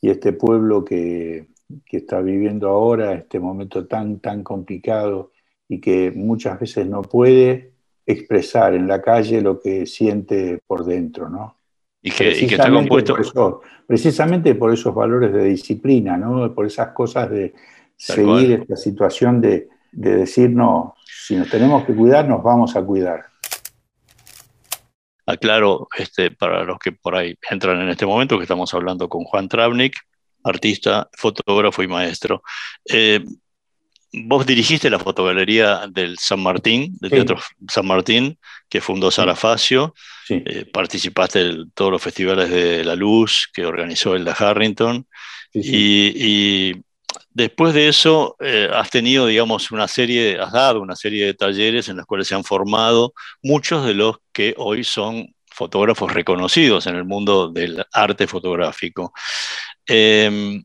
y 0.00 0.10
este 0.10 0.32
pueblo 0.32 0.84
que, 0.84 1.48
que 1.84 1.96
está 1.96 2.20
viviendo 2.20 2.68
ahora, 2.68 3.14
este 3.14 3.40
momento 3.40 3.86
tan, 3.86 4.20
tan 4.20 4.44
complicado 4.44 5.32
y 5.68 5.80
que 5.80 6.12
muchas 6.14 6.60
veces 6.60 6.86
no 6.86 7.02
puede 7.02 7.72
expresar 8.06 8.74
en 8.74 8.86
la 8.86 9.02
calle 9.02 9.40
lo 9.40 9.60
que 9.60 9.84
siente 9.84 10.60
por 10.64 10.84
dentro, 10.84 11.28
¿no? 11.28 11.56
Y 12.00 12.12
que, 12.12 12.28
está 12.28 12.70
compuesto. 12.70 13.62
precisamente 13.84 14.54
por 14.54 14.72
esos 14.72 14.94
valores 14.94 15.32
de 15.32 15.42
disciplina, 15.42 16.16
¿no? 16.16 16.54
por 16.54 16.66
esas 16.66 16.90
cosas 16.90 17.28
de 17.30 17.52
seguir 17.96 18.60
esta 18.60 18.76
situación 18.76 19.40
de, 19.40 19.68
de 19.90 20.18
decir, 20.18 20.50
no, 20.50 20.94
si 21.04 21.34
nos 21.34 21.50
tenemos 21.50 21.84
que 21.84 21.96
cuidar, 21.96 22.28
nos 22.28 22.44
vamos 22.44 22.76
a 22.76 22.84
cuidar. 22.84 23.24
Aclaro, 25.26 25.88
este, 25.98 26.30
para 26.30 26.64
los 26.64 26.78
que 26.78 26.92
por 26.92 27.16
ahí 27.16 27.36
entran 27.50 27.80
en 27.80 27.88
este 27.88 28.06
momento, 28.06 28.38
que 28.38 28.44
estamos 28.44 28.72
hablando 28.72 29.08
con 29.08 29.24
Juan 29.24 29.48
Travnik, 29.48 29.96
artista, 30.44 31.08
fotógrafo 31.12 31.82
y 31.82 31.88
maestro. 31.88 32.42
Eh, 32.84 33.24
vos 34.12 34.46
dirigiste 34.46 34.88
la 34.88 34.98
fotogalería 34.98 35.86
del 35.88 36.18
San 36.18 36.40
Martín, 36.40 36.96
del 37.00 37.10
Teatro 37.10 37.38
San 37.68 37.86
Martín, 37.86 38.38
que 38.68 38.80
fundó 38.80 39.10
Sara 39.10 39.34
Facio. 39.34 39.94
Eh, 40.28 40.64
participaste 40.72 41.40
en 41.40 41.70
todos 41.72 41.90
los 41.92 42.02
festivales 42.02 42.50
de 42.50 42.84
la 42.84 42.94
luz 42.94 43.48
que 43.52 43.66
organizó 43.66 44.14
el 44.14 44.24
de 44.24 44.34
Harrington. 44.36 45.06
Y, 45.52 46.72
después 47.30 47.74
de 47.74 47.88
eso 47.88 48.36
eh, 48.40 48.68
has 48.72 48.90
tenido, 48.90 49.26
digamos, 49.26 49.70
una 49.70 49.88
serie, 49.88 50.38
has 50.40 50.52
dado 50.52 50.80
una 50.80 50.96
serie 50.96 51.26
de 51.26 51.34
talleres 51.34 51.88
en 51.88 51.96
los 51.96 52.06
cuales 52.06 52.28
se 52.28 52.34
han 52.34 52.44
formado 52.44 53.14
muchos 53.42 53.84
de 53.86 53.94
los 53.94 54.16
que 54.32 54.54
hoy 54.56 54.84
son 54.84 55.34
fotógrafos 55.46 56.12
reconocidos 56.12 56.86
en 56.86 56.96
el 56.96 57.04
mundo 57.04 57.48
del 57.50 57.84
arte 57.92 58.26
fotográfico. 58.26 59.12
Em, 59.86 60.62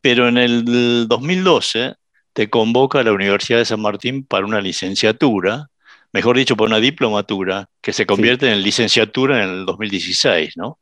pero 0.00 0.28
en 0.28 0.38
el 0.38 1.06
2012 1.08 1.94
te 2.32 2.48
convoca 2.48 3.00
a 3.00 3.04
la 3.04 3.12
Universidad 3.12 3.58
de 3.58 3.64
San 3.66 3.80
Martín 3.82 4.24
para 4.24 4.46
una 4.46 4.60
licenciatura, 4.60 5.68
mejor 6.12 6.36
dicho, 6.36 6.56
para 6.56 6.68
una 6.68 6.80
diplomatura, 6.80 7.68
que 7.82 7.92
se 7.92 8.06
convierte 8.06 8.50
en 8.50 8.62
licenciatura 8.62 9.42
en 9.44 9.50
el 9.50 9.66
2016, 9.66 10.56
¿no? 10.56 10.78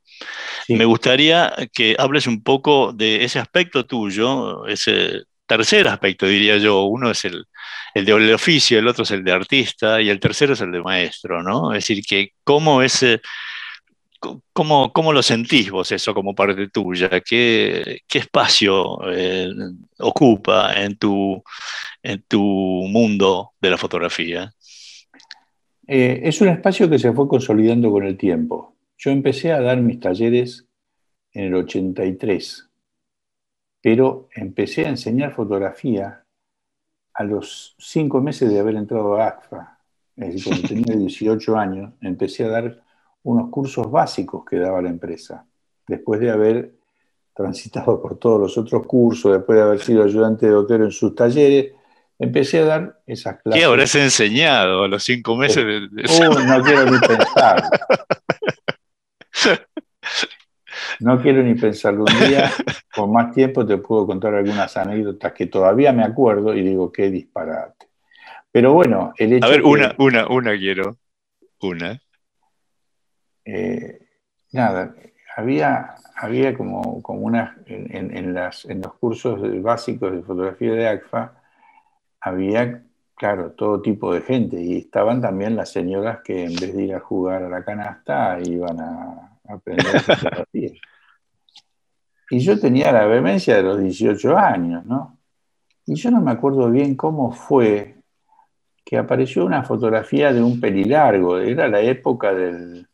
Me 0.69 0.85
gustaría 0.85 1.55
que 1.73 1.97
hables 1.99 2.27
un 2.27 2.43
poco 2.43 2.93
de 2.93 3.25
ese 3.25 3.39
aspecto 3.39 3.87
tuyo, 3.87 4.67
ese 4.67 5.23
tercer 5.47 5.89
aspecto, 5.89 6.27
diría 6.27 6.59
yo. 6.59 6.85
Uno 6.85 7.11
es 7.11 7.25
el, 7.25 7.47
el 7.95 8.05
de 8.05 8.35
oficio, 8.35 8.79
el 8.79 8.89
otro 8.89 9.05
es 9.05 9.11
el 9.11 9.25
de 9.25 9.33
artista 9.33 10.01
y 10.01 10.11
el 10.11 10.21
tercero 10.21 10.53
es 10.53 10.61
el 10.61 10.73
de 10.73 10.83
maestro, 10.83 11.43
¿no? 11.43 11.73
Es 11.73 11.85
decir, 11.85 12.05
que 12.05 12.33
cómo 12.45 12.83
ese 12.83 13.21
¿Cómo, 14.53 14.93
¿Cómo, 14.93 15.13
lo 15.13 15.23
sentís 15.23 15.71
vos 15.71 15.93
eso 15.93 16.13
como 16.13 16.35
parte 16.35 16.69
tuya? 16.69 17.09
¿Qué, 17.21 18.01
qué 18.09 18.19
espacio 18.19 18.99
eh, 19.13 19.49
ocupa 20.01 20.73
en 20.75 20.97
tu, 20.97 21.41
en 22.03 22.25
tu 22.27 22.41
mundo 22.89 23.53
de 23.61 23.71
la 23.71 23.79
fotografía? 23.79 24.53
Eh, 25.87 26.21
es 26.25 26.41
un 26.41 26.49
espacio 26.49 26.91
que 26.91 26.99
se 26.99 27.13
fue 27.13 27.29
consolidando 27.29 27.93
con 27.93 28.05
el 28.05 28.17
tiempo. 28.17 28.75
Yo 28.99 29.13
empecé 29.13 29.53
a 29.53 29.61
dar 29.61 29.81
mis 29.81 30.01
talleres 30.01 30.67
en 31.33 31.45
el 31.45 31.55
83, 31.55 32.69
pero 33.81 34.29
empecé 34.35 34.87
a 34.87 34.89
enseñar 34.89 35.33
fotografía 35.33 36.25
a 37.15 37.25
los 37.25 37.77
cinco 37.79 38.21
meses 38.21 38.51
de 38.51 38.59
haber 38.59 38.75
entrado 38.75 39.17
a 39.17 39.29
ACFA. 39.29 39.79
Es 40.17 40.35
decir, 40.35 40.45
cuando 40.45 40.69
tenía 40.69 40.97
18 40.97 41.57
años, 41.57 41.93
empecé 42.01 42.45
a 42.45 42.49
dar 42.49 42.83
unos 43.23 43.51
cursos 43.51 43.89
básicos 43.89 44.45
que 44.45 44.59
daba 44.59 44.83
la 44.83 44.89
empresa, 44.89 45.47
después 45.87 46.19
de 46.19 46.31
haber 46.31 46.75
transitado 47.35 48.03
por 48.03 48.19
todos 48.19 48.41
los 48.41 48.59
otros 48.59 48.85
cursos, 48.85 49.33
después 49.33 49.59
de 49.59 49.65
haber 49.65 49.81
sido 49.81 50.03
ayudante 50.03 50.47
de 50.47 50.53
doctor 50.53 50.83
en 50.83 50.91
sus 50.91 51.15
talleres, 51.15 51.73
empecé 52.19 52.59
a 52.61 52.65
dar 52.65 53.01
esas 53.07 53.41
clases. 53.41 53.61
¿Qué 53.61 53.65
habrás 53.65 53.95
enseñado 53.95 54.83
a 54.83 54.89
los 54.89 55.05
cinco 55.05 55.37
meses 55.37 55.65
de, 55.65 55.87
uh, 55.87 56.47
no 56.47 56.63
quiero 56.65 56.91
ni 56.91 56.99
pensar. 57.07 57.63
No 61.01 61.21
quiero 61.21 61.43
ni 61.43 61.55
pensarlo 61.55 62.05
un 62.05 62.29
día. 62.29 62.51
Con 62.95 63.13
más 63.13 63.35
tiempo 63.35 63.65
te 63.65 63.79
puedo 63.79 64.07
contar 64.07 64.35
algunas 64.35 64.77
anécdotas 64.77 65.33
que 65.33 65.47
todavía 65.47 65.93
me 65.93 66.03
acuerdo 66.03 66.55
y 66.55 66.63
digo, 66.63 66.91
qué 66.91 67.11
disparate. 67.11 67.87
Pero 68.51 68.73
bueno, 68.73 69.13
el 69.17 69.35
hecho 69.35 69.47
A 69.47 69.51
ver, 69.51 69.63
una, 69.63 69.95
una, 69.99 70.27
una 70.27 70.57
quiero. 70.57 70.97
Una. 71.61 72.01
Eh, 73.45 73.99
nada, 74.53 74.95
había, 75.37 75.95
había 76.17 76.57
como, 76.57 77.01
como 77.03 77.21
una, 77.21 77.57
en, 77.67 78.35
las, 78.35 78.65
en 78.65 78.81
los 78.81 78.95
cursos 78.95 79.41
básicos 79.63 80.13
de 80.13 80.23
fotografía 80.23 80.73
de 80.73 80.89
ACFA, 80.89 81.35
había, 82.21 82.83
claro, 83.15 83.53
todo 83.53 83.81
tipo 83.81 84.13
de 84.13 84.23
gente 84.23 84.61
y 84.61 84.79
estaban 84.79 85.21
también 85.21 85.55
las 85.55 85.71
señoras 85.71 86.21
que 86.25 86.45
en 86.45 86.57
vez 86.57 86.75
de 86.75 86.83
ir 86.83 86.95
a 86.95 87.01
jugar 87.01 87.45
a 87.45 87.49
la 87.49 87.65
canasta 87.65 88.39
iban 88.41 88.81
a, 88.81 89.38
aprender 89.49 90.01
fotografía. 90.01 90.71
Y 92.31 92.41
yo 92.41 92.61
tenía 92.61 92.93
la 92.93 93.07
vehemencia 93.07 93.57
de 93.57 93.63
los 93.63 93.81
18 93.81 94.37
años, 94.37 94.85
¿no? 94.85 95.19
Y 95.87 95.95
yo 95.95 96.11
no 96.11 96.21
me 96.21 96.31
acuerdo 96.31 96.71
bien 96.71 96.95
cómo 96.95 97.33
fue 97.33 97.97
que 98.85 98.99
apareció 98.99 99.45
una 99.45 99.63
fotografía 99.63 100.33
de 100.33 100.43
un 100.43 100.61
pelilargo, 100.61 101.39
era 101.39 101.69
la 101.69 101.81
época 101.81 102.35
del, 102.35 102.89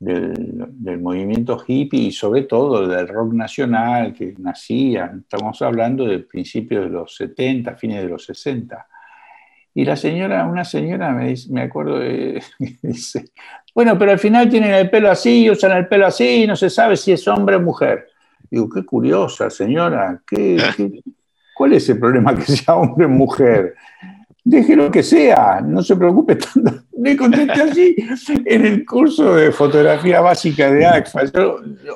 del, 0.00 0.98
movimiento 1.00 1.62
hippie 1.66 2.08
y 2.08 2.12
sobre 2.12 2.42
todo 2.42 2.88
del 2.88 3.06
rock 3.06 3.34
nacional 3.34 4.14
que 4.14 4.34
nacía, 4.38 5.12
estamos 5.18 5.60
hablando 5.62 6.06
del 6.06 6.24
principio 6.24 6.80
de 6.82 6.88
los 6.88 7.14
70, 7.16 7.76
fines 7.76 8.02
de 8.02 8.08
los 8.08 8.24
60. 8.24 8.86
Y 9.74 9.84
la 9.84 9.96
señora, 9.96 10.46
una 10.46 10.64
señora 10.64 11.10
me, 11.12 11.34
me 11.50 11.62
acuerdo, 11.62 12.00
dice, 12.82 13.30
bueno, 13.74 13.98
pero 13.98 14.12
al 14.12 14.18
final 14.18 14.48
tienen 14.48 14.72
el 14.72 14.90
pelo 14.90 15.10
así, 15.10 15.50
usan 15.50 15.76
el 15.76 15.88
pelo 15.88 16.06
así, 16.06 16.46
no 16.46 16.56
se 16.56 16.70
sabe 16.70 16.96
si 16.96 17.12
es 17.12 17.26
hombre 17.28 17.56
o 17.56 17.60
mujer. 17.60 18.08
Digo, 18.50 18.68
qué 18.68 18.84
curiosa, 18.84 19.48
señora, 19.50 20.20
¿qué, 20.26 20.56
cuál 21.54 21.74
es 21.74 21.88
el 21.88 21.98
problema 21.98 22.34
que 22.34 22.42
sea 22.42 22.76
hombre 22.76 23.06
o 23.06 23.08
mujer? 23.08 23.74
deje 24.44 24.74
lo 24.74 24.90
que 24.90 25.02
sea, 25.02 25.60
no 25.60 25.82
se 25.82 25.96
preocupe 25.96 26.36
tanto. 26.36 26.84
Me 26.98 27.16
contesté 27.16 27.62
así 27.62 27.96
en 28.44 28.66
el 28.66 28.84
curso 28.84 29.34
de 29.34 29.52
fotografía 29.52 30.20
básica 30.20 30.70
de 30.70 30.84
ACFA. 30.86 31.22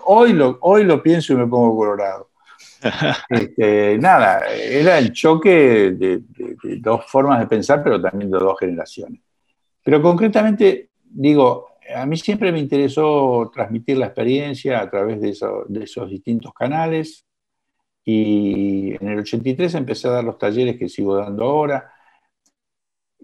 hoy, 0.07 0.33
lo, 0.33 0.59
hoy 0.63 0.85
lo 0.85 1.03
pienso 1.03 1.33
y 1.33 1.37
me 1.37 1.47
pongo 1.47 1.77
colorado. 1.77 2.31
Este, 3.31 3.97
nada, 3.97 4.43
era 4.47 4.99
el 4.99 5.11
choque 5.11 5.93
de, 5.93 6.23
dos 6.81 7.07
formas 7.07 7.41
de 7.41 7.47
pensar, 7.47 7.83
pero 7.83 8.01
también 8.01 8.31
de 8.31 8.39
dos 8.39 8.59
generaciones. 8.61 9.21
Pero 9.83 10.03
concretamente, 10.03 10.91
digo, 11.15 11.69
a 11.95 12.07
mí 12.07 12.17
siempre 12.17 12.53
me 12.53 12.59
interesó 12.59 13.51
transmitir 13.53 13.99
la 13.99 14.07
experiencia 14.07 14.81
a 14.81 14.91
través 14.91 15.21
de, 15.21 15.31
esos 15.83 16.11
distintos 16.11 16.53
canales. 16.55 17.27
Y 18.05 18.95
en 19.01 19.09
el 19.09 19.21
83 19.21 19.75
empecé 19.75 20.09
a 20.09 20.13
dar 20.13 20.25
los 20.25 20.39
talleres 20.39 20.77
que 20.79 20.89
sigo 20.89 21.17
dando 21.17 21.45
ahora 21.45 21.91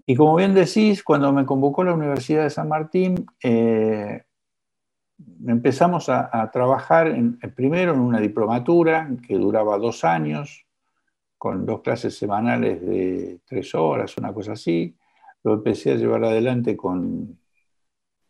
y 0.05 0.15
como 0.15 0.35
bien 0.35 0.53
decís, 0.53 1.03
cuando 1.03 1.31
me 1.31 1.45
convocó 1.45 1.83
la 1.83 1.93
Universidad 1.93 2.43
de 2.43 2.49
San 2.49 2.67
Martín, 2.67 3.25
eh, 3.43 4.23
empezamos 5.47 6.09
a, 6.09 6.49
trabajar 6.51 7.15
primero 7.55 7.93
en 7.93 7.99
una 7.99 8.19
diplomatura 8.19 9.09
que 9.27 9.37
duraba 9.37 9.77
dos 9.77 10.03
años, 10.03 10.65
con 11.37 11.65
dos 11.65 11.81
clases 11.81 12.17
semanales 12.17 12.81
de 12.85 13.39
tres 13.45 13.73
horas, 13.75 14.17
una 14.17 14.33
cosa 14.33 14.53
así. 14.53 14.97
Lo 15.43 15.53
empecé 15.53 15.91
a 15.91 15.95
llevar 15.95 16.23
adelante 16.23 16.75
con, 16.75 17.39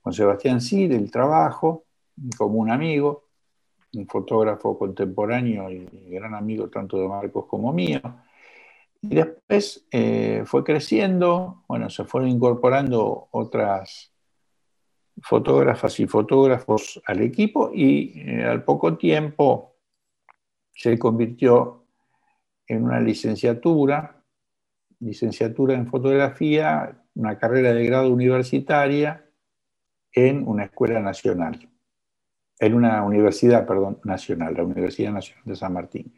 con 0.01 0.13
Sebastián 0.13 0.61
Sí 0.61 0.87
del 0.87 1.11
trabajo, 1.11 1.85
como 2.37 2.59
un 2.59 2.71
amigo, 2.71 3.27
un 3.93 4.07
fotógrafo 4.07 4.77
contemporáneo 4.77 5.69
y 5.69 5.85
gran 6.09 6.33
amigo 6.33 6.69
tanto 6.69 6.97
de 6.97 7.07
Marcos 7.07 7.45
como 7.45 7.71
mío. 7.71 8.01
Y 9.01 9.15
después 9.15 9.85
eh, 9.91 10.43
fue 10.45 10.63
creciendo, 10.63 11.63
bueno, 11.67 11.89
se 11.89 12.03
fueron 12.05 12.29
incorporando 12.29 13.29
otras 13.31 14.11
fotógrafas 15.23 15.99
y 15.99 16.07
fotógrafos 16.07 17.01
al 17.05 17.21
equipo 17.21 17.71
y 17.73 18.13
eh, 18.15 18.43
al 18.43 18.63
poco 18.63 18.97
tiempo 18.97 19.75
se 20.73 20.97
convirtió 20.97 21.85
en 22.67 22.83
una 22.83 22.99
licenciatura, 22.99 24.23
licenciatura 24.99 25.73
en 25.73 25.87
fotografía, 25.87 27.03
una 27.15 27.37
carrera 27.37 27.73
de 27.73 27.85
grado 27.85 28.09
universitaria 28.11 29.25
en 30.13 30.47
una 30.47 30.65
escuela 30.65 30.99
nacional, 30.99 31.69
en 32.59 32.73
una 32.73 33.03
universidad, 33.03 33.65
perdón, 33.65 33.99
nacional, 34.03 34.53
la 34.55 34.63
Universidad 34.63 35.11
Nacional 35.11 35.43
de 35.45 35.55
San 35.55 35.73
Martín. 35.73 36.13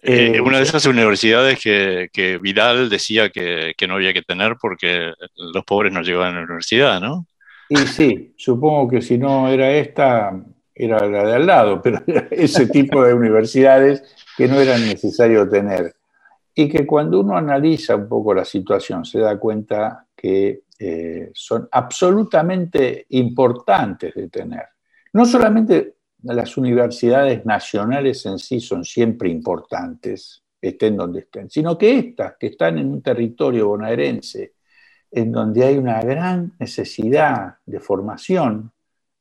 Eh, 0.00 0.36
eh, 0.36 0.40
una 0.40 0.58
de 0.58 0.62
esas 0.62 0.86
universidades 0.86 1.60
que, 1.60 2.08
que 2.12 2.38
Vidal 2.38 2.88
decía 2.88 3.30
que, 3.30 3.74
que, 3.76 3.88
no 3.88 3.94
había 3.94 4.12
que 4.12 4.22
tener 4.22 4.56
porque 4.60 5.12
los 5.36 5.64
pobres 5.64 5.92
no 5.92 6.02
llegaban 6.02 6.36
a 6.36 6.38
la 6.38 6.44
universidad, 6.44 7.00
¿no? 7.00 7.26
Y 7.68 7.76
sí, 7.78 8.32
supongo 8.36 8.88
que 8.88 9.02
si 9.02 9.18
no 9.18 9.48
era 9.48 9.72
esta, 9.72 10.32
era 10.74 11.06
la 11.06 11.24
de 11.24 11.34
al 11.34 11.46
lado, 11.46 11.82
pero 11.82 12.00
era 12.06 12.28
ese 12.30 12.66
tipo 12.66 13.04
de 13.04 13.12
universidades 13.12 14.02
que 14.36 14.46
no 14.48 14.60
era 14.60 14.78
necesario 14.78 15.48
tener. 15.48 15.94
Y 16.54 16.68
que 16.68 16.86
cuando 16.86 17.20
uno 17.20 17.36
analiza 17.36 17.96
un 17.96 18.08
poco 18.08 18.34
la 18.34 18.44
situación 18.44 19.04
se 19.04 19.18
da 19.18 19.38
cuenta 19.38 20.06
que 20.16 20.62
eh, 20.78 21.30
son 21.34 21.68
absolutamente 21.70 23.06
importantes 23.10 24.14
de 24.14 24.28
tener. 24.28 24.64
No 25.12 25.26
solamente 25.26 25.96
las 26.22 26.56
universidades 26.56 27.44
nacionales 27.44 28.24
en 28.26 28.38
sí 28.38 28.60
son 28.60 28.84
siempre 28.84 29.28
importantes, 29.28 30.42
estén 30.60 30.96
donde 30.96 31.20
estén, 31.20 31.48
sino 31.50 31.78
que 31.78 31.98
estas 31.98 32.34
que 32.38 32.48
están 32.48 32.78
en 32.78 32.88
un 32.92 33.02
territorio 33.02 33.68
bonaerense 33.68 34.54
en 35.10 35.32
donde 35.32 35.64
hay 35.64 35.78
una 35.78 36.00
gran 36.02 36.54
necesidad 36.58 37.56
de 37.64 37.80
formación, 37.80 38.72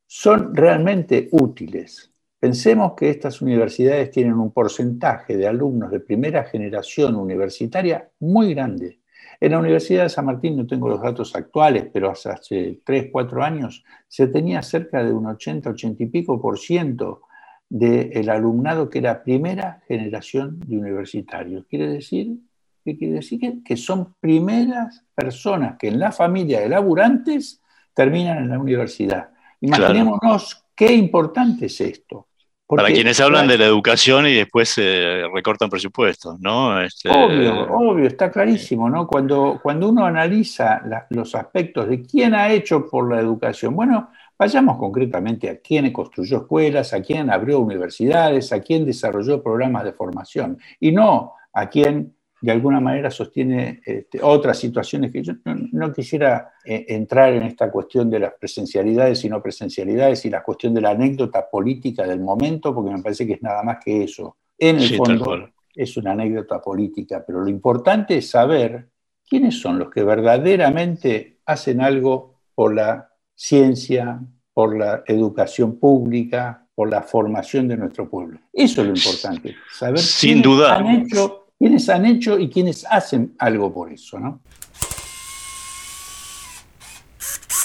son 0.05 0.53
realmente 0.53 1.29
útiles. 1.31 2.11
Pensemos 2.39 2.93
que 2.95 3.09
estas 3.09 3.41
universidades 3.41 4.11
tienen 4.11 4.33
un 4.33 4.51
porcentaje 4.51 5.35
de 5.35 5.47
alumnos 5.47 5.91
de 5.91 5.99
primera 5.99 6.43
generación 6.43 7.15
universitaria 7.15 8.09
muy 8.19 8.53
grande. 8.53 8.99
En 9.39 9.51
la 9.51 9.59
Universidad 9.59 10.03
de 10.03 10.09
San 10.09 10.25
Martín, 10.25 10.57
no 10.57 10.65
tengo 10.65 10.89
los 10.89 11.01
datos 11.01 11.35
actuales, 11.35 11.87
pero 11.93 12.09
hace 12.09 12.81
3, 12.83 13.09
4 13.11 13.43
años 13.43 13.83
se 14.07 14.27
tenía 14.27 14.61
cerca 14.61 15.03
de 15.03 15.13
un 15.13 15.27
80, 15.27 15.69
80 15.69 16.03
y 16.03 16.05
pico 16.07 16.41
por 16.41 16.57
ciento 16.57 17.21
del 17.69 18.29
alumnado 18.29 18.89
que 18.89 18.99
era 18.99 19.23
primera 19.23 19.81
generación 19.87 20.59
de 20.61 20.77
universitarios. 20.77 21.65
Quiere 21.69 21.87
decir, 21.87 22.37
¿qué 22.83 22.97
quiere 22.97 23.15
decir? 23.15 23.63
Que, 23.63 23.77
son 23.77 24.15
primeras 24.19 25.05
personas 25.13 25.77
que 25.77 25.89
en 25.89 25.99
la 25.99 26.11
familia 26.11 26.61
de 26.61 26.69
laburantes 26.69 27.61
terminan 27.93 28.37
en 28.39 28.49
la 28.49 28.59
universidad. 28.59 29.29
Imaginémonos 29.59 30.65
qué 30.75 30.93
importante 30.93 31.65
es 31.65 31.81
esto. 31.81 32.27
Para 32.67 32.91
quienes 32.91 33.19
hablan 33.21 33.47
de 33.47 33.57
la 33.57 33.65
educación 33.65 34.27
y 34.27 34.33
después 34.33 34.67
se 34.67 35.23
recortan 35.33 35.69
presupuestos, 35.69 36.37
¿no? 36.41 36.81
Este, 36.81 37.09
obvio, 37.09 37.61
obvio, 37.71 38.07
está 38.07 38.29
clarísimo, 38.29 38.89
¿no? 38.89 39.07
Cuando, 39.07 39.59
cuando 39.63 39.87
uno 39.87 40.05
analiza 40.05 40.81
los 41.11 41.33
aspectos 41.33 41.87
de 41.87 42.01
quién 42.01 42.35
ha 42.35 42.51
hecho 42.51 42.85
por 42.85 43.09
la 43.09 43.21
educación, 43.21 43.73
bueno, 43.73 44.09
vayamos 44.37 44.77
concretamente 44.77 45.49
a 45.49 45.59
quién 45.61 45.93
construyó 45.93 46.39
escuelas, 46.39 46.93
a 46.93 47.01
quién 47.01 47.29
abrió 47.29 47.61
universidades, 47.61 48.51
a 48.51 48.59
quién 48.59 48.85
desarrolló 48.85 49.41
programas 49.41 49.85
de 49.85 49.93
formación, 49.93 50.57
y 50.79 50.91
no 50.91 51.35
a 51.53 51.69
quién 51.69 52.16
de 52.39 52.51
alguna 52.51 52.79
manera 52.79 53.09
sostiene 53.09 53.81
este, 53.83 54.19
otras 54.21 54.59
situaciones 54.59 55.11
que 55.11 55.23
yo 55.23 55.33
no, 55.45 55.91
quisiera 55.91 56.53
eh, 56.63 56.85
entrar 56.89 57.33
en 57.33 57.43
esta 57.43 57.71
cuestión 57.71 58.09
de 58.09 58.19
las 58.19 58.33
presencialidades 58.33 59.23
y 59.23 59.29
no 59.29 59.41
presencialidades 59.41 60.23
y 60.25 60.29
la 60.29 60.43
cuestión 60.43 60.73
de 60.73 60.81
la 60.81 60.91
anécdota 60.91 61.49
política 61.49 62.05
del 62.05 62.19
momento, 62.19 62.73
porque 62.73 62.91
me 62.91 63.01
parece 63.01 63.25
que 63.25 63.33
es 63.33 63.41
nada 63.41 63.63
más 63.63 63.77
que 63.83 64.03
eso. 64.03 64.37
En 64.57 64.77
el 64.77 64.95
fondo 64.95 65.49
es 65.73 65.97
una 65.97 66.11
anécdota 66.11 66.61
política, 66.61 67.23
pero 67.25 67.41
lo 67.41 67.49
importante 67.49 68.17
es 68.17 68.29
saber 68.29 68.89
quiénes 69.27 69.59
son 69.59 69.79
los 69.79 69.89
que 69.89 70.03
verdaderamente 70.03 71.39
hacen 71.45 71.81
algo 71.81 72.35
por 72.53 72.73
la 72.73 73.09
ciencia, 73.35 74.19
por 74.53 74.77
la 74.77 75.03
educación 75.05 75.79
pública, 75.79 76.67
por 76.73 76.89
la 76.89 77.01
formación 77.01 77.67
de 77.67 77.77
nuestro 77.77 78.09
pueblo. 78.09 78.39
Eso 78.53 78.81
es 78.81 78.87
lo 78.87 78.93
importante, 78.95 79.55
saber 79.71 79.99
Sin 79.99 80.41
duda. 80.41 80.77
han 80.77 80.87
hecho 80.87 81.46
quiénes 81.57 81.89
han 81.89 82.05
hecho 82.05 82.37
y 82.37 82.49
quiénes 82.49 82.85
hacen 82.89 83.35
algo 83.39 83.73
por 83.73 83.91
eso, 83.91 84.19
¿no? 84.19 84.41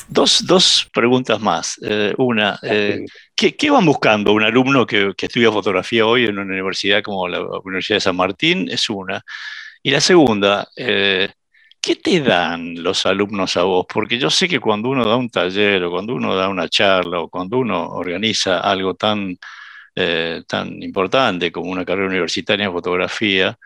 Dos, 0.09 0.90
preguntas 0.93 1.40
más. 1.40 1.80
Eh, 1.82 2.12
una, 2.18 2.59
eh, 2.62 3.05
¿qué, 3.34 3.70
van 3.70 3.86
buscando 3.86 4.32
un 4.32 4.43
alumno 4.43 4.86
que, 4.86 5.14
estudia 5.18 5.51
fotografía 5.51 6.05
hoy 6.05 6.24
en 6.26 6.38
una 6.38 6.53
universidad 6.53 7.03
como 7.03 7.26
la 7.28 7.40
Universidad 7.40 7.97
de 7.97 8.01
San 8.01 8.16
Martín? 8.16 8.68
Es 8.70 8.90
una. 8.90 9.22
Y 9.82 9.90
la 9.90 10.01
segunda, 10.03 10.68
eh, 10.76 11.30
¿qué 11.80 11.97
te 11.97 12.20
dan 12.20 12.82
los 12.82 13.07
alumnos 13.07 13.57
a 13.57 13.62
vos? 13.62 13.86
Porque 13.93 14.18
yo 14.18 14.28
sé 14.28 14.49
que 14.49 14.61
cuando 14.61 14.90
uno 14.90 15.07
da 15.07 15.16
un 15.16 15.30
taller 15.30 15.82
o 15.84 15.90
cuando 15.90 16.14
uno 16.14 16.34
da 16.36 16.49
una 16.49 16.68
charla 16.68 17.20
o 17.20 17.28
cuando 17.28 17.59
uno 17.59 17.88
organiza 17.88 18.61
algo 18.61 18.95
tan, 18.95 19.38
tan 20.47 20.82
importante 20.82 21.53
como 21.53 21.70
una 21.70 21.84
carrera 21.84 22.09
universitaria 22.09 22.66
en 22.66 22.72
fotografía, 22.72 23.59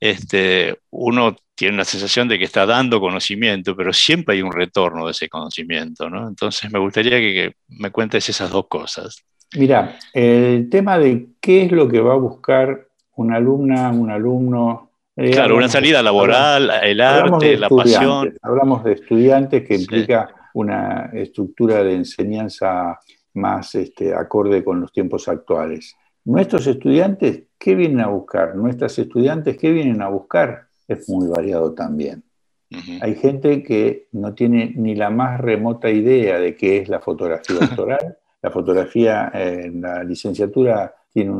este, 0.00 0.76
uno 0.90 1.36
tiene 1.54 1.76
la 1.76 1.84
sensación 1.84 2.28
de 2.28 2.38
que 2.38 2.44
está 2.44 2.66
dando 2.66 3.00
conocimiento, 3.00 3.74
pero 3.74 3.92
siempre 3.92 4.36
hay 4.36 4.42
un 4.42 4.52
retorno 4.52 5.06
de 5.06 5.10
ese 5.10 5.28
conocimiento, 5.28 6.08
¿no? 6.08 6.28
Entonces 6.28 6.72
me 6.72 6.78
gustaría 6.78 7.18
que, 7.18 7.54
me 7.68 7.90
cuentes 7.90 8.28
esas 8.28 8.50
dos 8.50 8.68
cosas. 8.68 9.24
Mira, 9.56 9.98
el 10.12 10.68
tema 10.70 10.98
de 10.98 11.30
qué 11.40 11.64
es 11.64 11.72
lo 11.72 11.88
que 11.88 12.00
va 12.00 12.12
a 12.12 12.18
buscar 12.18 12.86
una 13.16 13.36
alumna, 13.36 13.90
un 13.90 14.10
alumno. 14.10 14.92
Eh, 15.16 15.32
claro, 15.32 15.56
una 15.56 15.68
salida 15.68 16.00
laboral, 16.00 16.70
el 16.82 17.00
arte, 17.00 17.56
la 17.56 17.68
pasión. 17.68 18.34
Hablamos 18.42 18.84
de 18.84 18.92
estudiantes 18.92 19.66
que 19.66 19.74
implica 19.74 20.28
una 20.54 21.10
estructura 21.12 21.82
de 21.82 21.94
enseñanza 21.94 23.00
más 23.34 23.74
este, 23.74 24.14
acorde 24.14 24.64
con 24.64 24.80
los 24.80 24.92
tiempos 24.92 25.28
actuales. 25.28 25.96
Nuestros 26.24 26.66
estudiantes, 26.66 27.44
¿qué 27.58 27.74
vienen 27.74 28.00
a 28.00 28.08
buscar? 28.08 28.54
Nuestras 28.54 28.98
estudiantes, 28.98 29.56
¿qué 29.56 29.72
vienen 29.72 30.02
a 30.02 30.08
buscar? 30.08 30.66
Es 30.86 31.08
muy 31.08 31.28
variado 31.28 31.72
también. 31.72 32.22
Hay 33.00 33.14
gente 33.14 33.62
que 33.62 34.08
no 34.12 34.34
tiene 34.34 34.74
ni 34.76 34.94
la 34.94 35.08
más 35.08 35.40
remota 35.40 35.88
idea 35.88 36.38
de 36.38 36.54
qué 36.54 36.78
es 36.78 36.88
la 36.88 37.00
fotografía 37.00 37.56
autoral. 37.70 38.18
la 38.42 38.50
fotografía 38.50 39.30
en 39.32 39.80
la 39.80 40.04
licenciatura 40.04 40.94
tiene 41.12 41.32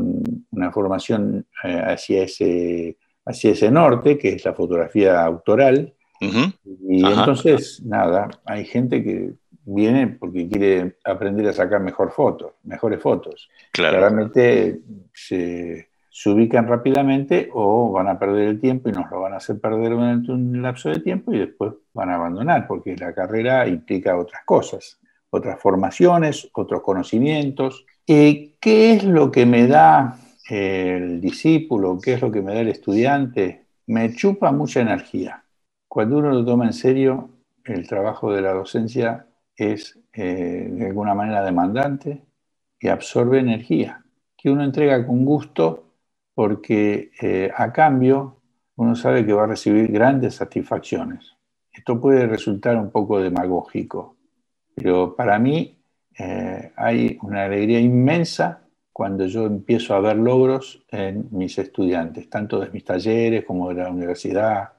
una 0.50 0.72
formación 0.72 1.46
eh, 1.64 1.82
hacia, 1.84 2.22
ese, 2.22 2.96
hacia 3.26 3.50
ese 3.52 3.70
norte, 3.70 4.16
que 4.16 4.30
es 4.30 4.44
la 4.44 4.54
fotografía 4.54 5.22
autoral. 5.22 5.94
Y 6.20 7.06
entonces, 7.06 7.82
nada, 7.84 8.28
hay 8.44 8.64
gente 8.64 9.04
que 9.04 9.34
viene 9.74 10.06
porque 10.06 10.48
quiere 10.48 10.96
aprender 11.04 11.46
a 11.48 11.52
sacar 11.52 11.80
mejor 11.80 12.10
fotos, 12.10 12.52
mejores 12.64 13.00
fotos. 13.00 13.48
Claramente 13.72 14.80
se, 15.12 15.88
ubican 16.26 16.66
rápidamente 16.66 17.48
o 17.52 17.92
van 17.92 18.08
a 18.08 18.18
perder 18.18 18.48
el 18.48 18.60
tiempo 18.60 18.88
y 18.88 18.92
nos 18.92 19.10
lo 19.10 19.20
van 19.20 19.34
a 19.34 19.36
hacer 19.36 19.60
perder 19.60 19.90
durante 19.90 20.32
un 20.32 20.62
lapso 20.62 20.88
de 20.88 21.00
tiempo 21.00 21.32
y 21.32 21.38
después 21.38 21.74
van 21.92 22.10
a 22.10 22.16
abandonar 22.16 22.66
porque 22.66 22.96
la 22.96 23.14
carrera 23.14 23.68
implica 23.68 24.16
otras 24.16 24.42
cosas, 24.44 24.98
otras 25.30 25.60
formaciones, 25.60 26.48
otros 26.54 26.82
conocimientos. 26.82 27.84
¿Qué 28.06 28.56
es 28.60 29.04
lo 29.04 29.30
que 29.30 29.46
me 29.46 29.66
da 29.66 30.18
el 30.48 31.20
discípulo? 31.20 31.98
¿Qué 32.02 32.14
es 32.14 32.22
lo 32.22 32.32
que 32.32 32.42
me 32.42 32.54
da 32.54 32.60
el 32.60 32.68
estudiante? 32.68 33.66
Me 33.86 34.14
chupa 34.14 34.50
mucha 34.50 34.80
energía. 34.80 35.44
Cuando 35.86 36.18
uno 36.18 36.30
lo 36.30 36.44
toma 36.44 36.66
en 36.66 36.72
serio, 36.72 37.30
el 37.64 37.86
trabajo 37.86 38.32
de 38.32 38.42
la 38.42 38.52
docencia 38.52 39.26
es 39.58 39.98
eh, 40.12 40.68
de 40.70 40.86
alguna 40.86 41.14
manera 41.14 41.44
demandante 41.44 42.22
y 42.80 42.88
absorbe 42.88 43.40
energía, 43.40 44.04
que 44.36 44.50
uno 44.50 44.62
entrega 44.64 45.04
con 45.04 45.24
gusto 45.24 45.92
porque 46.32 47.10
eh, 47.20 47.50
a 47.54 47.72
cambio 47.72 48.36
uno 48.76 48.94
sabe 48.94 49.26
que 49.26 49.32
va 49.32 49.44
a 49.44 49.48
recibir 49.48 49.90
grandes 49.90 50.36
satisfacciones. 50.36 51.36
Esto 51.72 52.00
puede 52.00 52.28
resultar 52.28 52.76
un 52.76 52.90
poco 52.92 53.20
demagógico, 53.20 54.16
pero 54.76 55.16
para 55.16 55.40
mí 55.40 55.76
eh, 56.16 56.72
hay 56.76 57.18
una 57.22 57.44
alegría 57.44 57.80
inmensa 57.80 58.62
cuando 58.92 59.26
yo 59.26 59.46
empiezo 59.46 59.94
a 59.94 60.00
ver 60.00 60.16
logros 60.16 60.84
en 60.90 61.28
mis 61.32 61.58
estudiantes, 61.58 62.30
tanto 62.30 62.60
de 62.60 62.70
mis 62.70 62.84
talleres 62.84 63.44
como 63.44 63.68
de 63.68 63.82
la 63.82 63.90
universidad. 63.90 64.72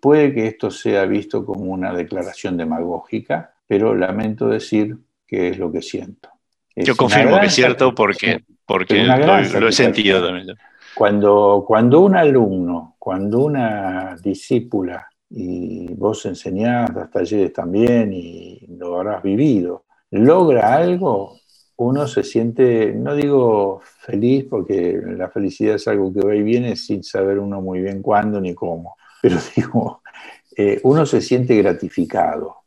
puede 0.00 0.34
que 0.34 0.46
esto 0.48 0.70
sea 0.70 1.04
visto 1.04 1.44
como 1.44 1.72
una 1.72 1.92
declaración 1.92 2.56
demagógica, 2.56 3.54
pero 3.70 3.94
lamento 3.94 4.48
decir 4.48 4.96
que 5.24 5.50
es 5.50 5.58
lo 5.58 5.70
que 5.70 5.80
siento. 5.80 6.28
Yo 6.74 6.96
confirmo 6.96 7.38
que 7.38 7.46
es 7.46 7.54
cierto 7.54 7.94
porque, 7.94 8.42
porque 8.66 9.04
lo, 9.04 9.68
he 9.68 9.70
sentido 9.70 10.26
también. 10.26 10.56
Cuando, 10.92 11.64
cuando 11.64 12.00
un 12.00 12.16
alumno, 12.16 12.96
cuando 12.98 13.44
una 13.44 14.16
discípula, 14.20 15.08
y 15.30 15.86
vos 15.94 16.26
enseñás, 16.26 16.92
das 16.92 17.12
talleres 17.12 17.52
también 17.52 18.12
y 18.12 18.58
lo 18.76 18.96
habrás 18.96 19.22
vivido, 19.22 19.84
logra 20.10 20.74
algo, 20.74 21.38
uno 21.76 22.08
se 22.08 22.24
siente, 22.24 22.92
no 22.92 23.14
digo 23.14 23.82
feliz, 23.84 24.46
porque 24.50 25.00
la 25.16 25.28
felicidad 25.28 25.76
es 25.76 25.86
algo 25.86 26.12
que 26.12 26.26
va 26.26 26.34
y 26.34 26.42
viene 26.42 26.74
sin 26.74 27.04
saber 27.04 27.38
uno 27.38 27.60
muy 27.60 27.82
bien 27.82 28.02
cuándo 28.02 28.40
ni 28.40 28.52
cómo, 28.52 28.96
pero 29.22 29.36
digo, 29.54 30.02
eh, 30.56 30.80
uno 30.82 31.06
se 31.06 31.20
siente 31.20 31.56
gratificado 31.56 32.59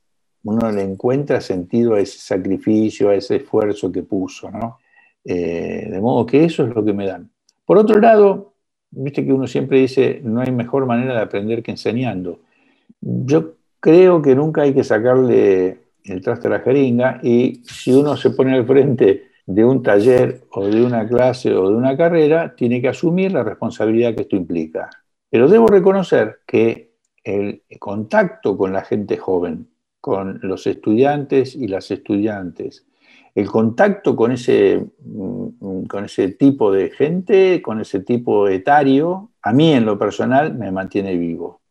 uno 0.43 0.71
le 0.71 0.83
encuentra 0.83 1.41
sentido 1.41 1.95
a 1.95 1.99
ese 1.99 2.19
sacrificio, 2.19 3.09
a 3.09 3.15
ese 3.15 3.37
esfuerzo 3.37 3.91
que 3.91 4.03
puso, 4.03 4.51
¿no? 4.51 4.79
Eh, 5.23 5.87
de 5.89 6.01
modo 6.01 6.25
que 6.25 6.43
eso 6.43 6.65
es 6.65 6.75
lo 6.75 6.83
que 6.83 6.93
me 6.93 7.07
dan. 7.07 7.31
Por 7.65 7.77
otro 7.77 7.99
lado, 7.99 8.53
viste 8.91 9.25
que 9.25 9.31
uno 9.31 9.47
siempre 9.47 9.79
dice, 9.79 10.21
no 10.23 10.41
hay 10.41 10.51
mejor 10.51 10.85
manera 10.85 11.13
de 11.13 11.21
aprender 11.21 11.63
que 11.63 11.71
enseñando. 11.71 12.41
Yo 12.99 13.55
creo 13.79 14.21
que 14.21 14.35
nunca 14.35 14.63
hay 14.63 14.73
que 14.73 14.83
sacarle 14.83 15.79
el 16.03 16.21
traste 16.21 16.47
a 16.47 16.51
la 16.51 16.59
jeringa 16.59 17.19
y 17.23 17.61
si 17.65 17.93
uno 17.93 18.17
se 18.17 18.31
pone 18.31 18.53
al 18.53 18.65
frente 18.65 19.31
de 19.45 19.65
un 19.65 19.81
taller 19.81 20.43
o 20.51 20.67
de 20.67 20.83
una 20.83 21.07
clase 21.07 21.53
o 21.53 21.69
de 21.69 21.75
una 21.75 21.95
carrera, 21.95 22.53
tiene 22.55 22.81
que 22.81 22.89
asumir 22.89 23.31
la 23.31 23.43
responsabilidad 23.43 24.13
que 24.13 24.23
esto 24.23 24.35
implica. 24.35 24.89
Pero 25.29 25.47
debo 25.47 25.67
reconocer 25.67 26.39
que 26.45 26.93
el 27.23 27.63
contacto 27.79 28.57
con 28.57 28.73
la 28.73 28.83
gente 28.83 29.17
joven, 29.17 29.72
con 30.03 30.41
los 30.43 30.67
estudiantes 30.67 31.55
y 31.55 31.69
las 31.69 31.89
estudiantes, 31.89 32.85
el 33.33 33.49
contacto 33.49 34.17
con 34.17 34.33
ese, 34.33 34.85
mm, 34.99 35.85
con 35.85 36.03
ese 36.03 36.33
tipo 36.33 36.73
de 36.73 36.89
gente, 36.89 37.61
con 37.61 37.79
ese 37.79 38.01
tipo 38.01 38.49
etario, 38.49 39.29
a 39.41 39.53
mí 39.53 39.71
en 39.71 39.85
lo 39.85 39.97
personal 39.97 40.55
me 40.55 40.73
mantiene 40.73 41.15
vivo, 41.15 41.61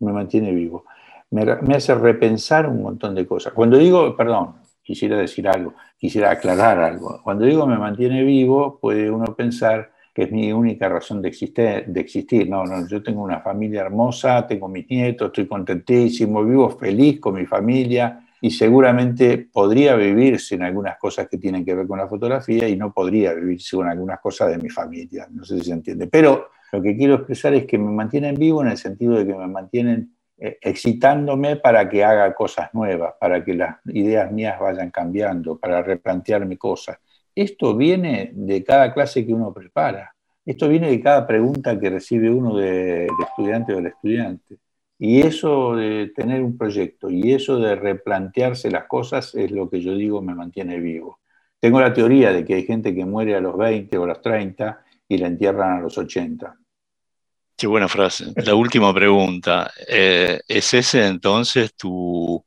me 0.00 0.10
mantiene 0.10 0.52
vivo. 0.52 0.86
Me, 1.32 1.44
me 1.44 1.74
hace 1.74 1.94
repensar 1.94 2.66
un 2.66 2.82
montón 2.82 3.14
de 3.14 3.26
cosas. 3.26 3.52
Cuando 3.52 3.76
digo, 3.76 4.16
perdón, 4.16 4.54
quisiera 4.82 5.18
decir 5.18 5.46
algo, 5.46 5.74
quisiera 5.98 6.30
aclarar 6.30 6.78
algo. 6.78 7.20
Cuando 7.22 7.44
digo 7.44 7.66
me 7.66 7.76
mantiene 7.76 8.24
vivo, 8.24 8.78
puede 8.80 9.10
uno 9.10 9.34
pensar 9.36 9.92
que 10.14 10.24
es 10.24 10.32
mi 10.32 10.52
única 10.52 10.88
razón 10.88 11.22
de 11.22 11.28
existir, 11.28 11.84
de 11.86 12.00
existir. 12.00 12.48
No, 12.48 12.64
no, 12.64 12.86
yo 12.86 13.02
tengo 13.02 13.22
una 13.22 13.40
familia 13.40 13.82
hermosa, 13.82 14.46
tengo 14.46 14.68
mis 14.68 14.88
nietos, 14.88 15.28
estoy 15.28 15.46
contentísimo, 15.46 16.44
vivo 16.44 16.70
feliz 16.70 17.18
con 17.20 17.34
mi 17.34 17.46
familia, 17.46 18.26
y 18.44 18.50
seguramente 18.50 19.38
podría 19.52 19.94
vivir 19.94 20.40
sin 20.40 20.62
algunas 20.62 20.98
cosas 20.98 21.28
que 21.28 21.38
tienen 21.38 21.64
que 21.64 21.76
ver 21.76 21.86
con 21.86 21.98
la 21.98 22.08
fotografía 22.08 22.68
y 22.68 22.76
no 22.76 22.92
podría 22.92 23.32
vivir 23.34 23.62
sin 23.62 23.84
algunas 23.84 24.18
cosas 24.18 24.50
de 24.50 24.58
mi 24.58 24.68
familia. 24.68 25.28
No 25.30 25.44
sé 25.44 25.58
si 25.58 25.66
se 25.66 25.72
entiende. 25.72 26.08
Pero 26.08 26.48
lo 26.72 26.82
que 26.82 26.96
quiero 26.96 27.14
expresar 27.14 27.54
es 27.54 27.66
que 27.66 27.78
me 27.78 27.92
mantienen 27.92 28.34
vivo 28.34 28.60
en 28.60 28.68
el 28.72 28.76
sentido 28.76 29.14
de 29.14 29.26
que 29.26 29.34
me 29.34 29.46
mantienen 29.46 30.16
eh, 30.36 30.58
excitándome 30.60 31.54
para 31.54 31.88
que 31.88 32.02
haga 32.02 32.34
cosas 32.34 32.74
nuevas, 32.74 33.14
para 33.20 33.44
que 33.44 33.54
las 33.54 33.76
ideas 33.86 34.32
mías 34.32 34.58
vayan 34.58 34.90
cambiando, 34.90 35.56
para 35.56 35.80
replantearme 35.80 36.58
cosas. 36.58 36.98
Esto 37.34 37.76
viene 37.76 38.30
de 38.34 38.62
cada 38.62 38.92
clase 38.92 39.26
que 39.26 39.32
uno 39.32 39.52
prepara. 39.52 40.14
Esto 40.44 40.68
viene 40.68 40.90
de 40.90 41.00
cada 41.00 41.26
pregunta 41.26 41.78
que 41.78 41.90
recibe 41.90 42.30
uno 42.30 42.56
del 42.56 43.08
estudiante 43.20 43.72
o 43.72 43.76
del 43.76 43.86
estudiante. 43.86 44.58
Y 44.98 45.20
eso 45.20 45.74
de 45.74 46.12
tener 46.14 46.42
un 46.42 46.56
proyecto 46.56 47.10
y 47.10 47.32
eso 47.32 47.58
de 47.58 47.74
replantearse 47.74 48.70
las 48.70 48.84
cosas 48.84 49.34
es 49.34 49.50
lo 49.50 49.68
que 49.68 49.80
yo 49.80 49.94
digo 49.94 50.22
me 50.22 50.34
mantiene 50.34 50.78
vivo. 50.78 51.18
Tengo 51.58 51.80
la 51.80 51.92
teoría 51.92 52.32
de 52.32 52.44
que 52.44 52.54
hay 52.54 52.64
gente 52.64 52.94
que 52.94 53.04
muere 53.04 53.34
a 53.34 53.40
los 53.40 53.56
20 53.56 53.96
o 53.98 54.04
a 54.04 54.06
los 54.08 54.20
30 54.20 54.84
y 55.08 55.18
la 55.18 55.28
entierran 55.28 55.78
a 55.78 55.80
los 55.80 55.96
80. 55.96 56.56
Qué 57.56 57.66
buena 57.66 57.88
frase. 57.88 58.32
La 58.36 58.54
última 58.54 58.92
pregunta. 58.92 59.70
Eh, 59.88 60.40
¿Es 60.48 60.74
ese 60.74 61.06
entonces 61.06 61.74
tu, 61.74 62.44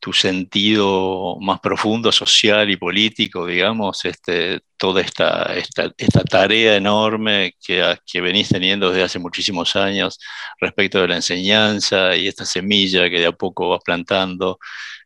tu 0.00 0.14
sentido 0.14 1.36
más 1.40 1.60
profundo, 1.60 2.10
social 2.10 2.70
y 2.70 2.76
político, 2.76 3.46
digamos, 3.46 4.04
este, 4.06 4.60
toda 4.78 5.02
esta, 5.02 5.54
esta, 5.54 5.92
esta 5.98 6.24
tarea 6.24 6.76
enorme 6.76 7.54
que, 7.64 7.96
que, 8.06 8.20
venís 8.22 8.48
teniendo 8.48 8.88
desde 8.88 9.02
hace 9.04 9.18
muchísimos 9.18 9.76
años 9.76 10.18
respecto 10.58 11.00
de 11.02 11.08
la 11.08 11.16
enseñanza 11.16 12.16
y 12.16 12.28
esta 12.28 12.46
semilla 12.46 13.10
que 13.10 13.20
de 13.20 13.26
a 13.26 13.32
poco 13.32 13.68
vas 13.68 13.82
plantando 13.84 14.58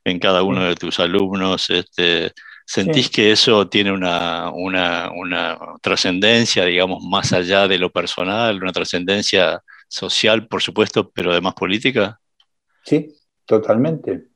en 0.05 0.21
cada 0.21 0.45
uno 0.45 0.65
de 0.65 0.77
tus 0.77 1.01
alumnos. 1.01 1.69
Este, 1.71 2.31
¿Sentís 2.65 3.11
que 3.11 3.33
eso 3.33 3.69
tiene 3.69 3.91
una, 3.91 4.51
una, 4.53 5.11
una 5.11 5.59
trascendencia, 5.83 6.65
digamos, 6.65 7.03
más 7.03 7.33
allá 7.33 7.67
de 7.67 7.79
lo 7.79 7.91
personal, 7.91 8.63
una 8.63 8.73
trascendencia 8.73 9.61
social, 9.89 10.47
por 10.47 10.63
supuesto, 10.63 11.11
pero 11.11 11.33
además 11.33 11.55
política? 11.55 12.21
Sí, 12.85 13.13
totalmente 13.45 14.34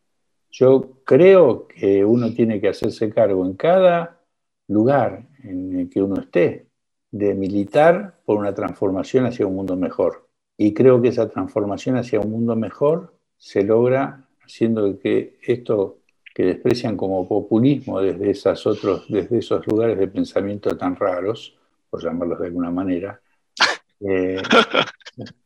yo 0.51 1.01
creo 1.05 1.66
que 1.68 2.05
uno 2.05 2.32
tiene 2.32 2.61
que 2.61 2.68
hacerse 2.68 3.11
cargo 3.11 3.44
en 3.46 3.55
cada 3.55 4.20
lugar 4.66 5.26
en 5.42 5.78
el 5.78 5.90
que 5.90 6.03
uno 6.03 6.20
esté 6.20 6.66
de 7.11 7.34
militar 7.34 8.20
por 8.24 8.38
una 8.38 8.55
transformación 8.55 9.26
hacia 9.26 9.46
un 9.46 9.57
mundo 9.57 9.76
mejor. 9.76 10.28
Y 10.57 10.74
creo 10.74 11.01
que 11.01 11.09
esa 11.09 11.28
transformación 11.28 11.96
hacia 11.96 12.20
un 12.20 12.30
mundo 12.30 12.57
mejor 12.57 13.14
se 13.36 13.62
logra 13.62 14.28
haciendo 14.44 14.99
que 14.99 15.38
esto 15.42 15.99
que 16.34 16.44
desprecian 16.44 16.96
como 16.96 17.26
populismo 17.26 18.01
desde, 18.01 18.30
esas 18.30 18.64
otros, 18.66 19.07
desde 19.09 19.38
esos 19.38 19.66
lugares 19.66 19.99
de 19.99 20.09
pensamiento 20.09 20.76
tan 20.76 20.94
raros, 20.94 21.57
por 21.90 22.03
llamarlos 22.03 22.38
de 22.38 22.46
alguna 22.46 22.70
manera, 22.70 23.20
eh, 24.01 24.40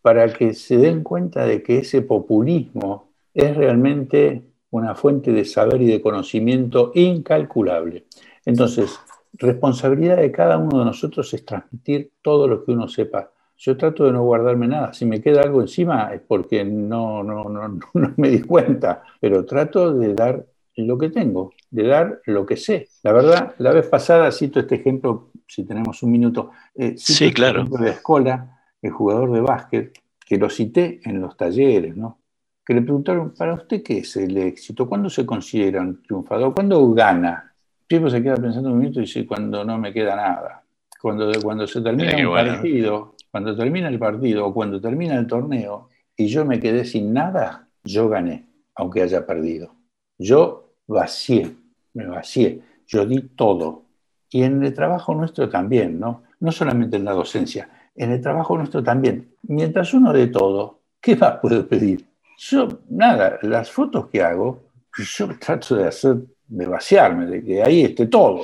para 0.02 0.32
que 0.32 0.52
se 0.52 0.76
den 0.76 1.02
cuenta 1.02 1.46
de 1.46 1.62
que 1.62 1.78
ese 1.78 2.02
populismo 2.02 3.12
es 3.32 3.56
realmente 3.56 4.51
una 4.72 4.94
fuente 4.94 5.32
de 5.32 5.44
saber 5.44 5.80
y 5.82 5.86
de 5.86 6.00
conocimiento 6.00 6.92
incalculable. 6.94 8.06
Entonces, 8.44 8.98
responsabilidad 9.34 10.16
de 10.16 10.32
cada 10.32 10.58
uno 10.58 10.78
de 10.80 10.86
nosotros 10.86 11.32
es 11.34 11.44
transmitir 11.44 12.12
todo 12.22 12.48
lo 12.48 12.64
que 12.64 12.72
uno 12.72 12.88
sepa. 12.88 13.30
Yo 13.58 13.76
trato 13.76 14.06
de 14.06 14.12
no 14.12 14.24
guardarme 14.24 14.66
nada. 14.66 14.92
Si 14.94 15.04
me 15.04 15.20
queda 15.20 15.42
algo 15.42 15.60
encima 15.60 16.12
es 16.14 16.22
porque 16.26 16.64
no, 16.64 17.22
no, 17.22 17.44
no, 17.44 17.68
no 17.68 17.80
me 18.16 18.30
di 18.30 18.40
cuenta, 18.40 19.02
pero 19.20 19.44
trato 19.44 19.92
de 19.92 20.14
dar 20.14 20.46
lo 20.76 20.96
que 20.96 21.10
tengo, 21.10 21.52
de 21.70 21.86
dar 21.86 22.20
lo 22.24 22.46
que 22.46 22.56
sé. 22.56 22.88
La 23.02 23.12
verdad, 23.12 23.54
la 23.58 23.72
vez 23.72 23.86
pasada 23.86 24.32
cito 24.32 24.58
este 24.58 24.76
ejemplo, 24.76 25.32
si 25.46 25.64
tenemos 25.64 26.02
un 26.02 26.10
minuto. 26.10 26.50
Eh, 26.74 26.94
sí, 26.96 27.12
este 27.24 27.34
claro. 27.34 27.64
de 27.64 27.90
escuela, 27.90 28.58
el 28.80 28.90
jugador 28.90 29.32
de 29.32 29.40
básquet, 29.42 29.92
que 30.26 30.38
lo 30.38 30.48
cité 30.48 31.00
en 31.04 31.20
los 31.20 31.36
talleres, 31.36 31.94
¿no? 31.94 32.21
Que 32.64 32.74
le 32.74 32.82
preguntaron, 32.82 33.34
¿para 33.36 33.54
usted 33.54 33.82
qué 33.82 33.98
es 33.98 34.16
el 34.16 34.36
éxito? 34.36 34.88
¿Cuándo 34.88 35.10
se 35.10 35.26
considera 35.26 35.80
un 35.80 36.02
triunfador? 36.02 36.54
¿Cuándo 36.54 36.92
gana? 36.92 37.52
El 37.82 37.86
tipo 37.86 38.08
se 38.08 38.22
queda 38.22 38.36
pensando 38.36 38.70
un 38.70 38.78
minuto 38.78 39.00
y 39.00 39.02
dice, 39.02 39.26
cuando 39.26 39.64
no 39.64 39.78
me 39.78 39.92
queda 39.92 40.16
nada. 40.16 40.62
Cuando, 41.00 41.30
cuando 41.42 41.66
se 41.66 41.80
termina 41.80 42.12
el 42.12 42.28
partido, 42.28 43.14
cuando 43.30 43.56
termina 43.56 43.88
el 43.88 43.98
partido 43.98 44.46
o 44.46 44.54
cuando 44.54 44.80
termina 44.80 45.16
el 45.16 45.26
torneo 45.26 45.88
y 46.16 46.26
yo 46.26 46.44
me 46.44 46.60
quedé 46.60 46.84
sin 46.84 47.12
nada, 47.12 47.66
yo 47.82 48.08
gané, 48.08 48.46
aunque 48.76 49.02
haya 49.02 49.26
perdido. 49.26 49.74
Yo 50.16 50.74
vacié, 50.86 51.50
me 51.94 52.06
vacié, 52.06 52.62
yo 52.86 53.04
di 53.04 53.20
todo. 53.20 53.82
Y 54.30 54.44
en 54.44 54.62
el 54.62 54.72
trabajo 54.72 55.14
nuestro 55.14 55.48
también, 55.48 55.98
¿no? 55.98 56.22
No 56.38 56.52
solamente 56.52 56.96
en 56.96 57.04
la 57.04 57.12
docencia, 57.12 57.68
en 57.96 58.12
el 58.12 58.20
trabajo 58.20 58.56
nuestro 58.56 58.82
también. 58.82 59.34
Mientras 59.42 59.92
uno 59.94 60.12
de 60.12 60.28
todo, 60.28 60.80
¿qué 61.00 61.16
más 61.16 61.38
puedo 61.40 61.66
pedir? 61.66 62.11
Yo, 62.50 62.80
nada, 62.88 63.38
las 63.42 63.70
fotos 63.70 64.08
que 64.08 64.20
hago, 64.20 64.64
yo 64.98 65.28
trato 65.38 65.76
de 65.76 65.86
hacer, 65.86 66.16
de 66.48 66.66
vaciarme, 66.66 67.26
de 67.26 67.44
que 67.44 67.62
ahí 67.62 67.82
esté 67.82 68.08
todo. 68.08 68.42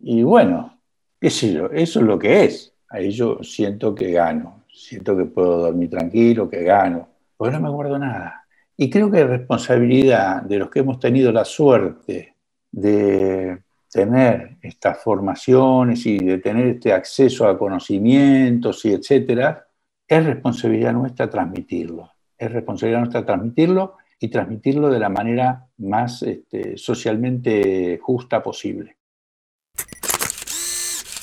Y 0.00 0.22
bueno, 0.22 0.78
qué 1.18 1.30
sé 1.30 1.54
yo, 1.54 1.66
eso 1.70 2.00
es 2.00 2.06
lo 2.06 2.18
que 2.18 2.44
es. 2.44 2.74
Ahí 2.90 3.10
yo 3.10 3.42
siento 3.42 3.94
que 3.94 4.12
gano, 4.12 4.64
siento 4.70 5.16
que 5.16 5.24
puedo 5.24 5.56
dormir 5.56 5.88
tranquilo, 5.88 6.50
que 6.50 6.62
gano, 6.62 7.08
porque 7.38 7.54
no 7.54 7.60
me 7.62 7.70
guardo 7.70 7.98
nada. 7.98 8.44
Y 8.76 8.90
creo 8.90 9.10
que 9.10 9.22
es 9.22 9.26
responsabilidad 9.26 10.42
de 10.42 10.58
los 10.58 10.68
que 10.68 10.80
hemos 10.80 11.00
tenido 11.00 11.32
la 11.32 11.46
suerte 11.46 12.34
de 12.70 13.62
tener 13.90 14.58
estas 14.60 15.02
formaciones 15.02 16.04
y 16.04 16.18
de 16.18 16.36
tener 16.36 16.66
este 16.66 16.92
acceso 16.92 17.48
a 17.48 17.58
conocimientos 17.58 18.84
y 18.84 18.92
etcétera, 18.92 19.66
es 20.06 20.26
responsabilidad 20.26 20.92
nuestra 20.92 21.30
transmitirlo 21.30 22.15
es 22.38 22.52
responsabilidad 22.52 23.00
nuestra 23.00 23.24
transmitirlo 23.24 23.96
y 24.18 24.28
transmitirlo 24.28 24.90
de 24.90 24.98
la 24.98 25.08
manera 25.08 25.66
más 25.78 26.22
este, 26.22 26.76
socialmente 26.76 27.98
justa 28.00 28.42
posible. 28.42 28.96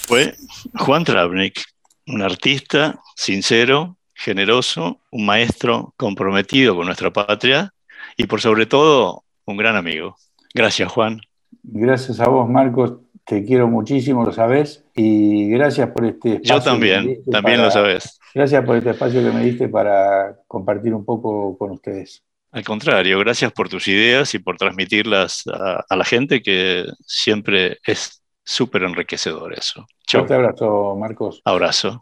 Fue 0.06 0.36
Juan 0.76 1.04
Travnik, 1.04 1.62
un 2.08 2.22
artista 2.22 3.00
sincero, 3.16 3.98
generoso, 4.14 5.00
un 5.12 5.26
maestro 5.26 5.94
comprometido 5.98 6.76
con 6.76 6.86
nuestra 6.86 7.12
patria 7.12 7.74
y 8.16 8.26
por 8.28 8.42
sobre 8.42 8.66
todo 8.66 9.24
un 9.46 9.58
gran 9.58 9.76
amigo. 9.76 10.16
Gracias, 10.54 10.92
Juan. 10.92 11.22
Gracias 11.64 12.20
a 12.20 12.30
vos, 12.30 12.50
Marcos. 12.50 12.94
Te 13.26 13.44
quiero 13.46 13.68
muchísimo, 13.70 14.26
lo 14.26 14.34
sabes, 14.34 14.84
y 14.96 15.48
gracias 15.50 15.90
por 15.92 16.06
este 16.06 16.34
espacio. 16.36 16.58
Yo 16.58 16.64
también, 16.64 17.24
también 17.32 17.62
lo 17.62 17.72
sabes. 17.72 18.20
Gracias 18.34 18.66
por 18.66 18.78
este 18.78 18.90
espacio 18.92 19.24
que 19.24 19.32
me 19.32 19.44
diste 19.44 19.70
para 19.70 20.36
compartir 20.48 20.94
un 20.94 21.06
poco 21.06 21.58
con 21.58 21.72
ustedes. 21.72 22.24
Al 22.52 22.64
contrario, 22.64 23.20
gracias 23.20 23.52
por 23.52 23.70
tus 23.70 23.88
ideas 23.88 24.34
y 24.36 24.40
por 24.40 24.58
transmitirlas 24.58 25.44
a, 25.48 25.96
la 25.96 26.06
gente, 26.06 26.42
que 26.42 26.86
siempre 27.06 27.80
es 27.86 28.24
súper 28.44 28.84
enriquecedor 28.84 29.54
eso. 29.54 29.86
Un 30.14 30.32
abrazo, 30.32 30.96
Marcos. 30.96 31.42
Abrazo. 31.46 32.02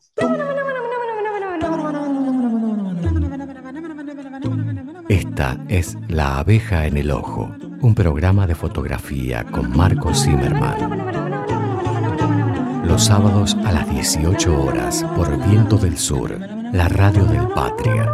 Esta 5.08 5.58
es 5.70 5.98
La 6.10 6.40
abeja 6.40 6.86
en 6.86 6.98
el 6.98 7.12
ojo, 7.12 7.54
un 7.82 7.96
programa 7.96 8.48
de 8.48 8.56
fotografía 8.56 9.46
con 9.46 9.76
Marcos 9.76 10.24
Zimmerman 10.24 11.41
los 12.92 13.06
sábados 13.06 13.56
a 13.64 13.72
las 13.72 13.90
18 13.90 14.64
horas 14.64 15.06
por 15.16 15.38
Viento 15.48 15.78
del 15.78 15.98
Sur, 15.98 16.38
la 16.74 16.90
radio 16.90 17.24
del 17.24 17.48
Patria. 17.48 18.06